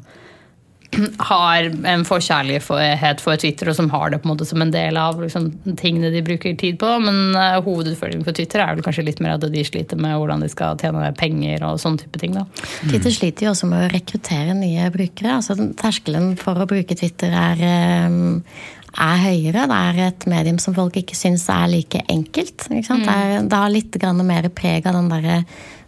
har 1.29 1.69
en 1.89 2.05
forkjærlighet 2.07 3.21
for 3.23 3.39
Twitter, 3.41 3.69
og 3.71 3.77
som 3.77 3.89
har 3.93 4.13
det 4.13 4.21
på 4.21 4.27
en 4.27 4.33
måte 4.33 4.47
som 4.47 4.61
en 4.63 4.73
del 4.73 4.97
av 4.99 5.21
liksom, 5.21 5.49
tingene 5.79 6.11
de 6.13 6.23
bruker 6.25 6.55
tid 6.59 6.79
på. 6.81 6.91
Men 7.03 7.37
uh, 7.37 7.59
hovedutfordringen 7.65 8.25
for 8.27 8.35
Twitter 8.37 8.63
er 8.63 8.75
vel 8.75 8.85
kanskje 8.85 9.07
litt 9.07 9.23
mer 9.23 9.37
at 9.37 9.47
de 9.53 9.65
sliter 9.67 9.99
med 9.99 10.17
hvordan 10.19 10.43
de 10.43 10.51
skal 10.51 10.79
tjene 10.81 11.09
penger 11.19 11.65
og 11.67 11.81
sånne 11.81 12.03
type 12.03 12.21
ting. 12.21 12.37
da. 12.37 12.45
Twitter 12.85 13.13
sliter 13.13 13.47
jo 13.47 13.55
også 13.55 13.69
med 13.71 13.87
å 13.87 13.91
rekruttere 13.93 14.55
nye 14.57 14.87
brukere. 14.93 15.39
altså 15.39 15.57
Terskelen 15.79 16.33
for 16.39 16.59
å 16.59 16.69
bruke 16.69 16.97
Twitter 16.97 17.33
er, 17.33 17.61
eh, 17.67 18.73
er 19.03 19.21
høyere. 19.23 19.67
Det 19.69 19.79
er 19.79 20.01
et 20.07 20.27
medium 20.29 20.59
som 20.61 20.75
folk 20.77 20.97
ikke 20.99 21.17
syns 21.17 21.47
er 21.51 21.69
like 21.71 22.03
enkelt. 22.07 22.67
Sant? 22.85 23.07
Det, 23.07 23.13
er, 23.13 23.47
det 23.47 23.63
har 23.63 23.73
litt 23.73 23.97
mer 24.23 24.49
preg 24.53 24.85
av 24.89 24.99
den 24.99 25.09
derre 25.11 25.43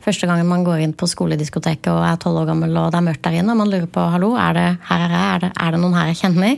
første 0.05 0.29
gangen 0.29 0.47
man 0.49 0.65
går 0.65 0.83
inn 0.85 0.93
på 0.97 1.09
skolediskoteket 1.09 1.89
og 1.91 2.03
er 2.05 2.19
tolv 2.21 2.43
år 2.43 2.51
gammel 2.51 2.77
og 2.77 2.91
det 2.93 2.99
er 2.99 3.07
mørkt 3.07 3.23
der 3.25 3.39
inne, 3.39 3.55
og 3.55 3.61
man 3.63 3.71
lurer 3.71 3.89
på 3.91 4.05
hallo, 4.13 4.33
er 4.39 4.57
det, 4.57 4.67
her 4.89 5.05
er, 5.07 5.15
jeg, 5.15 5.25
er 5.31 5.43
det, 5.45 5.51
er 5.65 5.73
det 5.75 5.81
noen 5.81 5.97
her 5.97 6.11
jeg 6.11 6.21
kjenner? 6.21 6.53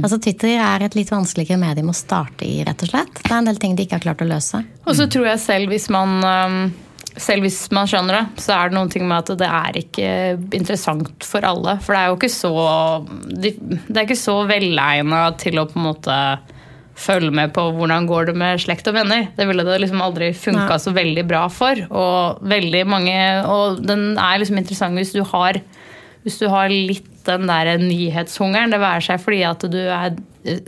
Altså 0.00 0.20
Twitter 0.22 0.56
er 0.56 0.86
et 0.86 0.96
litt 0.98 1.12
vanskeligere 1.12 1.60
medium 1.60 1.92
å 1.92 1.96
starte 1.96 2.48
i, 2.48 2.58
rett 2.66 2.82
og 2.86 2.92
slett. 2.92 3.22
Det 3.22 3.30
er 3.30 3.38
en 3.38 3.52
del 3.52 3.60
ting 3.62 3.76
de 3.76 3.86
ikke 3.86 3.98
har 4.00 4.08
klart 4.08 4.24
å 4.24 4.28
løse. 4.28 4.64
Og 4.86 4.98
så 4.98 5.08
tror 5.12 5.30
jeg 5.32 5.42
selv 5.42 5.72
hvis 5.72 5.88
man 5.92 6.18
um, 6.24 6.58
selv 7.16 7.46
hvis 7.46 7.58
man 7.74 7.88
skjønner 7.88 8.18
det, 8.18 8.42
så 8.44 8.56
er 8.56 8.68
det 8.68 8.76
noen 8.76 8.90
ting 8.92 9.06
med 9.08 9.24
at 9.24 9.40
det 9.40 9.48
er 9.48 9.78
ikke 9.80 10.10
interessant 10.56 11.24
for 11.26 11.46
alle. 11.48 11.78
For 11.84 11.96
det 11.96 12.02
er 12.02 12.10
jo 12.10 12.18
ikke 12.18 12.32
så 12.32 12.52
Det 13.46 13.54
er 13.96 14.04
ikke 14.04 14.20
så 14.20 14.36
velegna 14.48 15.22
til 15.40 15.60
å 15.60 15.66
på 15.70 15.80
en 15.80 15.88
måte 15.88 16.18
følge 16.96 17.32
med 17.34 17.52
på 17.56 17.66
hvordan 17.76 18.06
går 18.08 18.30
det 18.30 18.36
med 18.40 18.62
slekt 18.62 18.88
og 18.88 18.96
venner. 18.96 19.28
Det 19.36 19.46
ville 19.48 19.64
det 19.66 19.80
liksom 19.82 20.02
aldri 20.04 20.30
funka 20.36 20.78
så 20.80 20.94
veldig 20.96 21.26
bra 21.28 21.44
for. 21.52 21.82
Og 21.90 22.46
veldig 22.48 22.84
mange 22.88 23.16
Og 23.52 23.82
den 23.84 24.14
er 24.16 24.40
liksom 24.40 24.60
interessant 24.62 24.98
hvis 24.98 25.14
du 25.16 25.22
har 25.24 25.60
hvis 26.26 26.40
du 26.40 26.48
har 26.50 26.72
litt 26.72 27.12
den 27.26 27.46
der 27.46 27.76
nyhetshungeren, 27.78 28.72
det 28.74 28.80
være 28.82 29.04
seg 29.06 29.20
fordi 29.22 29.44
at 29.46 29.62
du 29.70 29.78
er 29.78 30.16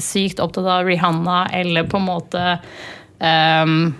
sykt 0.03 0.39
opptatt 0.43 0.69
av 0.71 0.87
Rihanna 0.87 1.49
eller 1.55 1.87
på 1.91 1.99
en 1.99 2.07
måte 2.07 2.45
um, 3.19 3.91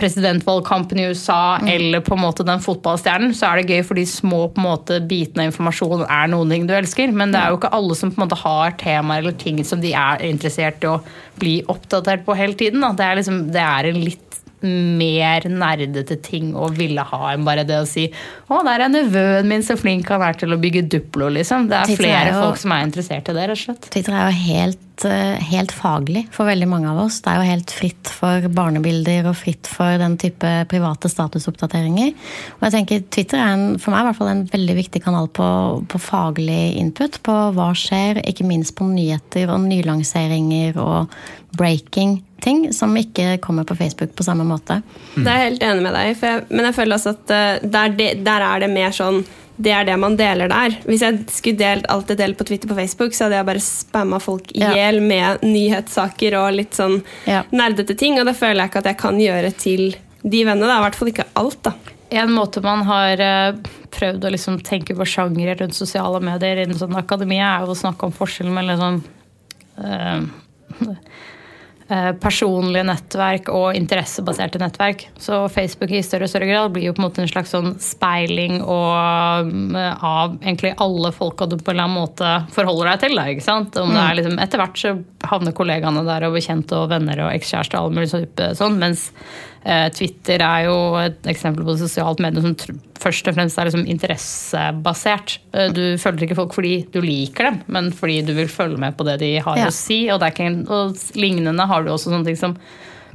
presidentvalgkampen 0.00 0.98
i 0.98 1.06
USA 1.10 1.58
eller 1.68 2.02
på 2.04 2.16
en 2.16 2.22
måte 2.24 2.46
den 2.46 2.62
fotballstjernen, 2.64 3.34
så 3.36 3.50
er 3.50 3.60
det 3.60 3.76
gøy 3.76 3.84
for 3.86 4.00
de 4.00 4.06
små 4.08 4.42
på 4.50 4.62
en 4.62 4.66
måte 4.66 5.00
bitene 5.10 5.44
av 5.44 5.52
informasjon 5.52 6.06
er 6.06 6.32
noen 6.32 6.54
ting 6.54 6.66
du 6.68 6.74
elsker. 6.76 7.12
Men 7.12 7.34
det 7.34 7.42
er 7.42 7.52
jo 7.52 7.60
ikke 7.60 7.72
alle 7.76 7.98
som 7.98 8.12
på 8.12 8.20
en 8.20 8.26
måte 8.26 8.40
har 8.40 8.76
temaer 8.80 9.24
eller 9.24 9.36
ting 9.40 9.60
som 9.66 9.82
de 9.84 9.92
er 9.96 10.24
interessert 10.30 10.82
i 10.84 10.90
å 10.90 10.98
bli 11.40 11.60
oppdatert 11.70 12.26
på 12.26 12.36
hele 12.38 12.56
tiden. 12.58 12.84
Det 12.96 13.06
er, 13.06 13.20
liksom, 13.20 13.44
det 13.54 13.64
er 13.64 13.90
en 13.90 14.02
litt 14.02 14.39
mer 14.62 15.46
nerdete 15.48 16.18
ting 16.22 16.52
å 16.52 16.68
ville 16.74 17.00
ha 17.06 17.32
enn 17.32 17.46
bare 17.46 17.64
det 17.64 17.78
å 17.80 17.86
si 17.88 18.08
'Å, 18.10 18.64
der 18.66 18.84
er 18.84 18.92
nevøen 18.92 19.46
min 19.46 19.62
så 19.62 19.76
flink 19.78 20.08
han 20.08 20.22
er 20.22 20.34
til 20.34 20.52
å 20.52 20.60
bygge 20.60 20.88
Duplo', 20.88 21.32
liksom. 21.32 21.68
Det 21.68 21.76
er 21.78 21.84
Twitter 21.86 22.04
er 22.04 22.08
flere 22.10 22.34
jo- 22.34 22.42
folk 22.42 22.56
som 22.58 22.72
er 22.72 22.86
interessert 22.86 23.28
i 23.28 23.32
det, 23.32 23.48
rett 23.48 23.56
og 23.56 23.64
slett. 23.64 23.90
Twitter 23.90 24.12
er 24.12 24.30
jo 24.30 24.36
helt, 24.36 25.04
eh, 25.04 25.36
helt 25.50 25.70
faglig 25.72 26.26
for 26.30 26.44
veldig 26.44 26.68
mange 26.68 26.88
av 26.90 26.98
oss. 27.06 27.20
Det 27.20 27.30
er 27.32 27.36
jo 27.40 27.50
helt 27.50 27.70
fritt 27.70 28.06
for 28.08 28.40
barnebilder 28.48 29.26
og 29.30 29.36
fritt 29.36 29.66
for 29.66 29.96
den 29.96 30.16
type 30.18 30.66
private 30.68 31.08
statusoppdateringer. 31.08 32.12
Og 32.60 32.70
jeg 32.70 32.72
tenker 32.72 33.04
Twitter 33.10 33.38
er 33.38 33.52
en, 33.54 33.78
for 33.78 33.92
meg 33.92 34.00
i 34.00 34.04
hvert 34.10 34.16
fall 34.16 34.28
en 34.28 34.46
veldig 34.46 34.76
viktig 34.76 35.02
kanal 35.02 35.28
på, 35.28 35.86
på 35.86 35.98
faglig 35.98 36.76
input. 36.76 37.22
På 37.22 37.52
hva 37.54 37.72
skjer, 37.72 38.20
ikke 38.26 38.44
minst 38.46 38.74
på 38.74 38.84
nyheter 38.84 39.48
og 39.48 39.60
nylanseringer 39.60 40.76
og 40.76 41.08
breaking 41.56 42.22
ting 42.42 42.62
som 42.76 42.94
ikke 42.96 43.38
kommer 43.44 43.64
på 43.68 43.76
Facebook 43.78 44.14
på 44.18 44.26
samme 44.26 44.44
måte. 44.48 44.80
Det 45.16 45.26
er 45.26 45.38
jeg 45.44 45.50
helt 45.50 45.66
enig 45.68 45.84
med 45.86 45.94
deg 45.96 46.10
i, 46.12 46.16
jeg, 46.20 46.46
men 46.50 46.68
jeg 46.68 46.76
føler 46.80 46.96
også 46.98 47.14
at 47.16 47.34
eh, 47.36 47.68
der, 47.76 47.94
der 48.24 48.46
er 48.48 48.64
det 48.64 48.70
mer 48.72 48.96
sånn 48.96 49.22
det 49.60 49.72
er 49.76 49.84
det 49.84 49.96
man 50.00 50.14
deler 50.16 50.48
der. 50.48 50.72
Hvis 50.88 51.02
jeg 51.04 51.18
skulle 51.28 51.60
delt 51.60 51.84
alt 51.92 52.08
jeg 52.08 52.16
deler 52.16 52.36
på 52.38 52.46
Twitter 52.48 52.70
på 52.70 52.76
Facebook, 52.78 53.12
så 53.12 53.26
hadde 53.26 53.36
jeg 53.36 53.48
bare 53.50 53.60
spamma 53.60 54.16
folk 54.24 54.48
i 54.56 54.62
Ja. 54.62 54.92
med 55.04 55.42
nyhetssaker 55.44 56.36
og 56.40 56.54
litt 56.56 56.72
sånn 56.78 57.02
Ja. 57.28 57.42
nerdete 57.52 57.92
ting, 57.98 58.16
og 58.18 58.24
det 58.24 58.36
føler 58.38 58.62
jeg 58.62 58.70
ikke 58.70 58.78
at 58.78 58.88
jeg 58.94 58.98
kan 59.02 59.20
gjøre 59.20 59.50
til 59.58 59.82
de 60.24 60.44
vennene. 60.48 60.64
I 60.78 60.80
hvert 60.86 60.96
fall 60.96 61.08
ikke 61.12 61.28
alt, 61.36 61.60
da. 61.62 61.74
En 62.10 62.32
måte 62.32 62.62
man 62.64 62.82
har 62.88 63.20
eh, 63.20 63.52
prøvd 63.92 64.24
å 64.24 64.32
liksom 64.32 64.62
tenke 64.64 64.96
på 64.96 65.04
sjangre 65.06 65.52
rundt 65.60 65.76
sosiale 65.76 66.20
medier 66.24 66.64
innen 66.64 66.78
sånn 66.80 66.96
akademia, 66.96 67.58
er 67.60 67.66
jo 67.66 67.74
å 67.74 67.82
snakke 67.84 68.08
om 68.08 68.12
forskjellen 68.16 68.56
mellom 68.56 68.80
sånn 68.80 69.02
eh, 69.84 70.96
personlige 72.22 72.84
nettverk 72.86 73.48
og 73.52 73.76
interessebaserte 73.78 74.60
nettverk. 74.62 75.06
Så 75.18 75.42
Facebook 75.52 75.90
i 75.90 76.02
større 76.06 76.28
og 76.28 76.32
større 76.32 76.48
grad 76.50 76.74
blir 76.74 76.88
jo 76.88 76.94
på 76.94 77.02
en 77.02 77.06
måte 77.08 77.24
en 77.24 77.30
slags 77.30 77.50
sånn 77.54 77.72
speiling 77.82 78.60
og, 78.62 79.50
eh, 79.76 80.04
av 80.06 80.36
egentlig 80.38 80.74
alle 80.78 81.12
folka 81.16 81.48
du 81.50 81.56
på 81.56 81.72
en 81.72 81.76
eller 81.76 81.88
annen 81.88 82.00
måte 82.00 82.32
forholder 82.54 82.92
deg 82.92 83.04
til. 83.04 83.16
Da, 83.18 83.28
ikke 83.34 83.46
sant? 83.46 83.76
Om 83.76 83.94
det 83.94 84.02
er 84.04 84.18
liksom, 84.20 84.38
etter 84.46 84.62
hvert 84.62 84.82
så 84.82 84.96
havner 85.30 85.56
kollegaene 85.56 86.06
der 86.06 86.28
og 86.28 86.38
bekjente 86.38 86.78
og 86.78 86.90
venner 86.94 87.26
og 87.26 87.34
ekskjæreste 87.34 87.76
og 87.76 87.88
alle 87.88 87.98
mulige 87.98 88.24
type 88.24 88.52
sånn, 88.58 88.78
mens 88.80 89.10
Eh, 89.10 89.49
Twitter 89.92 90.40
er 90.40 90.64
jo 90.68 90.76
et 90.96 91.26
eksempel 91.28 91.66
på 91.66 91.74
et 91.74 91.82
sosialt 91.82 92.20
medium 92.24 92.46
som 92.54 92.78
først 93.00 93.28
og 93.28 93.36
fremst 93.36 93.58
er 93.60 93.68
liksom 93.68 93.86
interessebasert. 93.88 95.38
Eh, 95.52 95.68
Du 95.72 95.82
følger 96.00 96.26
ikke 96.26 96.38
folk 96.38 96.54
fordi 96.56 96.86
du 96.92 97.00
liker 97.04 97.50
dem, 97.50 97.58
men 97.68 97.90
fordi 97.92 98.22
du 98.26 98.32
vil 98.36 98.48
følge 98.48 98.78
med 98.80 98.96
på 98.96 99.04
det 99.04 99.18
de 99.20 99.38
har 99.38 99.56
Ja. 99.58 99.66
å 99.68 99.72
si. 99.72 100.08
Og, 100.10 100.20
ikke 100.20 100.68
og 100.68 100.96
lignende 101.14 101.66
har 101.66 101.82
du 101.84 101.90
også 101.90 102.10
sånne 102.10 102.24
ting 102.24 102.36
som 102.36 102.56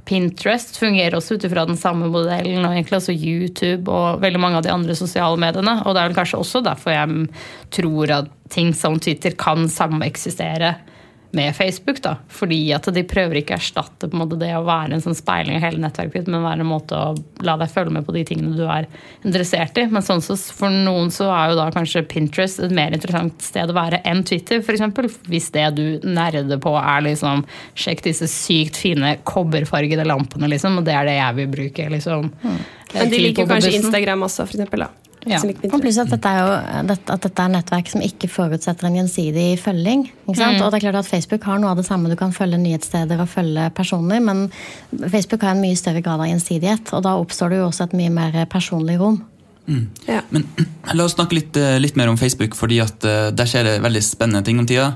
Pinterest 0.05 0.77
fungerer 0.77 1.15
også 1.17 1.33
ut 1.33 1.45
ifra 1.45 1.65
den 1.65 1.75
samme 1.77 2.05
modellen, 2.11 2.63
og 2.63 2.71
egentlig 2.75 2.99
også 2.99 3.15
YouTube 3.17 3.89
og 3.89 4.21
veldig 4.21 4.39
mange 4.39 4.57
av 4.57 4.63
de 4.63 4.69
andre 4.69 4.93
sosiale 4.93 5.35
mediene. 5.35 5.81
Og 5.83 5.95
det 5.95 6.01
er 6.03 6.09
vel 6.09 6.17
kanskje 6.19 6.37
også 6.39 6.61
derfor 6.63 6.91
jeg 6.93 7.29
tror 7.71 8.11
at 8.11 8.29
ting 8.49 8.71
som 8.73 8.99
Twitter 8.99 9.31
kan 9.31 9.65
sameksistere 9.67 10.75
med 11.35 11.55
Facebook. 11.55 12.01
da, 12.01 12.15
Fordi 12.31 12.59
at 12.75 12.87
de 12.93 13.03
prøver 13.07 13.41
ikke 13.41 13.55
å 13.55 13.59
erstatte 13.59 14.09
på 14.09 14.15
en 14.15 14.23
måte 14.23 14.39
det 14.39 14.51
å 14.55 14.63
være 14.65 14.95
en 14.95 15.03
sånn 15.03 15.17
speiling 15.17 15.57
av 15.59 15.65
hele 15.65 15.81
nettverket 15.83 16.23
ditt, 16.23 16.31
men 16.31 16.45
være 16.45 16.63
en 16.63 16.69
måte 16.69 16.97
å 16.97 17.13
la 17.45 17.57
deg 17.59 17.71
følge 17.71 17.93
med 17.97 18.05
på 18.07 18.15
de 18.15 18.23
tingene 18.27 18.55
du 18.57 18.63
er 18.65 18.87
interessert 19.25 19.77
i. 19.81 19.87
Men 19.91 20.05
sånn 20.05 20.23
så 20.23 20.37
for 20.55 20.73
noen 20.73 21.11
så 21.13 21.29
er 21.33 21.51
jo 21.51 21.59
da 21.59 21.69
kanskje 21.75 22.05
Pinterest 22.09 22.61
et 22.63 22.75
mer 22.75 22.95
interessant 22.95 23.43
sted 23.43 23.71
å 23.71 23.77
være 23.77 24.01
enn 24.07 24.23
Twitter, 24.27 24.63
f.eks. 24.63 25.19
Hvis 25.29 25.51
det 25.55 25.67
du 25.77 25.85
nerder 26.05 26.61
på 26.61 26.75
er 26.79 27.05
liksom 27.05 27.43
Sjekk 27.75 28.03
disse 28.05 28.27
sykt 28.31 28.79
fine 28.79 29.15
kobberfargede 29.27 30.05
lampene, 30.07 30.49
liksom, 30.51 30.79
og 30.79 30.87
det 30.87 30.95
er 30.95 31.09
det 31.09 31.17
jeg 31.19 31.39
vil 31.39 31.51
bruke 31.51 31.89
liksom. 31.91 32.29
Men 32.95 33.11
de 33.11 33.19
liker 33.19 33.49
kanskje. 33.49 33.75
Instagram 33.79 34.23
også, 34.27 34.45
for 34.47 34.57
eksempel. 34.57 34.85
Da. 34.85 35.14
Ja. 35.25 35.39
Og 35.41 35.79
pluss 35.81 35.97
at 36.01 36.11
dette, 36.13 36.29
er 36.29 36.41
jo, 36.41 36.93
at 36.93 37.23
dette 37.23 37.43
er 37.43 37.53
nettverk 37.53 37.89
som 37.89 38.03
ikke 38.05 38.29
forutsetter 38.29 38.87
en 38.87 38.97
gjensidig 38.99 39.55
følging. 39.61 40.05
Ikke 40.27 40.37
sant? 40.37 40.61
Og 40.61 40.69
det 40.69 40.79
er 40.79 40.85
klart 40.87 40.99
at 41.01 41.09
Facebook 41.09 41.47
har 41.49 41.61
noe 41.61 41.73
av 41.73 41.81
det 41.81 41.87
samme. 41.87 42.11
Du 42.11 42.17
kan 42.19 42.33
følge 42.35 42.59
nyhetssteder 42.61 43.21
og 43.23 43.31
følge 43.31 43.69
personer, 43.75 44.21
men 44.21 44.47
Facebook 45.09 45.45
har 45.45 45.55
en 45.55 45.63
mye 45.65 45.79
større 45.79 46.03
grad 46.05 46.21
av 46.21 46.29
gjensidighet. 46.29 46.93
Og 46.93 47.05
da 47.07 47.15
oppstår 47.17 47.55
det 47.55 47.63
jo 47.63 47.71
også 47.71 47.89
et 47.89 47.97
mye 47.97 48.13
mer 48.13 48.37
personlig 48.51 48.99
rom. 49.01 49.23
Ja. 50.05 50.21
Men 50.29 50.45
la 50.93 51.07
oss 51.07 51.17
snakke 51.17 51.39
litt, 51.39 51.57
eh, 51.57 51.79
litt 51.81 51.97
mer 51.97 52.11
om 52.11 52.17
Facebook, 52.21 52.55
fordi 52.57 52.79
at 52.83 53.05
eh, 53.07 53.29
der 53.33 53.49
skjer 53.49 53.67
det 53.67 53.75
veldig 53.85 54.03
spennende 54.05 54.45
ting 54.45 54.61
om 54.61 54.69
tida. 54.69 54.93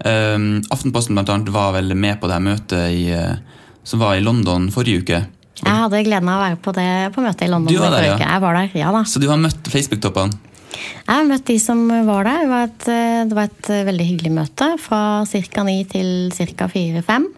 Um, 0.00 0.62
Aftenposten 0.72 1.16
blant 1.16 1.28
annet 1.28 1.50
var 1.52 1.74
vel 1.76 1.92
med 1.92 2.20
på 2.20 2.28
det 2.28 2.38
her 2.38 2.44
møtet 2.44 2.86
i, 2.96 3.02
eh, 3.12 3.66
som 3.84 4.00
var 4.00 4.16
i 4.16 4.24
London 4.24 4.70
forrige 4.72 5.04
uke. 5.04 5.24
Jeg 5.60 5.80
hadde 5.84 6.04
gleden 6.06 6.30
av 6.30 6.38
å 6.40 6.44
være 6.44 6.60
på 6.64 6.74
det 6.76 6.90
på 7.14 7.24
møtet 7.24 7.46
i 7.46 7.50
London. 7.52 7.72
Du 7.72 7.80
var 7.82 7.96
der, 7.96 8.06
ja. 8.12 8.20
Jeg 8.22 8.44
var 8.44 8.56
der, 8.58 8.78
ja 8.80 8.92
da. 8.94 9.02
Så 9.08 9.22
du 9.22 9.28
har 9.30 9.40
møtt 9.40 9.68
Facebook-toppene. 9.72 10.46
Jeg 10.70 11.10
har 11.10 11.26
møtt 11.26 11.44
de 11.48 11.56
som 11.60 11.82
var 12.06 12.28
der. 12.28 12.44
Det 12.44 12.50
var 12.52 12.68
et, 12.68 12.86
det 13.30 13.36
var 13.36 13.50
et 13.50 13.70
veldig 13.90 14.06
hyggelig 14.12 14.32
møte. 14.36 14.70
Fra 14.80 15.02
ca. 15.26 15.66
ni 15.66 15.82
til 15.90 16.30
ca. 16.32 16.70
fire-fem. 16.70 17.28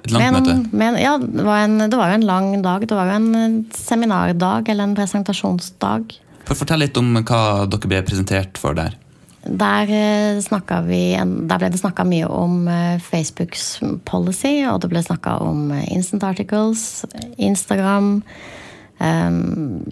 Et 0.00 0.10
langt 0.14 0.48
møte. 0.72 0.92
ja, 1.02 1.14
det 1.20 1.44
var, 1.44 1.62
en, 1.66 1.78
det 1.84 1.98
var 2.00 2.10
jo 2.10 2.18
en 2.18 2.26
lang 2.26 2.50
dag. 2.64 2.86
Det 2.88 2.96
var 2.96 3.12
jo 3.12 3.18
en 3.20 3.62
seminardag 3.76 4.72
eller 4.72 4.88
en 4.88 4.96
presentasjonsdag. 4.98 6.16
For 6.48 6.58
Fortell 6.58 6.82
litt 6.82 6.98
om 6.98 7.12
hva 7.20 7.42
dere 7.70 7.90
ble 7.92 8.02
presentert 8.08 8.58
for 8.60 8.76
der. 8.78 8.96
Der, 9.42 9.90
eh, 9.90 10.82
vi, 10.86 11.02
der 11.18 11.58
ble 11.58 11.70
det 11.74 11.80
snakka 11.80 12.04
mye 12.06 12.28
om 12.30 12.68
eh, 12.70 12.98
Facebooks 13.02 13.80
policy, 14.06 14.62
og 14.70 14.82
det 14.84 14.90
ble 14.92 15.02
snakka 15.02 15.40
om 15.42 15.72
eh, 15.74 15.88
instant 15.90 16.22
articles, 16.22 17.04
Instagram 17.38 18.22
um, 19.02 19.82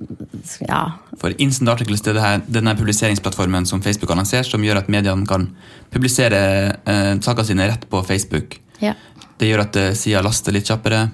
Ja. 0.68 0.82
For 1.18 1.34
Instant 1.42 1.72
Articles 1.72 2.04
det 2.04 2.12
er 2.12 2.18
det 2.18 2.26
her, 2.26 2.44
denne 2.46 2.76
publiseringsplattformen 2.78 3.66
som 3.66 3.82
Facebook 3.82 4.12
har 4.14 4.20
lansert, 4.20 4.46
som 4.46 4.62
gjør 4.62 4.84
at 4.84 4.92
mediene 4.92 5.26
kan 5.26 5.48
publisere 5.90 6.42
uh, 6.86 7.16
sakene 7.18 7.48
sine 7.50 7.66
rett 7.72 7.88
på 7.90 8.04
Facebook. 8.06 8.60
ja. 8.80 8.94
Det 9.40 9.48
gjør 9.48 9.62
at 9.64 9.76
uh, 9.80 9.90
sida 9.96 10.20
laster 10.22 10.52
litt 10.52 10.68
kjappere. 10.68 11.08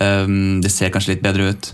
Um, 0.00 0.60
det 0.62 0.70
ser 0.70 0.92
kanskje 0.94 1.16
litt 1.16 1.24
bedre 1.24 1.50
ut. 1.50 1.72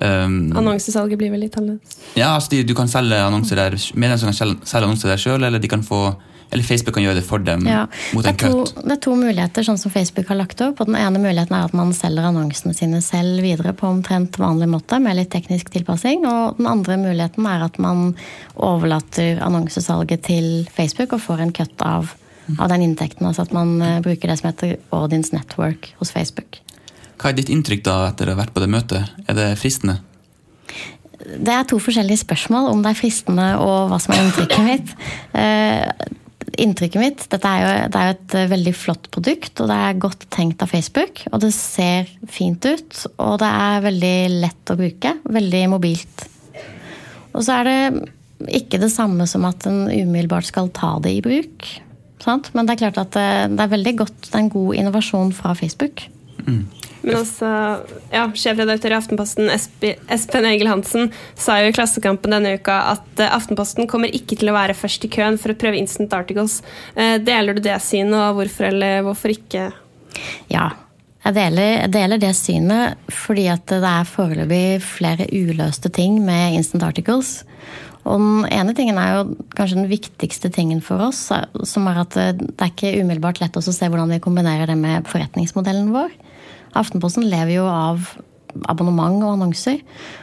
Um, 0.00 0.52
Annonsesalget 0.56 1.18
blir 1.20 1.30
vel 1.30 1.40
litt 1.44 1.56
annerledes. 1.60 1.98
ja, 2.16 2.30
altså 2.36 2.48
de, 2.54 2.62
Du 2.64 2.74
kan 2.74 2.88
selge 2.88 3.18
annonser 3.20 3.56
der, 3.56 3.76
mediene 3.94 4.18
kan 4.18 4.32
selge, 4.32 4.56
selge 4.64 4.86
annonser 4.88 5.08
der 5.12 5.16
sjøl, 5.20 5.44
eller, 5.44 5.58
de 5.60 5.68
kan 5.68 5.82
få- 5.84 6.16
eller 6.52 6.64
Facebook 6.64 6.94
kan 6.94 7.04
gjøre 7.04 7.14
det 7.20 7.24
for 7.24 7.38
dem 7.38 7.66
Ja. 7.68 7.86
mot 8.12 8.24
Det, 8.24 8.30
en 8.42 8.48
er 8.48 8.52
to, 8.52 8.64
cut. 8.64 8.82
det 8.84 8.92
er 8.92 9.00
to 9.04 9.14
muligheter, 9.14 9.62
sånn 9.62 9.78
som 9.78 9.92
Facebook 9.92 10.26
har 10.26 10.36
lagt 10.40 10.60
opp. 10.62 10.80
Og 10.80 10.86
den 10.88 10.96
ene 10.96 11.20
muligheten 11.22 11.52
er 11.54 11.64
at 11.68 11.72
man 11.74 11.92
selger 11.92 12.24
annonsene 12.26 12.74
sine 12.74 13.00
selv 13.02 13.42
videre 13.42 13.72
på 13.72 13.86
omtrent 13.86 14.32
vanlig 14.40 14.66
måte, 14.72 14.98
med 15.00 15.14
litt 15.16 15.30
teknisk 15.30 15.70
tilpassing. 15.70 16.24
Og 16.26 16.56
den 16.56 16.66
andre 16.66 16.96
muligheten 16.96 17.46
er 17.46 17.62
at 17.68 17.78
man 17.78 18.16
overlater 18.56 19.38
annonsesalget 19.44 20.22
til 20.26 20.66
Facebook 20.74 21.12
og 21.12 21.20
får 21.20 21.40
en 21.44 21.52
cut 21.52 21.82
av, 21.86 22.10
av 22.58 22.68
den 22.72 22.82
inntekten. 22.88 23.26
Altså 23.28 23.42
at 23.46 23.52
man 23.52 23.80
eh, 23.82 24.00
bruker 24.04 24.28
det 24.32 24.38
som 24.40 24.50
heter 24.50 24.76
audience 24.92 25.32
network 25.36 25.92
hos 26.00 26.10
Facebook. 26.10 26.58
Hva 27.20 27.30
er 27.30 27.36
ditt 27.36 27.50
inntrykk 27.52 27.82
da 27.84 27.96
etter 28.08 28.30
å 28.30 28.34
ha 28.34 28.40
vært 28.40 28.54
på 28.56 28.62
det 28.62 28.70
møtet? 28.72 29.10
Er 29.28 29.36
det 29.36 29.50
fristende? 29.60 29.98
Det 31.20 31.52
er 31.52 31.66
to 31.68 31.76
forskjellige 31.82 32.22
spørsmål, 32.22 32.70
om 32.72 32.80
det 32.80 32.94
er 32.94 32.98
fristende 32.98 33.50
og 33.60 33.90
hva 33.90 33.98
som 34.00 34.14
er 34.14 34.22
inntrykket 34.24 34.64
mitt. 34.64 34.94
Uh, 35.36 35.84
inntrykket 36.60 37.02
mitt 37.02 37.26
Dette 37.30 37.50
er 37.50 37.60
jo, 37.60 37.74
det 37.92 38.00
er 38.00 38.08
jo 38.08 38.14
et 38.14 38.36
eh, 38.38 38.48
veldig 38.50 38.72
flott 38.74 39.10
produkt, 39.12 39.52
og 39.60 39.68
det 39.70 39.76
er 39.76 40.00
godt 40.02 40.24
tenkt 40.32 40.64
av 40.64 40.72
Facebook. 40.72 41.22
Og 41.30 41.44
det 41.44 41.52
ser 41.56 42.08
fint 42.32 42.64
ut, 42.64 43.02
og 43.20 43.36
det 43.42 43.50
er 43.66 43.84
veldig 43.84 44.16
lett 44.40 44.72
å 44.72 44.78
bruke. 44.80 45.14
Veldig 45.36 45.62
mobilt. 45.76 46.24
Og 47.36 47.44
så 47.46 47.60
er 47.60 47.68
det 47.68 48.56
ikke 48.60 48.80
det 48.80 48.90
samme 48.92 49.28
som 49.28 49.44
at 49.48 49.68
en 49.68 49.84
umiddelbart 49.92 50.48
skal 50.48 50.72
ta 50.74 50.96
det 51.04 51.12
i 51.18 51.22
bruk. 51.24 51.68
Sant? 52.24 52.50
Men 52.56 52.66
det 52.66 52.74
er 52.74 52.82
klart 52.86 53.00
at 53.04 53.12
det, 53.16 53.28
det 53.54 53.64
er 53.64 53.74
veldig 53.76 53.94
godt, 54.00 54.18
det 54.26 54.34
er 54.34 54.42
en 54.42 54.54
god 54.56 54.80
innovasjon 54.80 55.36
fra 55.36 55.54
Facebook. 55.56 56.08
Men 57.02 57.16
også, 57.22 57.48
ja, 58.12 58.26
Sjefredaktør 58.36 58.92
i 58.92 58.98
Aftenposten 58.98 59.48
Esp- 59.54 59.94
Espen 60.12 60.44
Egil 60.50 60.68
Hansen 60.68 61.08
sa 61.38 61.56
jo 61.62 61.70
i 61.70 61.74
Klassekampen 61.76 62.34
denne 62.34 62.52
uka 62.60 62.76
at 62.92 63.22
eh, 63.22 63.30
Aftenposten 63.32 63.88
kommer 63.88 64.12
ikke 64.12 64.36
til 64.40 64.52
å 64.52 64.56
være 64.56 64.76
først 64.76 65.06
i 65.08 65.12
køen 65.12 65.38
for 65.40 65.54
å 65.54 65.58
prøve 65.60 65.80
instant 65.80 66.12
articles. 66.16 66.58
Eh, 66.94 67.16
Deler 67.24 67.56
du 67.56 67.62
det 67.64 67.78
synet, 67.84 68.18
og 68.20 68.36
hvorfor 68.42 68.68
eller 68.68 69.00
hvorfor 69.06 69.32
ikke? 69.32 69.70
Ja, 70.52 70.68
jeg 71.24 71.36
deler, 71.36 71.74
jeg 71.84 71.92
deler 71.92 72.20
det 72.20 72.30
synet 72.38 73.12
fordi 73.12 73.42
at 73.52 73.66
det 73.68 73.80
er 73.84 74.08
foreløpig 74.08 74.64
flere 74.84 75.26
uløste 75.36 75.90
ting 75.92 76.16
med 76.24 76.56
instant 76.56 76.84
articles. 76.86 77.42
Og 78.08 78.16
den 78.16 78.46
ene 78.48 78.72
tingen 78.76 78.96
er 78.96 79.18
jo 79.18 79.24
kanskje 79.52 79.76
den 79.82 79.90
viktigste 79.90 80.48
tingen 80.52 80.80
for 80.84 81.02
oss, 81.04 81.26
som 81.68 81.88
er 81.90 82.00
at 82.00 82.16
det 82.16 82.28
det 82.40 82.56
er 82.64 82.70
ikke 82.72 82.94
umiddelbart 83.02 83.42
lett 83.42 83.58
å 83.60 83.64
se 83.64 83.88
hvordan 83.92 84.08
vi 84.14 84.20
kombinerer 84.24 84.68
det 84.72 84.76
med 84.80 85.04
forretningsmodellen 85.12 85.92
vår. 85.92 86.08
Aftenposten 86.78 87.26
lever 87.30 87.56
jo 87.58 87.68
av 87.70 88.12
abonnement 88.70 89.22
og 89.22 89.34
annonser. 89.36 89.80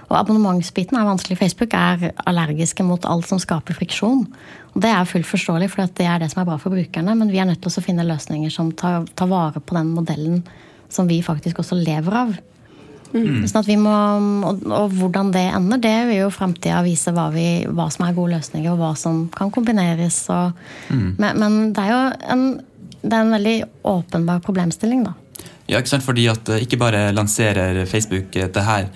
Og 0.09 0.17
abonnementsbiten 0.19 0.97
er 0.99 1.07
vanskelig. 1.07 1.39
Facebook 1.39 1.75
er 1.77 2.11
allergiske 2.27 2.85
mot 2.85 3.05
alt 3.07 3.27
som 3.29 3.39
skaper 3.41 3.77
friksjon. 3.77 4.25
Og 4.73 4.81
det 4.83 4.91
er 4.91 5.07
fullt 5.09 5.29
forståelig, 5.29 5.71
for 5.73 5.87
det 5.99 6.07
er 6.07 6.21
det 6.21 6.31
som 6.33 6.43
er 6.43 6.49
bra 6.49 6.57
for 6.61 6.75
brukerne. 6.75 7.15
Men 7.17 7.31
vi 7.31 7.41
er 7.41 7.49
nødt 7.49 7.63
til 7.63 7.71
å 7.71 7.85
finne 7.85 8.07
løsninger 8.07 8.53
som 8.53 8.71
tar, 8.75 9.07
tar 9.15 9.31
vare 9.31 9.63
på 9.63 9.77
den 9.77 9.93
modellen 9.95 10.43
som 10.93 11.07
vi 11.09 11.21
faktisk 11.25 11.59
også 11.63 11.79
lever 11.79 12.21
av. 12.25 12.37
Sånn 13.07 13.61
at 13.61 13.67
vi 13.69 13.77
må, 13.79 13.91
og, 14.49 14.65
og 14.67 14.95
hvordan 14.99 15.29
det 15.31 15.45
ender, 15.55 15.79
det 15.83 15.95
vil 16.09 16.25
jo 16.25 16.31
framtida 16.33 16.81
vise 16.85 17.13
hva, 17.15 17.29
vi, 17.31 17.63
hva 17.71 17.87
som 17.93 18.03
er 18.05 18.17
gode 18.17 18.35
løsninger, 18.35 18.73
og 18.73 18.81
hva 18.81 18.91
som 18.99 19.21
kan 19.33 19.51
kombineres. 19.53 20.25
Og, 20.33 20.57
men, 20.91 21.39
men 21.39 21.55
det 21.75 21.85
er 21.85 21.93
jo 21.93 22.01
en, 22.35 22.43
det 22.99 23.13
er 23.13 23.21
en 23.21 23.37
veldig 23.37 23.55
åpenbar 23.87 24.43
problemstilling, 24.45 25.07
da. 25.07 25.15
Ja, 25.67 25.79
ikke 25.79 25.91
sant? 25.91 26.05
Fordi 26.05 26.27
at 26.31 26.49
eh, 26.49 26.63
ikke 26.65 26.79
bare 26.79 27.09
lanserer 27.15 27.83
Facebook 27.89 28.35
eh, 28.35 28.49
det 28.53 28.63
her, 28.63 28.87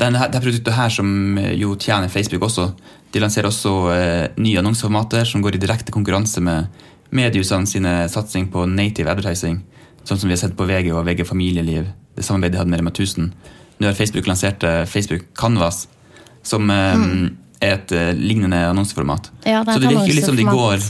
denne, 0.00 0.28
det 0.28 0.38
her 0.38 0.44
produktet 0.44 0.76
her 0.76 0.92
som 0.92 1.38
eh, 1.40 1.54
jo 1.60 1.74
tjener 1.76 2.12
Facebook 2.12 2.44
også. 2.48 2.70
De 3.14 3.22
lanserer 3.22 3.48
også 3.48 3.74
eh, 3.94 4.26
nye 4.36 4.60
annonseformater 4.60 5.24
som 5.28 5.42
går 5.44 5.56
i 5.56 5.62
direkte 5.62 5.94
konkurranse 5.94 6.42
med 6.44 6.68
mediehusene 7.10 7.66
sine 7.66 7.94
satsing 8.12 8.50
på 8.52 8.66
native 8.68 9.10
advertising. 9.10 9.62
Sånn 10.04 10.20
som 10.20 10.28
vi 10.28 10.36
har 10.36 10.42
sett 10.42 10.56
på 10.56 10.68
VG 10.68 10.92
og 10.92 11.06
VG 11.08 11.24
Familieliv. 11.28 11.88
Det 12.16 12.24
samarbeidet 12.24 12.56
de 12.56 12.62
hadde 12.62 12.72
med 12.72 12.82
Rema 12.82 12.92
1000. 12.92 13.32
Nå 13.78 13.86
har 13.86 13.96
Facebook 13.96 14.26
lansert 14.26 14.64
Facebook 14.90 15.28
Canvas, 15.38 15.86
som 16.44 16.68
eh, 16.70 17.30
er 17.60 17.74
et 17.78 17.92
eh, 17.94 18.12
lignende 18.14 18.60
annonseformat. 18.68 19.30
Mm. 19.32 19.50
Ja, 19.50 19.64
det 19.64 19.74
Så 19.74 19.78
det 19.80 19.88
et 19.88 19.96
virker 19.96 20.18
litt 20.18 20.28
som 20.28 20.36
de 20.38 20.46
går. 20.46 20.84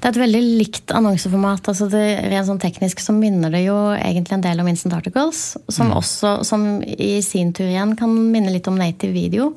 Det 0.00 0.08
er 0.08 0.12
et 0.12 0.20
veldig 0.22 0.42
likt 0.60 0.92
annonseformat. 0.94 1.68
altså 1.72 1.88
det, 1.92 2.02
Rent 2.30 2.48
sånn 2.48 2.62
teknisk 2.62 3.02
så 3.02 3.14
minner 3.16 3.52
det 3.54 3.64
jo 3.66 3.76
egentlig 3.94 4.36
en 4.36 4.44
del 4.44 4.62
om 4.62 4.70
Instant 4.70 4.96
Articles. 4.98 5.42
Som 5.72 5.94
også, 5.96 6.36
som 6.46 6.66
i 6.84 7.16
sin 7.24 7.52
tur 7.56 7.66
igjen 7.66 7.96
kan 7.98 8.12
minne 8.12 8.52
litt 8.54 8.68
om 8.70 8.78
native 8.78 9.14
video. 9.16 9.52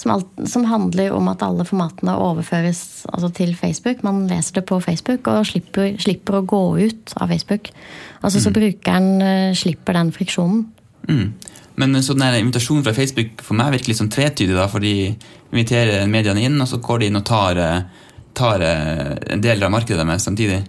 Som, 0.00 0.14
alt, 0.14 0.28
som 0.48 0.64
handler 0.68 1.12
om 1.12 1.28
at 1.28 1.44
alle 1.44 1.66
formatene 1.68 2.16
overføres 2.16 3.04
altså 3.12 3.30
til 3.36 3.54
Facebook. 3.58 4.04
Man 4.06 4.24
leser 4.30 4.60
det 4.60 4.66
på 4.70 4.80
Facebook 4.80 5.28
og 5.28 5.44
slipper, 5.50 5.92
slipper 6.00 6.40
å 6.40 6.46
gå 6.48 6.64
ut 6.80 7.16
av 7.20 7.32
Facebook. 7.32 7.72
Altså 8.20 8.40
Så 8.40 8.52
brukeren 8.54 9.24
eh, 9.24 9.56
slipper 9.56 9.96
den 9.96 10.12
friksjonen. 10.16 10.66
Mm. 11.08 11.32
Men 11.80 12.02
så 12.02 12.14
den 12.14 12.34
invitasjonen 12.34 12.84
fra 12.84 12.94
Facebook 12.94 13.40
for 13.44 13.56
meg 13.56 13.72
virker 13.74 13.92
litt 13.92 14.00
sånn 14.00 14.12
tvetydig, 14.12 14.52
da, 14.56 14.66
for 14.68 14.84
de 14.84 15.14
inviterer 15.50 16.08
mediene 16.10 16.42
inn, 16.44 16.58
og 16.60 16.68
så 16.68 16.80
går 16.82 17.00
de 17.00 17.10
inn 17.10 17.20
og 17.20 17.26
tar, 17.28 17.60
eh, 17.60 18.08
tar 18.40 18.64
eh, 18.64 19.14
en 19.34 19.44
del 19.44 19.62
av 19.62 19.72
markedet 19.74 20.04
deres 20.04 20.26
samtidig. 20.26 20.62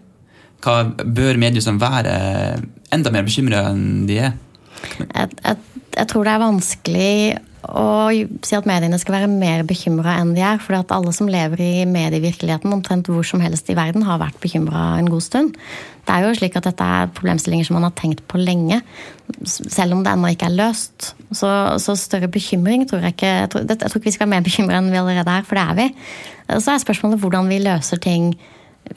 Hva 0.61 0.83
Bør 0.91 1.39
mediehusene 1.41 1.81
være 1.81 2.15
enda 2.93 3.13
mer 3.13 3.25
bekymra 3.25 3.65
enn 3.71 4.05
de 4.09 4.19
er? 4.27 4.35
jeg, 4.99 5.29
jeg, 5.43 5.57
jeg 5.95 6.09
tror 6.09 6.27
det 6.27 6.33
er 6.33 6.43
vanskelig 6.45 7.15
å 7.69 8.09
si 8.41 8.55
at 8.57 8.65
mediene 8.65 8.97
skal 8.97 9.19
være 9.19 9.29
mer 9.29 9.61
bekymra 9.67 10.15
enn 10.19 10.33
de 10.33 10.41
er. 10.45 10.59
For 10.63 10.77
alle 10.79 11.13
som 11.13 11.29
lever 11.29 11.61
i 11.61 11.85
medievirkeligheten 11.89 12.73
omtrent 12.73 13.09
hvor 13.11 13.25
som 13.27 13.43
helst 13.43 13.69
i 13.69 13.77
verden, 13.77 14.05
har 14.07 14.21
vært 14.21 14.39
bekymra 14.41 14.95
en 14.97 15.09
god 15.11 15.25
stund. 15.25 15.59
Det 16.07 16.15
er 16.15 16.25
jo 16.25 16.37
slik 16.39 16.57
at 16.57 16.65
dette 16.65 16.87
er 16.97 17.11
problemstillinger 17.13 17.67
som 17.67 17.77
man 17.77 17.85
har 17.85 17.93
tenkt 17.99 18.23
på 18.31 18.41
lenge. 18.41 18.81
Selv 19.45 19.93
om 19.95 20.01
det 20.05 20.15
ennå 20.15 20.33
ikke 20.33 20.49
er 20.49 20.57
løst. 20.57 21.11
Så, 21.29 21.51
så 21.83 21.95
større 21.99 22.31
bekymring 22.31 22.87
tror 22.89 23.05
jeg 23.05 23.15
ikke 23.15 23.35
jeg 23.43 23.53
tror, 23.53 23.67
jeg 23.69 23.83
tror 23.83 24.01
ikke 24.01 24.09
vi 24.09 24.15
skal 24.17 24.25
være 24.25 24.35
mer 24.35 24.47
bekymra 24.49 24.81
enn 24.81 24.89
vi 24.91 25.01
allerede 25.03 25.37
er, 25.37 25.45
for 25.45 25.59
det 25.59 25.67
er 25.67 25.77
vi. 25.77 25.87
Så 26.57 26.73
er 26.73 26.83
spørsmålet 26.83 27.21
hvordan 27.21 27.51
vi 27.51 27.61
løser 27.61 28.01
ting 28.01 28.33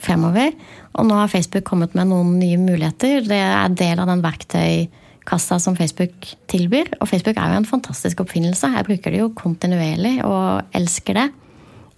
fremover. 0.01 0.51
Og 0.97 1.05
nå 1.05 1.17
har 1.21 1.31
Facebook 1.31 1.67
kommet 1.67 1.93
med 1.95 2.09
noen 2.09 2.37
nye 2.39 2.57
muligheter. 2.59 3.21
Det 3.27 3.41
er 3.45 3.77
del 3.77 4.01
av 4.01 4.09
den 4.09 4.25
verktøykassa 5.25 5.59
som 5.59 5.75
Facebook 5.75 6.13
tilbyr. 6.47 6.95
Og 7.01 7.07
Facebook 7.07 7.37
er 7.37 7.53
jo 7.53 7.57
en 7.57 7.65
fantastisk 7.65 8.21
oppfinnelse. 8.21 8.67
Jeg 8.75 8.85
bruker 8.85 9.11
det 9.11 9.19
jo 9.19 9.33
kontinuerlig 9.33 10.23
og 10.23 10.63
elsker 10.73 11.13
det. 11.13 11.31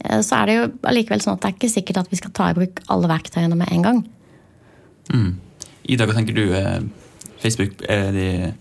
Eh, 0.05 0.21
Så 0.21 0.35
er 0.35 0.45
det 0.45 0.55
jo 0.55 0.71
allikevel 0.83 1.21
sånn 1.21 1.33
at 1.33 1.41
det 1.41 1.49
er 1.49 1.57
ikke 1.57 1.73
sikkert 1.73 1.97
at 1.97 2.09
vi 2.09 2.17
skal 2.17 2.31
ta 2.31 2.49
i 2.49 2.53
bruk 2.53 2.79
alle 2.89 3.07
verktøyene 3.07 3.55
med 3.55 3.67
en 3.71 3.83
gang. 3.83 4.07
Mm. 5.13 5.39
Ida, 5.87 6.05
hva 6.05 6.13
tenker 6.13 6.33
du? 6.33 6.53
Eh, 6.53 6.81
Facebook, 7.39 7.81
er 7.87 8.11
de 8.11 8.53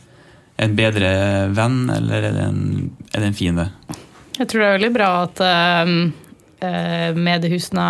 en 0.58 0.74
bedre 0.76 1.48
venn, 1.52 1.90
eller 1.90 2.22
er 2.22 2.32
det 2.32 2.44
en, 2.44 2.90
er 3.12 3.20
det 3.20 3.26
en 3.28 3.34
fiende? 3.34 3.70
Jeg 4.38 4.48
tror 4.48 4.60
det 4.60 4.66
er 4.68 4.78
veldig 4.78 4.92
bra 4.94 5.08
at 5.24 5.40
eh, 5.40 6.12
mediehusene 7.16 7.86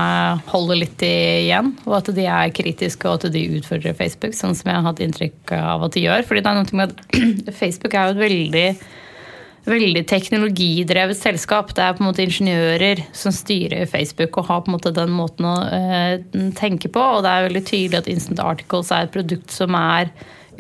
holder 0.51 0.81
litt 0.83 1.03
igjen, 1.07 1.73
og 1.87 1.99
at 2.01 2.13
de 2.17 2.27
er 2.29 2.53
kritiske 2.57 3.09
og 3.09 3.21
at 3.21 3.33
de 3.35 3.47
utfordrer 3.59 3.97
Facebook, 3.97 4.37
sånn 4.37 4.57
som 4.57 4.71
jeg 4.71 4.79
har 4.79 4.87
hatt 4.87 5.03
inntrykk 5.05 5.57
av 5.59 5.87
at 5.87 5.97
de 5.97 6.07
gjør. 6.07 6.27
Fordi 6.29 6.45
det 6.45 6.53
er 6.53 6.61
noe 6.61 6.79
med 6.81 6.95
at 6.95 7.53
Facebook 7.63 7.97
er 7.97 8.09
jo 8.09 8.17
et 8.17 8.25
veldig 8.27 8.69
veldig 9.67 10.03
teknologidrevet 10.07 11.19
selskap. 11.19 11.73
Det 11.75 11.83
er 11.83 11.97
på 11.97 12.05
en 12.05 12.09
måte 12.11 12.25
ingeniører 12.25 13.03
som 13.17 13.35
styrer 13.35 13.89
Facebook 13.91 14.39
og 14.39 14.47
har 14.51 14.63
på 14.63 14.71
en 14.71 14.77
måte 14.77 14.95
den 14.95 15.15
måten 15.15 15.49
å 15.49 15.57
eh, 15.75 16.23
tenke 16.59 16.91
på. 16.93 17.03
Og 17.03 17.25
det 17.27 17.33
er 17.33 17.49
veldig 17.49 17.65
tydelig 17.67 18.01
at 18.01 18.11
Instant 18.13 18.43
Articles 18.45 18.93
er 18.95 19.07
et 19.07 19.15
produkt 19.17 19.55
som 19.55 19.75
er 19.79 20.13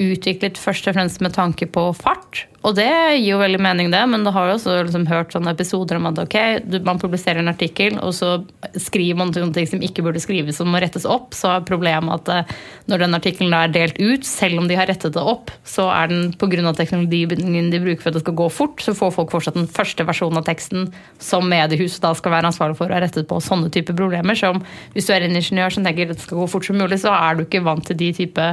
utviklet 0.02 0.60
først 0.60 0.88
og 0.90 0.96
fremst 0.96 1.22
med 1.24 1.34
tanke 1.36 1.68
på 1.70 1.88
fart. 1.96 2.46
Og 2.66 2.74
det 2.74 2.88
gir 2.88 3.28
jo 3.28 3.38
veldig 3.38 3.60
mening, 3.62 3.92
det, 3.92 4.00
men 4.10 4.24
du 4.26 4.32
har 4.34 4.48
jo 4.48 4.56
også 4.56 4.72
liksom 4.88 5.04
hørt 5.06 5.34
sånne 5.34 5.52
episoder 5.54 6.00
om 6.00 6.08
at 6.08 6.18
ok, 6.18 6.34
man 6.86 6.98
publiserer 6.98 7.38
en 7.38 7.52
artikkel, 7.52 7.94
og 8.02 8.10
så 8.16 8.40
skriver 8.74 9.20
man 9.20 9.30
noen 9.36 9.52
ting 9.54 9.68
som 9.70 9.84
ikke 9.84 10.02
burde 10.02 10.22
skrives 10.22 10.58
som 10.58 10.72
må 10.72 10.80
rettes 10.82 11.06
opp. 11.06 11.30
Så 11.36 11.52
er 11.52 11.66
problemet 11.68 12.10
at 12.16 12.32
eh, 12.32 12.56
når 12.90 13.04
den 13.04 13.18
artikkelen 13.18 13.54
er 13.54 13.70
delt 13.70 14.00
ut, 14.00 14.26
selv 14.26 14.58
om 14.58 14.66
de 14.66 14.78
har 14.78 14.90
rettet 14.90 15.14
det 15.14 15.22
opp, 15.22 15.52
så 15.62 15.86
er 15.94 16.10
den 16.10 16.32
pga. 16.34 16.72
teknologien 16.74 17.70
de 17.70 17.82
bruker 17.84 18.02
for 18.02 18.10
at 18.10 18.18
det 18.18 18.24
skal 18.24 18.38
gå 18.40 18.48
fort, 18.50 18.82
så 18.82 18.96
får 18.98 19.14
folk 19.14 19.36
fortsatt 19.36 19.58
den 19.60 19.70
første 19.70 20.06
versjonen 20.08 20.42
av 20.42 20.48
teksten 20.48 20.90
som 21.22 21.46
mediehuset 21.46 22.02
da 22.02 22.16
skal 22.18 22.34
være 22.34 22.50
ansvarlig 22.50 22.80
for 22.80 22.90
å 22.90 22.98
ha 22.98 23.04
rettet 23.04 23.30
på 23.30 23.38
sånne 23.44 23.70
typer 23.70 23.94
problemer. 23.94 24.34
Som 24.34 24.64
hvis 24.96 25.06
du 25.06 25.14
er 25.14 25.28
en 25.28 25.38
ingeniør 25.38 25.76
som 25.76 25.86
tenker 25.86 26.10
at 26.10 26.18
det 26.18 26.26
skal 26.26 26.42
gå 26.42 26.50
fort 26.50 26.66
som 26.66 26.82
mulig, 26.82 26.98
så 27.04 27.14
er 27.14 27.38
du 27.38 27.46
ikke 27.46 27.62
vant 27.62 27.86
til 27.86 28.00
de 28.00 28.10
type 28.24 28.50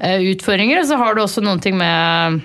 utfordringer. 0.00 0.82
Og 0.82 0.88
så 0.90 1.00
har 1.00 1.14
du 1.16 1.22
også 1.24 1.44
noen 1.44 1.62
ting 1.62 1.76
med 1.78 2.40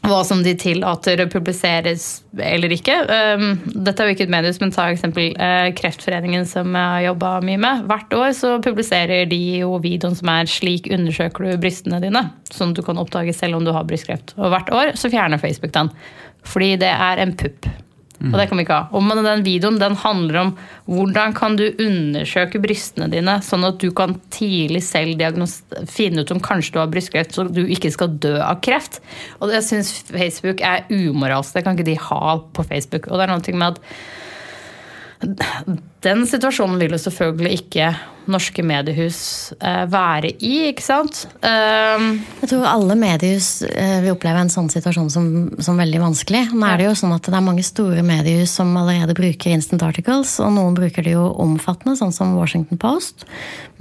hva 0.00 0.20
som 0.24 0.40
de 0.44 0.54
tillater 0.56 1.20
publiseres 1.28 2.22
eller 2.40 2.72
ikke. 2.72 2.94
Ehm, 3.12 3.58
dette 3.84 4.00
er 4.00 4.08
jo 4.08 4.16
ikke 4.16 4.26
et 4.28 4.32
medius, 4.32 4.60
men 4.62 4.72
ta 4.72 4.86
eksempel 4.88 5.34
eh, 5.36 5.68
Kreftforeningen, 5.76 6.46
som 6.48 6.72
jeg 6.72 6.94
har 6.94 7.04
jobba 7.10 7.34
mye 7.44 7.60
med. 7.60 7.84
Hvert 7.90 8.16
år 8.16 8.32
så 8.36 8.54
publiserer 8.64 9.28
de 9.30 9.40
jo 9.60 9.76
videoen 9.82 10.16
som 10.16 10.32
er 10.32 10.48
'Slik 10.48 10.88
undersøker 10.92 11.50
du 11.50 11.60
brystene 11.60 12.00
dine', 12.00 12.30
sånn 12.48 12.72
at 12.72 12.80
du 12.80 12.82
kan 12.86 13.00
oppdage 13.00 13.36
selv 13.36 13.60
om 13.60 13.66
du 13.66 13.74
har 13.76 13.84
brystkreft. 13.84 14.34
Og 14.38 14.50
hvert 14.54 14.72
år 14.72 14.96
så 14.96 15.12
fjerner 15.12 15.42
Facebook 15.42 15.72
den, 15.76 15.92
fordi 16.44 16.76
det 16.80 16.94
er 16.96 17.20
en 17.20 17.36
pupp. 17.36 17.68
Og 18.28 18.34
det 18.36 18.48
kan 18.50 18.58
vi 18.58 18.64
ikke 18.66 18.76
ha. 18.76 18.88
Og 18.92 19.24
den 19.24 19.44
videoen 19.46 19.78
den 19.80 19.94
handler 19.96 20.36
om 20.42 20.50
hvordan 20.90 21.32
kan 21.36 21.56
du 21.56 21.64
undersøke 21.70 22.60
brystene 22.60 23.08
dine, 23.12 23.38
sånn 23.44 23.64
at 23.64 23.80
du 23.80 23.90
kan 23.96 24.20
tidlig 24.34 24.82
selv 24.84 25.22
finne 25.88 26.24
ut 26.24 26.32
om 26.34 26.42
kanskje 26.44 26.74
du 26.74 26.80
har 26.82 26.90
brystkreft, 26.92 27.34
så 27.34 27.46
du 27.48 27.62
ikke 27.64 27.92
skal 27.94 28.18
dø 28.20 28.34
av 28.44 28.60
kreft. 28.64 29.00
Og 29.40 29.48
det 29.52 29.62
syns 29.66 29.92
Facebook 30.10 30.60
er 30.60 30.84
umoralsk. 30.92 31.54
Det 31.56 31.64
kan 31.64 31.78
ikke 31.78 31.88
de 31.88 31.98
ha 32.10 32.24
på 32.56 32.66
Facebook. 32.68 33.08
Og 33.08 33.16
det 33.16 33.26
er 33.26 33.32
noe 33.32 33.60
med 33.62 33.78
at 33.78 33.82
den 36.04 36.24
situasjonen 36.28 36.80
vil 36.80 36.96
jo 36.96 37.02
selvfølgelig 37.02 37.60
ikke 37.60 37.92
norske 38.30 38.62
mediehus 38.64 39.18
eh, 39.58 39.84
være 39.90 40.32
i, 40.44 40.52
ikke 40.70 40.84
sant? 40.84 41.24
Um, 41.42 42.20
jeg 42.42 42.50
tror 42.52 42.66
alle 42.68 42.96
mediehus 42.98 43.48
eh, 43.66 43.98
vil 44.04 44.14
oppleve 44.14 44.44
en 44.44 44.52
sånn 44.52 44.70
situasjon 44.72 45.10
som, 45.12 45.26
som, 45.58 45.80
veldig 45.80 46.02
vanskelig. 46.02 46.44
Nå 46.54 46.68
er 46.68 46.80
det 46.80 46.88
jo 46.88 46.96
sånn 47.00 47.14
at 47.16 47.26
det 47.26 47.36
er 47.36 47.44
mange 47.44 47.64
store 47.66 48.04
mediehus 48.06 48.54
som 48.60 48.72
allerede 48.78 49.16
bruker 49.18 49.54
instant 49.54 49.84
articles, 49.86 50.36
og 50.42 50.54
noen 50.56 50.76
bruker 50.78 51.06
det 51.06 51.16
jo 51.16 51.26
omfattende, 51.42 51.96
sånn 51.98 52.14
som 52.14 52.36
Washington 52.38 52.80
Post. 52.80 53.26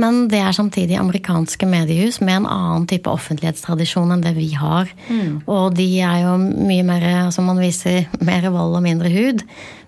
Men 0.02 0.26
det 0.32 0.42
er 0.42 0.56
samtidig 0.56 1.00
amerikanske 1.00 1.68
mediehus 1.70 2.22
med 2.24 2.42
en 2.42 2.50
annen 2.50 2.88
type 2.90 3.12
offentlighetstradisjon 3.12 4.16
enn 4.16 4.24
det 4.24 4.36
vi 4.40 4.54
har. 4.58 4.90
Mm. 5.12 5.42
Og 5.52 5.76
de 5.78 5.90
er 6.00 6.24
jo 6.26 6.38
mye 6.40 6.88
mer, 6.88 7.06
altså 7.28 7.44
man 7.46 7.60
viser 7.62 8.08
mer 8.24 8.48
vold 8.50 8.80
og 8.80 8.88
mindre 8.88 9.12
hud. 9.14 9.46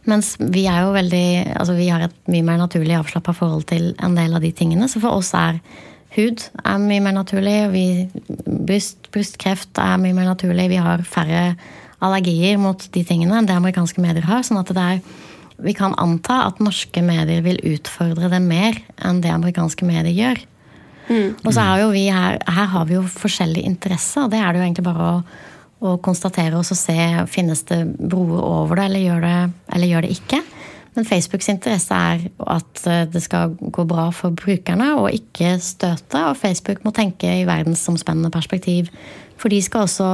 Mens 0.09 0.33
vi 0.39 0.63
er 0.65 0.81
jo 0.85 0.93
veldig 0.95 1.25
Altså 1.59 1.75
vi 1.77 1.89
har 1.91 2.01
et 2.01 2.15
mye 2.29 2.45
mer 2.45 2.59
naturlig 2.61 2.97
avslappa 2.99 3.33
forhold 3.35 3.65
til 3.71 3.91
en 4.03 4.17
del 4.17 4.35
av 4.37 4.43
de 4.43 4.51
tingene. 4.55 4.89
Så 4.91 5.01
for 5.01 5.17
oss 5.17 5.31
er 5.37 5.61
hud 6.15 6.43
er 6.61 6.81
mye 6.81 7.01
mer 7.03 7.15
naturlig. 7.15 7.57
Vi, 7.73 7.85
bryst, 8.45 9.09
brystkreft 9.13 9.81
er 9.81 10.01
mye 10.01 10.15
mer 10.17 10.29
naturlig. 10.33 10.69
Vi 10.73 10.81
har 10.81 11.05
færre 11.07 11.55
allergier 12.01 12.57
mot 12.61 12.81
de 12.93 13.03
tingene 13.05 13.37
enn 13.37 13.49
det 13.49 13.57
amerikanske 13.57 14.01
medier 14.03 14.25
har. 14.29 14.45
sånn 14.45 14.61
at 14.61 14.73
det 14.75 14.87
er 14.95 15.03
vi 15.61 15.75
kan 15.77 15.93
anta 16.01 16.47
at 16.47 16.57
norske 16.57 17.03
medier 17.05 17.43
vil 17.45 17.59
utfordre 17.69 18.31
det 18.31 18.39
mer 18.41 18.79
enn 19.05 19.19
det 19.21 19.29
amerikanske 19.29 19.85
medier 19.85 20.15
gjør. 20.15 20.39
Mm. 21.11 21.35
Og 21.43 21.51
så 21.53 21.61
er 21.61 21.83
jo 21.83 21.91
vi 21.93 22.07
her, 22.09 22.39
her 22.49 22.69
har 22.71 22.87
vi 22.89 22.95
jo 22.95 23.03
forskjellig 23.05 23.61
interesse, 23.69 24.23
og 24.23 24.31
det 24.33 24.39
er 24.41 24.49
det 24.49 24.61
jo 24.61 24.65
egentlig 24.65 24.87
bare 24.87 25.09
å 25.11 25.15
å 25.81 25.97
konstatere 26.03 26.59
og 26.59 26.65
så 26.67 26.77
se 26.77 26.95
finnes 27.31 27.63
det 27.69 27.79
broer 27.97 28.41
over 28.45 28.77
det 28.77 28.87
eller, 28.89 29.05
gjør 29.07 29.23
det, 29.25 29.37
eller 29.75 29.89
gjør 29.89 30.05
det 30.05 30.17
ikke. 30.17 30.41
Men 30.95 31.07
Facebooks 31.07 31.47
interesse 31.51 31.95
er 31.95 32.25
at 32.51 32.83
eh, 32.89 33.03
det 33.11 33.21
skal 33.23 33.55
gå 33.55 33.85
bra 33.87 34.09
for 34.15 34.35
brukerne 34.35 34.91
og 34.99 35.11
ikke 35.15 35.55
støte. 35.63 36.25
Og 36.27 36.37
Facebook 36.39 36.83
må 36.83 36.91
tenke 36.95 37.29
i 37.39 37.47
verdensomspennende 37.47 38.31
perspektiv. 38.33 38.91
For 39.39 39.51
de 39.51 39.61
skal 39.63 39.87
også 39.87 40.09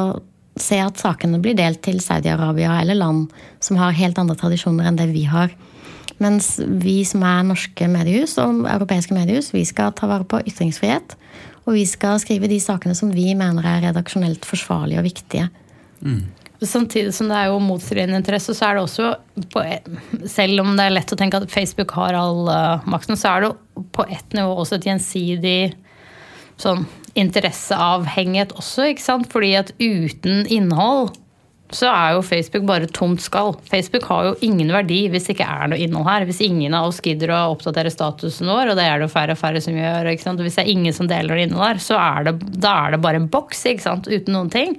se 0.62 0.78
at 0.82 1.02
sakene 1.02 1.40
blir 1.42 1.58
delt 1.58 1.82
til 1.86 2.00
Saudi-Arabia 2.02 2.80
eller 2.82 2.98
land 2.98 3.28
som 3.62 3.78
har 3.82 3.98
helt 3.98 4.18
andre 4.22 4.38
tradisjoner 4.38 4.90
enn 4.90 4.98
det 5.00 5.10
vi 5.14 5.26
har. 5.30 5.54
Mens 6.22 6.56
vi 6.82 7.04
som 7.06 7.26
er 7.26 7.46
norske 7.46 7.90
mediehus 7.92 8.38
og 8.42 8.66
europeiske 8.66 9.14
mediehus, 9.14 9.52
vi 9.54 9.66
skal 9.70 9.94
ta 9.98 10.10
vare 10.10 10.26
på 10.26 10.42
ytringsfrihet. 10.50 11.14
Og 11.68 11.76
vi 11.76 11.84
skal 11.90 12.22
skrive 12.24 12.50
de 12.50 12.58
sakene 12.64 12.96
som 12.98 13.12
vi 13.14 13.34
mener 13.38 13.66
er 13.68 13.84
redaksjonelt 13.90 14.46
forsvarlige 14.48 15.02
og 15.02 15.10
viktige. 15.10 15.50
Mm. 16.02 16.24
Samtidig 16.66 17.14
som 17.14 17.30
det 17.30 17.38
er 17.38 17.52
jo 17.52 17.60
motstridende 17.62 18.18
interesse, 18.18 18.56
så 18.58 18.70
er 18.70 18.78
det 18.78 18.86
også 18.88 19.12
på, 19.54 19.66
Selv 20.26 20.64
om 20.64 20.72
det 20.78 20.88
er 20.88 20.96
lett 20.96 21.14
å 21.14 21.18
tenke 21.20 21.38
at 21.38 21.52
Facebook 21.54 21.94
har 21.98 22.18
all 22.18 22.48
uh, 22.50 22.88
makten, 22.90 23.20
så 23.20 23.36
er 23.36 23.46
det 23.46 23.52
på 23.94 24.08
ett 24.10 24.34
nivå 24.34 24.56
også 24.58 24.80
et 24.80 24.90
gjensidig 24.90 25.60
sånn 26.58 26.88
interesseavhengighet 27.18 28.56
også, 28.58 28.92
ikke 28.92 29.06
sant? 29.06 29.30
Fordi 29.30 29.54
at 29.60 29.72
uten 29.78 30.46
innhold 30.54 31.14
så 31.76 31.90
er 31.92 32.14
jo 32.16 32.24
Facebook 32.24 32.64
bare 32.68 32.88
tomt 32.96 33.20
skall. 33.20 33.52
Facebook 33.68 34.06
har 34.08 34.30
jo 34.30 34.36
ingen 34.46 34.70
verdi 34.72 35.02
hvis 35.12 35.28
det 35.28 35.36
ikke 35.36 35.50
er 35.52 35.72
noe 35.72 35.82
innhold 35.84 36.08
her. 36.08 36.26
Hvis 36.30 36.40
ingen 36.46 36.76
av 36.78 36.88
oss 36.90 37.02
gidder 37.04 37.34
å 37.36 37.42
oppdatere 37.52 37.92
statusen 37.92 38.48
vår, 38.48 38.72
og 38.72 38.80
det 38.80 38.86
er 38.88 39.02
det 39.02 39.10
jo 39.10 39.12
færre 39.12 39.36
og 39.36 39.42
færre 39.42 39.62
som 39.64 39.76
gjør, 39.76 40.08
og 40.08 40.46
hvis 40.46 40.56
det 40.56 40.64
er 40.64 40.72
ingen 40.72 40.96
som 40.96 41.10
deler 41.12 41.36
det 41.36 41.50
innhold 41.50 41.68
her, 41.68 41.84
så 41.84 42.00
er 42.00 42.30
det, 42.30 42.38
da 42.64 42.74
er 42.86 42.96
det 42.96 43.04
bare 43.04 43.22
en 43.22 43.30
boks 43.34 43.66
uten 43.68 44.32
noen 44.32 44.54
ting. 44.54 44.78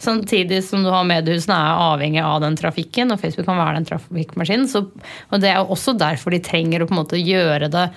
Samtidig 0.00 0.62
som 0.64 0.84
du 0.84 0.88
har 0.92 1.04
mediehusene 1.08 1.56
er 1.56 1.82
avhengig 1.90 2.22
av 2.24 2.38
den 2.44 2.56
trafikken, 2.56 3.12
og 3.12 3.20
Facebook 3.20 3.48
kan 3.48 3.60
være 3.60 3.80
den 3.80 3.90
trafikkmaskinen. 3.90 4.70
Så, 4.70 4.86
og 5.28 5.42
det 5.42 5.50
er 5.52 5.60
jo 5.60 5.74
også 5.76 5.96
derfor 6.00 6.32
de 6.32 6.40
trenger 6.44 6.82
å 6.82 6.88
på 6.88 6.96
en 6.96 7.02
måte 7.02 7.20
gjøre 7.20 7.68
det 7.72 7.90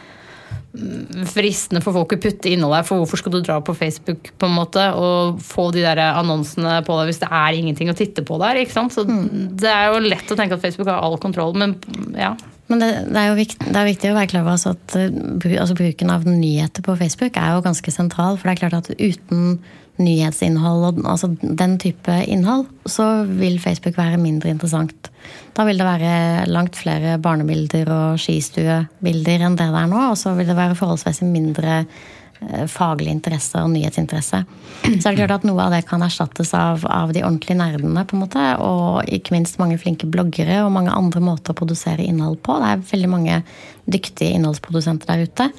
fristende 1.29 1.83
for 1.85 1.93
folk 1.93 2.15
å 2.15 2.21
putte 2.21 2.49
innhold 2.49 2.73
her, 2.73 2.85
for 2.87 3.03
hvorfor 3.03 3.21
skal 3.21 3.35
du 3.35 3.43
dra 3.45 3.59
på 3.61 3.75
Facebook 3.77 4.31
på 4.41 4.47
en 4.49 4.55
måte 4.55 4.87
og 4.97 5.37
få 5.45 5.67
de 5.75 5.83
der 5.85 6.01
annonsene 6.07 6.79
på 6.85 6.95
deg 6.97 7.11
hvis 7.11 7.21
det 7.21 7.29
er 7.29 7.57
ingenting 7.59 7.91
å 7.93 7.97
titte 7.97 8.23
på 8.25 8.39
der? 8.41 8.57
ikke 8.61 8.73
sant? 8.73 8.95
Så 8.95 9.05
mm. 9.05 9.53
Det 9.61 9.69
er 9.69 9.91
jo 9.93 10.01
lett 10.01 10.33
å 10.33 10.37
tenke 10.39 10.57
at 10.57 10.65
Facebook 10.65 10.89
har 10.89 11.05
all 11.05 11.19
kontroll, 11.21 11.53
men 11.57 11.77
ja. 12.17 12.33
Men 12.71 12.81
det, 12.81 12.89
det, 13.11 13.19
er 13.19 13.29
jo 13.29 13.37
viktig, 13.37 13.69
det 13.69 13.77
er 13.77 13.89
viktig 13.91 14.09
å 14.09 14.17
være 14.17 14.31
klar 14.31 14.45
over 14.45 14.55
altså 14.55 14.73
at 14.73 14.97
eh, 14.97 15.55
altså 15.61 15.77
bruken 15.77 16.13
av 16.13 16.25
nyheter 16.25 16.85
på 16.85 16.97
Facebook 16.97 17.37
er 17.37 17.53
jo 17.53 17.65
ganske 17.65 17.93
sentral. 17.93 18.39
For 18.39 18.49
det 18.49 18.55
er 18.55 18.61
klart 18.63 18.77
at 18.79 18.93
uten 18.97 19.59
nyhetsinnhold 20.01 20.87
og 20.87 21.03
altså 21.05 21.29
den 21.41 21.77
type 21.81 22.15
innhold, 22.25 22.65
så 22.89 23.25
vil 23.29 23.59
Facebook 23.61 23.97
være 23.97 24.21
mindre 24.21 24.53
interessant. 24.53 25.11
Da 25.53 25.65
vil 25.67 25.77
det 25.77 25.85
være 25.85 26.47
langt 26.49 26.77
flere 26.79 27.19
barnebilder 27.21 27.91
og 27.93 28.19
skistuebilder 28.21 29.45
enn 29.45 29.57
det 29.59 29.69
det 29.69 29.83
er 29.83 29.91
nå. 29.91 30.09
Og 30.09 30.17
så 30.19 30.33
vil 30.37 30.49
det 30.49 30.57
være 30.57 30.77
forholdsvis 30.79 31.21
mindre 31.27 31.83
eh, 31.83 32.65
faglig 32.71 33.13
interesse 33.13 33.61
og 33.61 33.69
nyhetsinteresse. 33.75 34.41
Så 34.81 34.97
er 34.97 35.13
det 35.13 35.19
klart 35.21 35.37
at 35.37 35.47
noe 35.47 35.61
av 35.61 35.75
det 35.75 35.83
kan 35.87 36.03
erstattes 36.03 36.55
av, 36.57 36.83
av 36.89 37.13
de 37.13 37.21
ordentlige 37.21 37.59
nerdene, 37.61 38.05
på 38.09 38.17
en 38.17 38.25
måte, 38.25 38.49
og 38.65 39.05
ikke 39.05 39.37
minst 39.37 39.61
mange 39.61 39.77
flinke 39.81 40.09
bloggere 40.09 40.63
og 40.65 40.73
mange 40.73 40.95
andre 40.97 41.21
måter 41.23 41.53
å 41.53 41.61
produsere 41.61 42.03
innhold 42.03 42.41
på. 42.43 42.57
Det 42.59 42.73
er 42.73 42.85
veldig 42.91 43.13
mange 43.13 43.41
dyktige 43.85 44.33
innholdsprodusenter 44.39 45.13
der 45.13 45.27
ute. 45.29 45.51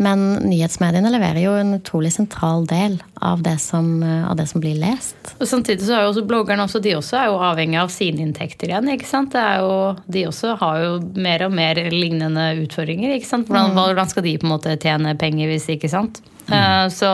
Men 0.00 0.22
nyhetsmediene 0.48 1.10
leverer 1.12 1.42
jo 1.42 1.54
en 1.60 1.74
utrolig 1.76 2.12
sentral 2.14 2.64
del 2.68 2.96
av 3.20 3.42
det 3.44 3.58
som, 3.60 4.00
av 4.02 4.38
det 4.38 4.46
som 4.48 4.62
blir 4.62 4.78
lest. 4.80 5.34
Og 5.36 5.44
Samtidig 5.48 5.84
så 5.84 5.98
er 5.98 6.06
jo 6.06 6.14
også 6.14 6.24
bloggerne 6.28 6.64
også, 6.64 6.80
de 6.80 6.94
også 6.96 7.18
er 7.20 7.28
jo 7.28 7.36
avhengig 7.50 7.76
av 7.82 7.92
sine 7.92 8.24
inntekter 8.24 8.72
igjen. 8.72 8.88
ikke 8.94 9.08
sant? 9.10 9.34
Det 9.36 9.44
jo, 9.60 9.74
de 10.08 10.24
også 10.30 10.56
har 10.62 10.80
jo 10.86 10.96
mer 11.20 11.44
og 11.44 11.52
mer 11.52 11.82
lignende 11.92 12.46
utfordringer. 12.62 13.12
ikke 13.18 13.28
sant? 13.28 13.50
Hvordan, 13.50 13.74
mm. 13.74 13.82
hvordan 13.84 14.12
skal 14.14 14.24
de 14.24 14.36
på 14.40 14.48
en 14.48 14.54
måte 14.54 14.78
tjene 14.80 15.16
penger 15.20 15.52
hvis 15.52 15.68
ikke 15.76 15.92
sant? 15.92 16.22
Mm. 16.48 16.56
Uh, 16.56 16.86
så 16.96 17.12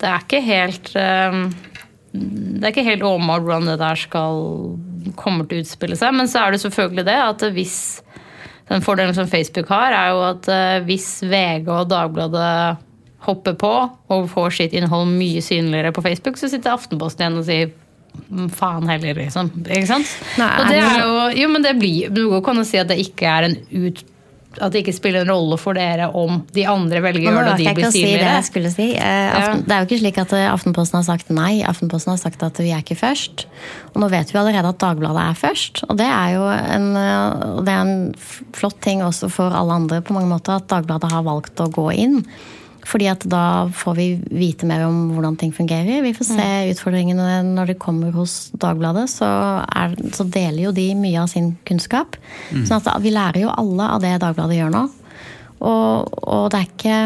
det 0.00 0.10
er 0.10 0.26
ikke 0.26 0.42
helt 0.44 0.94
uh, 0.98 1.42
det 2.12 2.64
er 2.64 2.72
ikke 2.72 2.88
helt 2.88 3.06
åpenbart 3.06 3.44
hvordan 3.46 3.68
det 3.70 3.80
der 3.80 3.98
skal 3.98 4.40
kommer 5.18 5.46
til 5.46 5.60
å 5.60 5.64
utspille 5.64 5.98
seg. 5.98 6.14
Men 6.16 6.30
så 6.30 6.44
er 6.44 6.54
det 6.54 6.62
selvfølgelig 6.64 7.06
det 7.06 7.18
at 7.22 7.44
hvis 7.54 7.76
den 8.70 8.84
fordelen 8.86 9.14
som 9.16 9.28
Facebook 9.30 9.68
har, 9.72 9.92
er 9.96 10.12
jo 10.14 10.20
at 10.30 10.48
eh, 10.52 10.78
hvis 10.86 11.08
VG 11.26 11.68
og 11.74 11.88
Dagbladet 11.90 12.78
hopper 13.26 13.56
på 13.60 13.70
og 14.14 14.28
får 14.32 14.54
sitt 14.56 14.72
innhold 14.78 15.10
mye 15.12 15.42
synligere 15.44 15.92
på 15.92 16.04
Facebook, 16.06 16.38
så 16.40 16.48
sitter 16.48 16.72
Aftenposten 16.72 17.26
igjen 17.26 17.40
og 17.42 17.44
sier 17.48 17.72
mm, 18.30 18.46
faen 18.56 18.88
heller, 18.88 19.18
liksom. 19.18 19.50
Ikke 19.66 19.90
sant? 19.90 20.14
Nei, 20.40 20.48
og 20.62 20.70
det- 20.70 20.78
er 20.80 21.02
jo 21.02 21.42
Jo, 21.42 21.48
men 21.52 21.66
det 21.66 21.74
blir 21.78 22.14
Du 22.14 22.22
kan 22.46 22.56
jo 22.56 22.64
si 22.64 22.78
at 22.80 22.88
det 22.88 22.98
ikke 23.02 23.28
er 23.28 23.50
en 23.50 23.58
ut 23.74 24.00
at 24.58 24.72
det 24.74 24.82
ikke 24.82 24.94
spiller 24.96 25.22
en 25.22 25.30
rolle 25.30 25.56
for 25.60 25.78
dere 25.78 26.08
om 26.18 26.40
de 26.50 26.64
andre 26.66 26.98
velger 27.04 27.28
å 27.28 27.34
gjøre 27.36 27.44
det, 27.44 27.52
og 27.52 27.60
de 27.60 27.74
blir 27.78 27.92
synligere. 27.94 28.42
si 28.42 28.62
det 28.64 28.72
si. 28.74 28.88
Eh, 28.98 29.36
Aften, 29.38 29.62
Det 29.66 29.74
er 29.76 29.84
jo 29.84 29.88
ikke 29.88 30.00
slik 30.00 30.18
at 30.18 30.32
eh, 30.34 30.46
Aftenposten 30.50 30.98
har 30.98 31.06
sagt 31.06 31.30
nei. 31.30 31.52
Aftenposten 31.62 32.10
har 32.10 32.18
sagt 32.18 32.42
at 32.42 32.58
vi 32.58 32.72
er 32.74 32.82
ikke 32.82 32.98
først. 32.98 33.46
Og 33.94 34.02
nå 34.02 34.10
vet 34.10 34.32
vi 34.32 34.40
allerede 34.40 34.72
at 34.74 34.80
Dagbladet 34.82 35.22
er 35.22 35.38
først. 35.38 35.84
Og 35.88 36.00
det 36.00 36.08
er 36.10 36.34
jo 36.34 36.48
en, 36.50 36.88
eh, 36.98 37.44
det 37.62 37.76
er 37.76 37.84
en 37.84 38.14
flott 38.56 38.80
ting 38.82 39.04
også 39.06 39.30
for 39.30 39.54
alle 39.54 39.78
andre 39.84 40.02
på 40.02 40.16
mange 40.16 40.32
måter 40.32 40.58
at 40.58 40.66
Dagbladet 40.72 41.12
har 41.12 41.22
valgt 41.22 41.62
å 41.62 41.70
gå 41.70 41.86
inn. 41.94 42.24
Fordi 42.88 43.08
at 43.10 43.24
da 43.28 43.68
får 43.76 43.96
vi 43.98 44.06
vite 44.32 44.68
mer 44.68 44.86
om 44.86 45.10
hvordan 45.14 45.36
ting 45.40 45.52
fungerer. 45.54 46.00
Vi 46.04 46.14
får 46.16 46.30
se 46.30 46.48
utfordringene 46.72 47.42
når 47.50 47.72
de 47.72 47.78
kommer 47.80 48.14
hos 48.14 48.50
Dagbladet. 48.56 49.06
Så, 49.12 49.26
er, 49.26 49.94
så 50.16 50.26
deler 50.26 50.64
jo 50.68 50.72
de 50.76 50.88
mye 50.98 51.20
av 51.22 51.28
sin 51.32 51.52
kunnskap. 51.68 52.16
Sånn 52.50 52.80
at 52.80 52.90
vi 53.04 53.12
lærer 53.14 53.44
jo 53.44 53.52
alle 53.52 53.92
av 53.96 54.02
det 54.04 54.16
Dagbladet 54.22 54.58
gjør 54.58 54.74
nå. 54.74 54.86
Og, 55.60 56.18
og 56.24 56.50
det 56.52 56.62
er 56.62 56.68
ikke 56.70 56.98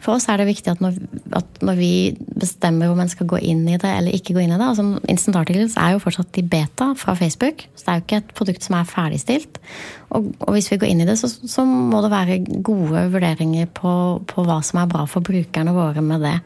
For 0.00 0.16
oss 0.16 0.26
er 0.32 0.40
det 0.40 0.48
viktig 0.48 0.72
at 0.72 0.80
når, 0.80 0.96
at 1.36 1.58
når 1.64 1.76
vi 1.76 1.92
bestemmer 2.40 2.88
om 2.88 3.00
en 3.02 3.10
skal 3.12 3.28
gå 3.28 3.40
inn 3.44 3.66
i 3.68 3.76
det 3.80 3.90
eller 3.90 4.16
ikke 4.16 4.32
gå 4.36 4.42
inn 4.42 4.54
i 4.54 4.58
det 4.58 4.64
altså 4.64 4.86
Instant 5.12 5.36
Articles 5.36 5.76
er 5.76 5.94
jo 5.94 6.00
fortsatt 6.00 6.40
i 6.40 6.44
beta 6.46 6.90
fra 6.96 7.14
Facebook, 7.18 7.66
så 7.74 7.84
det 7.84 7.92
er 7.92 7.98
jo 7.98 8.04
ikke 8.06 8.20
et 8.22 8.32
produkt 8.38 8.64
som 8.64 8.78
er 8.78 8.88
ferdigstilt. 8.88 9.60
Og, 10.16 10.30
og 10.46 10.56
hvis 10.56 10.70
vi 10.72 10.80
går 10.80 10.90
inn 10.90 11.04
i 11.04 11.08
det, 11.08 11.18
så, 11.20 11.28
så 11.28 11.66
må 11.68 12.00
det 12.04 12.12
være 12.14 12.40
gode 12.64 13.04
vurderinger 13.12 13.68
på, 13.76 13.92
på 14.30 14.46
hva 14.48 14.60
som 14.66 14.80
er 14.80 14.90
bra 14.90 15.04
for 15.10 15.26
brukerne 15.26 15.76
våre 15.76 16.04
med 16.04 16.24
det. 16.24 16.38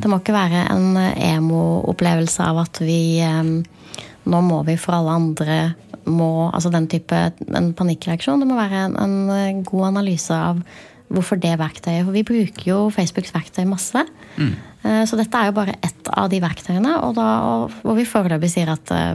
Det 0.00 0.08
må 0.08 0.22
ikke 0.22 0.36
være 0.36 0.64
en 0.72 0.96
emo-opplevelse 0.96 2.48
av 2.48 2.64
at 2.64 2.80
vi 2.84 3.20
eh, 3.20 3.52
nå 4.24 4.40
må 4.44 4.62
vi 4.64 4.78
for 4.80 4.96
alle 4.96 5.18
andre 5.20 5.58
må, 6.04 6.50
altså 6.52 6.72
den 6.72 6.88
type 6.92 7.16
en 7.16 7.70
panikkreaksjon. 7.76 8.40
Det 8.40 8.48
må 8.48 8.56
være 8.58 8.86
en, 8.88 9.14
en 9.32 9.62
god 9.64 9.88
analyse 9.92 10.36
av 10.36 10.60
hvorfor 11.12 11.38
det 11.40 11.52
verktøyet. 11.60 12.04
For 12.06 12.14
vi 12.16 12.22
bruker 12.26 12.68
jo 12.68 12.78
Facebooks 12.94 13.34
verktøy 13.34 13.64
masse. 13.68 14.04
Mm. 14.38 14.54
Så 15.08 15.16
dette 15.16 15.38
er 15.40 15.48
jo 15.48 15.54
bare 15.56 15.74
ett 15.84 16.08
av 16.12 16.26
de 16.28 16.40
verktøyene, 16.44 16.98
og 17.06 17.14
da, 17.16 17.26
hvor 17.80 17.96
vi 17.96 18.04
foreløpig 18.04 18.50
sier 18.52 18.68
at 18.74 18.90
eh, 18.92 19.14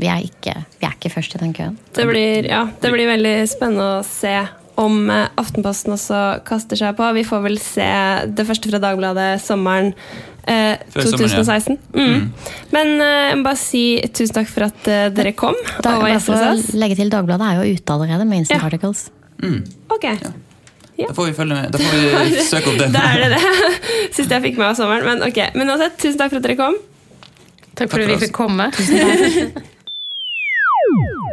vi 0.00 0.08
er, 0.08 0.22
ikke, 0.24 0.54
vi 0.80 0.86
er 0.88 0.94
ikke 0.96 1.10
først 1.12 1.34
i 1.36 1.40
den 1.42 1.52
køen. 1.52 1.74
Det 1.96 2.06
blir, 2.08 2.48
ja, 2.48 2.62
det 2.80 2.92
blir 2.94 3.10
veldig 3.10 3.34
spennende 3.50 3.88
å 3.98 4.06
se 4.06 4.32
om 4.80 5.10
eh, 5.12 5.26
Aftenposten 5.40 5.92
også 5.92 6.20
kaster 6.48 6.80
seg 6.80 6.96
på. 6.96 7.10
Vi 7.18 7.26
får 7.28 7.44
vel 7.50 7.58
se 7.60 7.88
det 8.32 8.46
første 8.48 8.72
fra 8.72 8.80
Dagbladet 8.80 9.28
sommeren 9.44 9.90
eh, 10.48 10.80
Før 10.94 11.10
sommeren, 11.10 11.36
ja. 11.36 11.44
2016. 11.44 11.76
Mm. 11.92 12.28
Men 12.72 12.94
eh, 13.04 13.22
jeg 13.28 13.40
må 13.42 13.48
bare 13.50 13.60
si 13.60 13.84
tusen 14.08 14.38
takk 14.40 14.48
for 14.48 14.70
at 14.70 14.88
eh, 14.88 15.08
dere 15.12 15.34
kom 15.36 15.58
Da, 15.82 15.98
og 15.98 16.06
var 16.06 16.14
bare 16.14 16.22
for 16.24 16.38
hos 16.38 16.62
oss. 16.64 16.76
legge 16.80 16.96
til, 17.02 17.12
Dagbladet 17.12 17.50
er 17.50 17.60
jo 17.60 17.76
ute 17.76 17.98
allerede 17.98 18.24
med 18.30 18.46
Instant 18.46 18.62
Ja. 18.62 18.70
Articles. 18.72 19.10
Ok, 19.92 20.08
Da 21.08 21.14
får 21.16 21.26
vi 21.30 21.32
følge 21.40 21.56
med. 21.56 21.70
Da 21.72 21.80
får 21.80 21.96
vi 21.96 22.44
søke 22.52 22.72
opp 22.72 22.78
den. 22.82 22.92
da 22.94 23.02
er 23.14 23.24
det 23.24 23.30
det. 23.34 23.42
Siste 24.16 24.36
jeg 24.36 24.44
fikk 24.50 24.60
med 24.60 24.68
av 24.72 24.78
sommeren. 24.78 25.06
Men 25.08 25.26
ok, 25.30 25.40
men 25.56 25.72
uansett, 25.74 25.98
tusen 26.02 26.18
takk 26.20 26.34
for 26.34 26.42
at 26.42 26.48
dere 26.48 26.58
kom. 26.60 26.78
Takk 27.78 27.88
for 27.88 27.96
for 27.96 28.04
at 28.04 28.14
vi 28.14 28.20
fikk 28.26 28.36
komme. 28.36 28.70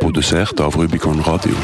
Produsert 0.01 0.59
av 0.63 0.75
Rubicon 0.79 1.23
Radio. 1.27 1.57